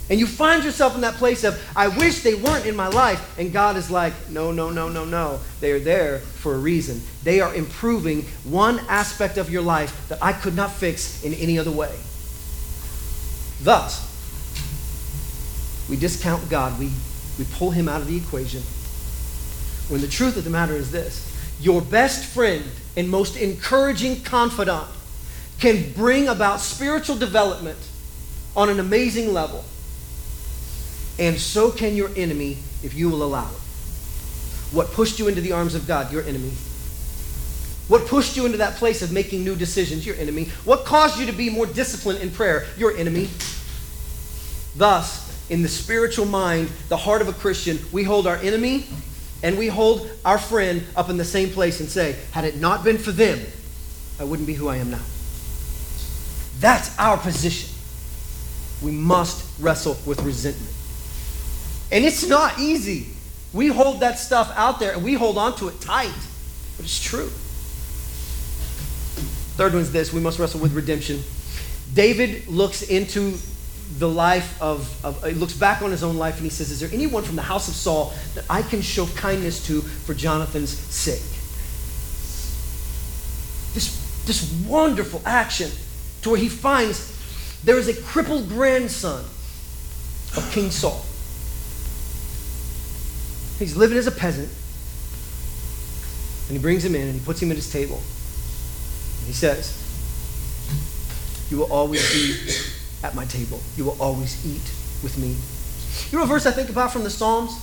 And 0.08 0.20
you 0.20 0.28
find 0.28 0.64
yourself 0.64 0.94
in 0.94 1.02
that 1.02 1.16
place 1.16 1.44
of, 1.44 1.60
I 1.76 1.88
wish 1.88 2.22
they 2.22 2.36
weren't 2.36 2.68
in 2.68 2.76
my 2.76 2.90
life. 2.90 3.40
And 3.40 3.52
God 3.52 3.76
is 3.76 3.90
like, 3.90 4.14
no, 4.30 4.52
no, 4.52 4.70
no, 4.70 4.88
no, 4.88 5.04
no. 5.04 5.40
They 5.62 5.72
are 5.72 5.80
there 5.80 6.20
for 6.20 6.54
a 6.54 6.60
reason. 6.60 7.02
They 7.24 7.42
are 7.42 7.56
improving 7.56 8.22
one 8.44 8.80
aspect 8.88 9.40
of 9.40 9.50
your 9.50 9.64
life 9.64 10.08
that 10.10 10.22
I 10.22 10.32
could 10.32 10.56
not 10.56 10.72
fix 10.72 11.24
in 11.24 11.34
any 11.34 11.58
other 11.58 11.72
way. 11.72 11.98
Thus, 13.64 14.06
we 15.90 15.96
discount 15.96 16.48
God, 16.52 16.78
we, 16.78 16.92
we 17.40 17.46
pull 17.54 17.72
him 17.72 17.90
out 17.90 18.00
of 18.00 18.06
the 18.06 18.18
equation. 18.18 18.62
When 19.90 20.02
the 20.02 20.08
truth 20.08 20.38
of 20.38 20.44
the 20.44 20.52
matter 20.52 20.76
is 20.76 20.92
this 20.92 21.36
your 21.60 21.82
best 21.82 22.26
friend 22.26 22.64
and 22.96 23.10
most 23.10 23.38
encouraging 23.38 24.22
confidant 24.22 24.88
can 25.60 25.92
bring 25.94 26.28
about 26.28 26.60
spiritual 26.60 27.16
development 27.16 27.78
on 28.56 28.70
an 28.70 28.80
amazing 28.80 29.34
level. 29.34 29.64
And 31.18 31.38
so 31.40 31.72
can 31.72 31.96
your 31.96 32.10
enemy 32.16 32.58
if 32.84 32.94
you 32.94 33.10
will 33.10 33.24
allow 33.24 33.50
it. 33.50 33.62
What 34.72 34.92
pushed 34.92 35.20
you 35.20 35.28
into 35.28 35.42
the 35.42 35.54
arms 35.54 35.76
of 35.76 35.88
God? 35.88 36.12
Your 36.12 36.24
enemy. 36.24 36.52
What 37.88 38.08
pushed 38.08 38.36
you 38.36 38.46
into 38.46 38.58
that 38.58 38.76
place 38.76 39.02
of 39.02 39.12
making 39.12 39.44
new 39.44 39.56
decisions? 39.56 40.06
Your 40.06 40.16
enemy. 40.16 40.46
What 40.66 40.86
caused 40.86 41.20
you 41.20 41.26
to 41.28 41.32
be 41.32 41.50
more 41.50 41.66
disciplined 41.66 42.20
in 42.20 42.32
prayer? 42.32 42.66
Your 42.78 42.96
enemy. 42.98 43.30
Thus, 44.76 45.50
in 45.50 45.62
the 45.62 45.68
spiritual 45.70 46.26
mind, 46.26 46.70
the 46.90 46.98
heart 46.98 47.22
of 47.22 47.30
a 47.30 47.34
Christian, 47.34 47.80
we 47.92 48.04
hold 48.04 48.28
our 48.28 48.38
enemy 48.38 48.86
and 49.44 49.58
we 49.58 49.68
hold 49.68 50.10
our 50.26 50.40
friend 50.40 50.84
up 50.96 51.10
in 51.10 51.18
the 51.18 51.26
same 51.26 51.50
place 51.50 51.80
and 51.80 51.88
say, 51.88 52.18
had 52.32 52.44
it 52.46 52.58
not 52.58 52.84
been 52.84 52.98
for 52.98 53.12
them, 53.12 53.40
I 54.20 54.24
wouldn't 54.24 54.48
be 54.48 54.54
who 54.54 54.68
I 54.68 54.78
am 54.78 54.90
now. 54.90 55.02
That's 56.60 56.98
our 56.98 57.18
position. 57.18 57.70
We 58.82 58.92
must 58.92 59.60
wrestle 59.60 59.98
with 60.06 60.22
resentment. 60.22 60.72
And 61.92 62.04
it's 62.04 62.28
not 62.28 62.60
easy. 62.60 63.08
We 63.54 63.68
hold 63.68 64.02
that 64.02 64.20
stuff 64.20 64.52
out 64.56 64.80
there 64.80 64.94
and 64.94 65.04
we 65.04 65.14
hold 65.14 65.38
on 65.38 65.56
to 65.58 65.70
it 65.70 65.80
tight, 65.80 66.12
but 66.76 66.86
it's 66.86 67.02
true. 67.02 67.30
Third 69.56 69.74
one's 69.74 69.92
this 69.92 70.12
we 70.12 70.20
must 70.20 70.40
wrestle 70.40 70.60
with 70.60 70.74
redemption. 70.74 71.24
David 71.94 72.48
looks 72.48 72.82
into 72.82 73.38
the 73.98 74.10
life 74.10 74.62
of, 74.62 75.06
of, 75.06 75.24
he 75.24 75.34
looks 75.34 75.54
back 75.54 75.82
on 75.82 75.92
his 75.92 76.04
own 76.04 76.18
life 76.18 76.36
and 76.36 76.44
he 76.44 76.50
says, 76.50 76.72
Is 76.72 76.82
there 76.82 76.90
anyone 76.92 77.24
from 77.24 77.38
the 77.38 77.42
house 77.42 77.70
of 77.70 77.76
Saul 77.76 78.14
that 78.34 78.44
I 78.50 78.62
can 78.62 78.82
show 78.82 79.06
kindness 79.16 79.66
to 79.68 79.82
for 79.82 80.14
Jonathan's 80.14 80.72
sake? 80.72 81.22
This, 83.74 84.26
this 84.26 84.52
wonderful 84.68 85.22
action 85.26 85.72
to 86.26 86.32
where 86.32 86.40
he 86.40 86.50
finds 86.50 87.14
there 87.64 87.78
is 87.78 87.88
a 87.88 88.02
crippled 88.02 88.50
grandson 88.50 89.24
of 90.36 90.50
King 90.52 90.72
Saul. 90.72 91.06
He's 93.60 93.78
living 93.78 93.96
as 94.00 94.08
a 94.08 94.12
peasant. 94.12 94.50
And 96.48 96.58
he 96.58 96.62
brings 96.62 96.84
him 96.84 96.96
in 96.96 97.04
and 97.04 97.14
he 97.14 97.24
puts 97.24 97.40
him 97.40 97.52
at 97.52 97.58
his 97.58 97.72
table. 97.72 97.98
And 97.98 99.28
he 99.28 99.34
says, 99.34 99.70
You 101.52 101.58
will 101.58 101.72
always 101.72 102.02
be 102.12 102.56
at 103.04 103.14
my 103.14 103.26
table. 103.26 103.62
You 103.78 103.86
will 103.86 103.98
always 104.02 104.44
eat 104.48 104.66
with 105.04 105.20
me. 105.20 105.36
You 106.12 106.18
know 106.18 106.24
a 106.24 106.28
verse 106.28 106.48
I 106.48 106.52
think 106.52 106.70
about 106.70 106.92
from 106.92 107.04
the 107.04 107.12
Psalms? 107.12 107.56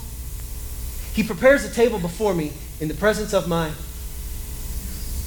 He 1.14 1.24
prepares 1.24 1.68
the 1.68 1.74
table 1.74 1.98
before 1.98 2.32
me 2.32 2.52
in 2.80 2.86
the 2.86 2.94
presence 2.94 3.32
of 3.32 3.48
my 3.48 3.72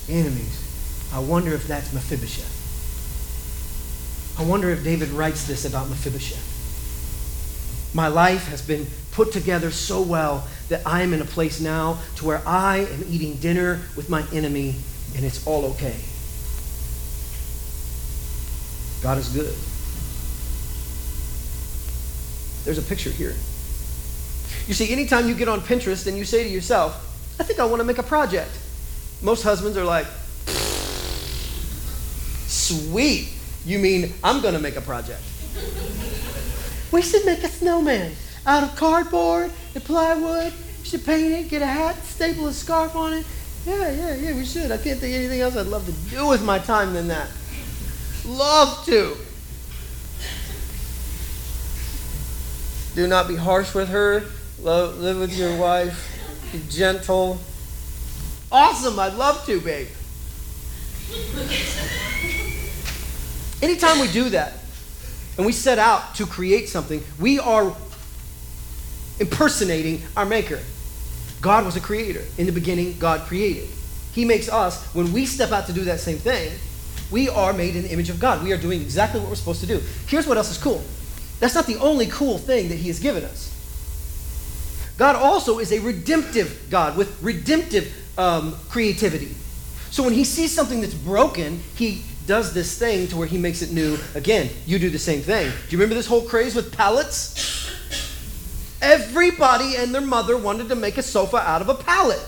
enemies. 0.07 1.09
I 1.13 1.19
wonder 1.19 1.53
if 1.53 1.67
that's 1.67 1.91
Mephibosheth. 1.91 2.54
I 4.37 4.43
wonder 4.43 4.69
if 4.69 4.83
David 4.83 5.09
writes 5.09 5.47
this 5.47 5.65
about 5.65 5.89
Mephibosheth. 5.89 6.53
My 7.93 8.09
life 8.09 8.47
has 8.49 8.61
been 8.61 8.85
put 9.11 9.31
together 9.31 9.71
so 9.71 10.01
well 10.01 10.45
that 10.67 10.85
I 10.85 11.01
am 11.01 11.13
in 11.13 11.21
a 11.21 11.25
place 11.25 11.61
now 11.61 11.99
to 12.17 12.25
where 12.25 12.41
I 12.45 12.79
am 12.79 13.05
eating 13.09 13.35
dinner 13.35 13.79
with 13.95 14.09
my 14.09 14.25
enemy 14.33 14.75
and 15.15 15.23
it's 15.23 15.47
all 15.47 15.65
okay. 15.65 15.95
God 19.01 19.17
is 19.17 19.29
good. 19.29 19.55
There's 22.65 22.79
a 22.79 22.81
picture 22.81 23.11
here. 23.11 23.35
You 24.67 24.73
see, 24.73 24.91
anytime 24.91 25.29
you 25.29 25.35
get 25.35 25.47
on 25.47 25.61
Pinterest 25.61 26.07
and 26.07 26.17
you 26.17 26.25
say 26.25 26.43
to 26.43 26.49
yourself, 26.49 26.95
I 27.39 27.43
think 27.43 27.59
I 27.59 27.65
want 27.65 27.79
to 27.79 27.83
make 27.83 27.99
a 27.99 28.03
project, 28.03 28.51
most 29.21 29.43
husbands 29.43 29.77
are 29.77 29.85
like, 29.85 30.07
sweet. 32.47 33.29
You 33.65 33.79
mean 33.79 34.13
I'm 34.23 34.41
going 34.41 34.53
to 34.53 34.59
make 34.59 34.75
a 34.75 34.81
project? 34.81 35.21
we 36.91 37.01
should 37.01 37.25
make 37.25 37.43
a 37.43 37.47
snowman 37.47 38.13
out 38.45 38.63
of 38.63 38.75
cardboard 38.75 39.51
and 39.73 39.83
plywood. 39.83 40.53
We 40.79 40.85
should 40.85 41.03
paint 41.03 41.33
it, 41.33 41.49
get 41.49 41.61
a 41.61 41.65
hat, 41.65 41.95
staple 42.03 42.47
a 42.47 42.53
scarf 42.53 42.95
on 42.95 43.13
it. 43.13 43.25
Yeah, 43.65 43.91
yeah, 43.91 44.15
yeah, 44.15 44.35
we 44.35 44.45
should. 44.45 44.71
I 44.71 44.77
can't 44.77 44.99
think 44.99 45.15
of 45.15 45.19
anything 45.19 45.41
else 45.41 45.57
I'd 45.57 45.65
love 45.65 45.85
to 45.87 45.91
do 46.15 46.27
with 46.27 46.43
my 46.43 46.59
time 46.59 46.93
than 46.93 47.07
that. 47.07 47.29
Love 48.25 48.85
to. 48.85 49.17
Do 52.93 53.07
not 53.07 53.27
be 53.27 53.35
harsh 53.35 53.73
with 53.73 53.89
her. 53.89 54.23
Love, 54.61 54.99
live 54.99 55.19
with 55.19 55.37
your 55.37 55.57
wife. 55.57 56.11
Be 56.51 56.61
gentle. 56.69 57.39
Awesome. 58.51 58.97
I'd 58.99 59.15
love 59.15 59.45
to, 59.47 59.59
babe. 59.59 59.87
Anytime 63.61 63.99
we 63.99 64.11
do 64.11 64.29
that 64.29 64.53
and 65.37 65.45
we 65.45 65.51
set 65.51 65.79
out 65.79 66.15
to 66.15 66.25
create 66.25 66.69
something, 66.69 67.03
we 67.19 67.39
are 67.39 67.75
impersonating 69.19 70.01
our 70.15 70.25
Maker. 70.25 70.59
God 71.41 71.65
was 71.65 71.75
a 71.75 71.79
creator. 71.79 72.23
In 72.37 72.45
the 72.45 72.51
beginning, 72.51 72.97
God 72.97 73.21
created. 73.21 73.69
He 74.13 74.25
makes 74.25 74.49
us, 74.49 74.83
when 74.93 75.11
we 75.13 75.25
step 75.25 75.51
out 75.51 75.67
to 75.67 75.73
do 75.73 75.83
that 75.85 75.99
same 75.99 76.17
thing, 76.17 76.51
we 77.11 77.29
are 77.29 77.53
made 77.53 77.75
in 77.75 77.83
the 77.83 77.91
image 77.91 78.09
of 78.09 78.19
God. 78.19 78.43
We 78.43 78.51
are 78.51 78.57
doing 78.57 78.81
exactly 78.81 79.19
what 79.19 79.29
we're 79.29 79.35
supposed 79.35 79.61
to 79.61 79.67
do. 79.67 79.81
Here's 80.07 80.25
what 80.25 80.37
else 80.37 80.51
is 80.51 80.57
cool 80.57 80.83
that's 81.39 81.53
not 81.53 81.65
the 81.65 81.75
only 81.77 82.07
cool 82.07 82.37
thing 82.37 82.69
that 82.69 82.75
He 82.75 82.87
has 82.87 82.99
given 82.99 83.23
us. 83.23 83.51
God 84.97 85.15
also 85.15 85.59
is 85.59 85.71
a 85.73 85.79
redemptive 85.79 86.67
God 86.69 86.97
with 86.97 87.21
redemptive 87.21 87.93
um, 88.17 88.55
creativity. 88.69 89.35
So 89.91 90.03
when 90.03 90.13
He 90.13 90.23
sees 90.23 90.53
something 90.53 90.81
that's 90.81 90.93
broken, 90.93 91.61
He 91.75 92.03
does 92.27 92.53
this 92.53 92.77
thing 92.77 93.07
to 93.07 93.17
where 93.17 93.27
He 93.27 93.37
makes 93.37 93.61
it 93.61 93.71
new. 93.71 93.97
Again, 94.13 94.49
you 94.65 94.79
do 94.79 94.89
the 94.89 94.99
same 94.99 95.21
thing. 95.21 95.49
Do 95.49 95.55
you 95.69 95.77
remember 95.77 95.95
this 95.95 96.07
whole 96.07 96.21
craze 96.21 96.55
with 96.55 96.75
pallets? 96.75 97.71
Everybody 98.81 99.75
and 99.77 99.93
their 99.93 100.01
mother 100.01 100.37
wanted 100.37 100.69
to 100.69 100.75
make 100.75 100.97
a 100.97 101.03
sofa 101.03 101.37
out 101.37 101.61
of 101.61 101.69
a 101.69 101.75
pallet. 101.75 102.23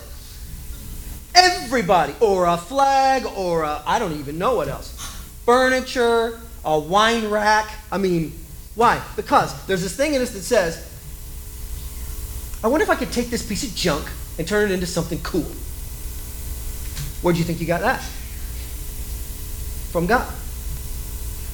Everybody. 1.36 2.16
Or 2.20 2.46
a 2.46 2.58
flag, 2.58 3.26
or 3.26 3.64
I 3.64 4.00
don't 4.00 4.20
even 4.20 4.38
know 4.38 4.56
what 4.56 4.68
else. 4.68 4.94
Furniture, 5.46 6.40
a 6.66 6.80
wine 6.80 7.30
rack. 7.30 7.70
I 7.92 7.98
mean, 7.98 8.34
why? 8.76 9.02
Because 9.16 9.66
there's 9.68 9.82
this 9.82 9.96
thing 9.96 10.14
in 10.14 10.22
us 10.22 10.32
that 10.32 10.42
says, 10.42 10.84
I 12.64 12.68
wonder 12.68 12.84
if 12.84 12.90
I 12.90 12.96
could 12.96 13.12
take 13.12 13.30
this 13.30 13.48
piece 13.48 13.64
of 13.64 13.76
junk 13.76 14.10
and 14.40 14.48
turn 14.48 14.72
it 14.72 14.74
into 14.74 14.86
something 14.86 15.20
cool. 15.22 15.46
Where 17.22 17.34
do 17.34 17.40
you 17.40 17.46
think 17.46 17.60
you 17.60 17.68
got 17.68 17.82
that? 17.82 18.04
From 19.98 20.06
God. 20.06 20.32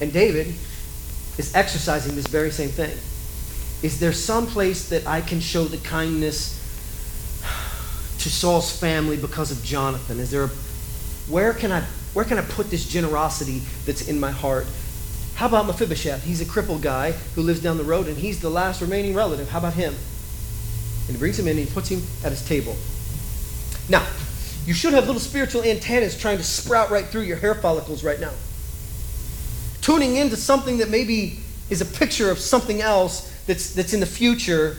And 0.02 0.12
David 0.12 0.48
is 1.38 1.54
exercising 1.54 2.14
this 2.14 2.26
very 2.26 2.50
same 2.50 2.68
thing. 2.68 2.90
Is 3.82 3.98
there 3.98 4.12
some 4.12 4.46
place 4.46 4.90
that 4.90 5.06
I 5.06 5.22
can 5.22 5.40
show 5.40 5.64
the 5.64 5.78
kindness 5.78 6.60
to 8.18 8.28
Saul's 8.28 8.70
family 8.78 9.16
because 9.16 9.50
of 9.50 9.64
Jonathan? 9.64 10.20
Is 10.20 10.30
there 10.30 10.44
a, 10.44 10.48
where 11.26 11.54
can 11.54 11.72
I 11.72 11.84
where 12.12 12.26
can 12.26 12.36
I 12.36 12.42
put 12.42 12.68
this 12.68 12.86
generosity 12.86 13.62
that's 13.86 14.08
in 14.08 14.20
my 14.20 14.30
heart 14.30 14.66
how 15.36 15.46
about 15.46 15.64
Mephibosheth? 15.64 16.22
He's 16.24 16.42
a 16.42 16.44
crippled 16.44 16.82
guy 16.82 17.12
who 17.34 17.40
lives 17.40 17.62
down 17.62 17.78
the 17.78 17.84
road, 17.84 18.08
and 18.08 18.18
he's 18.18 18.42
the 18.42 18.50
last 18.50 18.82
remaining 18.82 19.14
relative. 19.14 19.48
How 19.48 19.58
about 19.58 19.72
him? 19.72 19.94
And 21.06 21.16
he 21.16 21.18
brings 21.18 21.38
him 21.38 21.48
in 21.48 21.56
and 21.56 21.66
he 21.66 21.72
puts 21.72 21.88
him 21.88 22.02
at 22.22 22.30
his 22.30 22.46
table. 22.46 22.76
Now, 23.88 24.06
you 24.66 24.72
should 24.72 24.94
have 24.94 25.06
little 25.06 25.20
spiritual 25.20 25.62
antennas 25.62 26.18
trying 26.18 26.38
to 26.38 26.42
sprout 26.42 26.90
right 26.90 27.04
through 27.04 27.22
your 27.22 27.36
hair 27.36 27.54
follicles 27.54 28.02
right 28.02 28.18
now. 28.18 28.32
Tuning 29.82 30.16
into 30.16 30.36
something 30.36 30.78
that 30.78 30.88
maybe 30.88 31.40
is 31.68 31.82
a 31.82 31.84
picture 31.84 32.30
of 32.30 32.38
something 32.38 32.80
else 32.80 33.30
that's, 33.46 33.74
that's 33.74 33.92
in 33.92 34.00
the 34.00 34.06
future. 34.06 34.76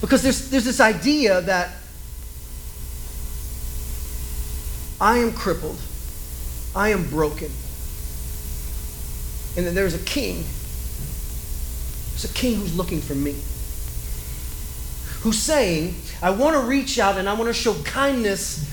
Because 0.00 0.22
there's, 0.22 0.50
there's 0.50 0.64
this 0.64 0.80
idea 0.80 1.40
that 1.42 1.70
I 5.00 5.18
am 5.18 5.32
crippled, 5.32 5.78
I 6.74 6.88
am 6.88 7.08
broken, 7.08 7.50
and 9.56 9.66
that 9.66 9.74
there's 9.74 9.94
a 9.94 10.04
king. 10.04 10.44
There's 12.10 12.24
a 12.24 12.34
king 12.34 12.56
who's 12.56 12.76
looking 12.76 13.00
for 13.00 13.14
me. 13.14 13.36
Who's 15.20 15.38
saying, 15.38 15.94
I 16.24 16.30
want 16.30 16.54
to 16.54 16.60
reach 16.60 16.98
out 16.98 17.18
and 17.18 17.28
I 17.28 17.34
want 17.34 17.48
to 17.48 17.52
show 17.52 17.74
kindness 17.82 18.64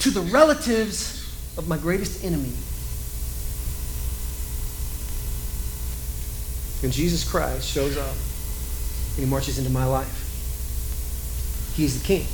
to 0.00 0.10
the 0.10 0.22
relatives 0.22 1.22
of 1.58 1.68
my 1.68 1.76
greatest 1.76 2.24
enemy. 2.24 2.54
And 6.82 6.90
Jesus 6.90 7.28
Christ 7.28 7.68
shows 7.68 7.98
up 7.98 8.08
and 8.08 9.24
he 9.24 9.26
marches 9.26 9.58
into 9.58 9.70
my 9.70 9.84
life. 9.84 10.22
He's 11.76 12.00
the 12.00 12.06
king. 12.06 12.26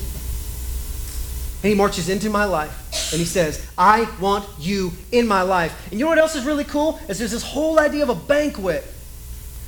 And 1.64 1.70
he 1.70 1.74
marches 1.74 2.08
into 2.08 2.30
my 2.30 2.44
life 2.44 3.12
and 3.12 3.18
he 3.18 3.26
says, 3.26 3.66
I 3.76 4.08
want 4.20 4.48
you 4.56 4.92
in 5.10 5.26
my 5.26 5.42
life. 5.42 5.88
And 5.90 5.98
you 5.98 6.06
know 6.06 6.10
what 6.10 6.18
else 6.18 6.36
is 6.36 6.44
really 6.44 6.62
cool? 6.62 7.00
Is 7.08 7.18
there's 7.18 7.32
this 7.32 7.42
whole 7.42 7.80
idea 7.80 8.04
of 8.04 8.08
a 8.08 8.14
banquet. 8.14 8.84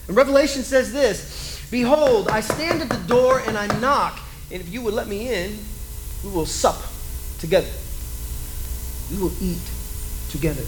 And 0.07 0.16
Revelation 0.16 0.62
says 0.62 0.92
this 0.92 1.61
Behold, 1.72 2.28
I 2.28 2.40
stand 2.40 2.82
at 2.82 2.88
the 2.88 3.09
door 3.09 3.40
and 3.40 3.59
I 3.59 3.66
knock, 3.80 4.20
and 4.51 4.61
if 4.61 4.68
you 4.72 4.82
would 4.82 4.95
let 4.95 5.09
me 5.09 5.32
in, 5.32 5.59
we 6.22 6.30
will 6.30 6.47
sup 6.47 6.80
together. 7.38 7.70
We 9.11 9.22
will 9.22 9.32
eat 9.40 9.62
together. 10.30 10.64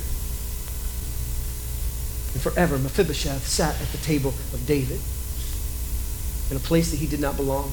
And 2.34 2.42
forever, 2.42 2.78
Mephibosheth 2.78 3.46
sat 3.46 3.80
at 3.80 3.88
the 3.88 3.98
table 3.98 4.30
of 4.52 4.66
David 4.66 5.00
in 6.50 6.56
a 6.56 6.60
place 6.60 6.90
that 6.90 6.98
he 6.98 7.06
did 7.06 7.20
not 7.20 7.36
belong. 7.36 7.72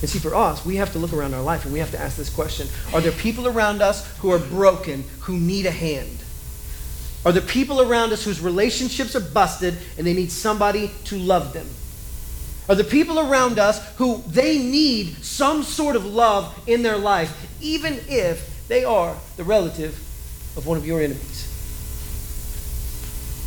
And 0.00 0.08
see, 0.08 0.20
for 0.20 0.34
us, 0.34 0.64
we 0.64 0.76
have 0.76 0.92
to 0.92 0.98
look 0.98 1.12
around 1.12 1.34
our 1.34 1.42
life 1.42 1.64
and 1.64 1.72
we 1.72 1.80
have 1.80 1.90
to 1.90 2.00
ask 2.00 2.16
this 2.16 2.30
question 2.30 2.68
Are 2.94 3.00
there 3.00 3.12
people 3.12 3.48
around 3.48 3.82
us 3.82 4.06
who 4.18 4.30
are 4.30 4.38
broken, 4.38 5.04
who 5.20 5.36
need 5.36 5.66
a 5.66 5.72
hand? 5.72 6.18
Are 7.26 7.32
there 7.32 7.42
people 7.42 7.82
around 7.82 8.12
us 8.12 8.24
whose 8.24 8.40
relationships 8.40 9.16
are 9.16 9.20
busted 9.20 9.76
and 9.96 10.06
they 10.06 10.14
need 10.14 10.30
somebody 10.30 10.90
to 11.06 11.18
love 11.18 11.52
them? 11.52 11.66
Are 12.68 12.74
the 12.74 12.84
people 12.84 13.18
around 13.18 13.58
us 13.58 13.82
who 13.96 14.22
they 14.26 14.58
need 14.58 15.24
some 15.24 15.62
sort 15.62 15.96
of 15.96 16.04
love 16.04 16.54
in 16.66 16.82
their 16.82 16.98
life, 16.98 17.46
even 17.62 17.98
if 18.08 18.66
they 18.68 18.84
are 18.84 19.16
the 19.36 19.44
relative 19.44 19.94
of 20.56 20.66
one 20.66 20.76
of 20.76 20.86
your 20.86 21.00
enemies? 21.00 21.46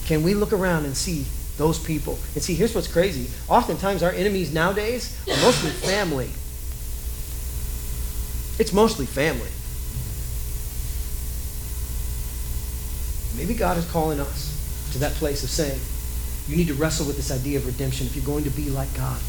Can 0.08 0.24
we 0.24 0.34
look 0.34 0.52
around 0.52 0.86
and 0.86 0.98
see 0.98 1.26
those 1.58 1.78
people? 1.78 2.18
And 2.34 2.42
see, 2.42 2.56
here's 2.56 2.74
what's 2.74 2.92
crazy. 2.92 3.30
Oftentimes, 3.48 4.02
our 4.02 4.12
enemies 4.12 4.52
nowadays 4.52 5.16
are 5.28 5.38
mostly 5.42 5.70
family. 5.70 6.30
It's 8.60 8.74
mostly 8.74 9.06
family. 9.06 9.50
Maybe 13.38 13.54
God 13.54 13.78
is 13.78 13.90
calling 13.92 14.20
us 14.20 14.90
to 14.94 15.00
that 15.00 15.14
place 15.14 15.44
of 15.44 15.50
saying, 15.50 15.80
you 16.48 16.56
need 16.56 16.68
to 16.68 16.74
wrestle 16.74 17.06
with 17.06 17.16
this 17.16 17.32
idea 17.32 17.58
of 17.58 17.66
redemption 17.66 18.08
if 18.08 18.16
you're 18.16 18.26
going 18.26 18.44
to 18.44 18.50
be 18.50 18.70
like 18.70 18.94
God. 18.96 19.22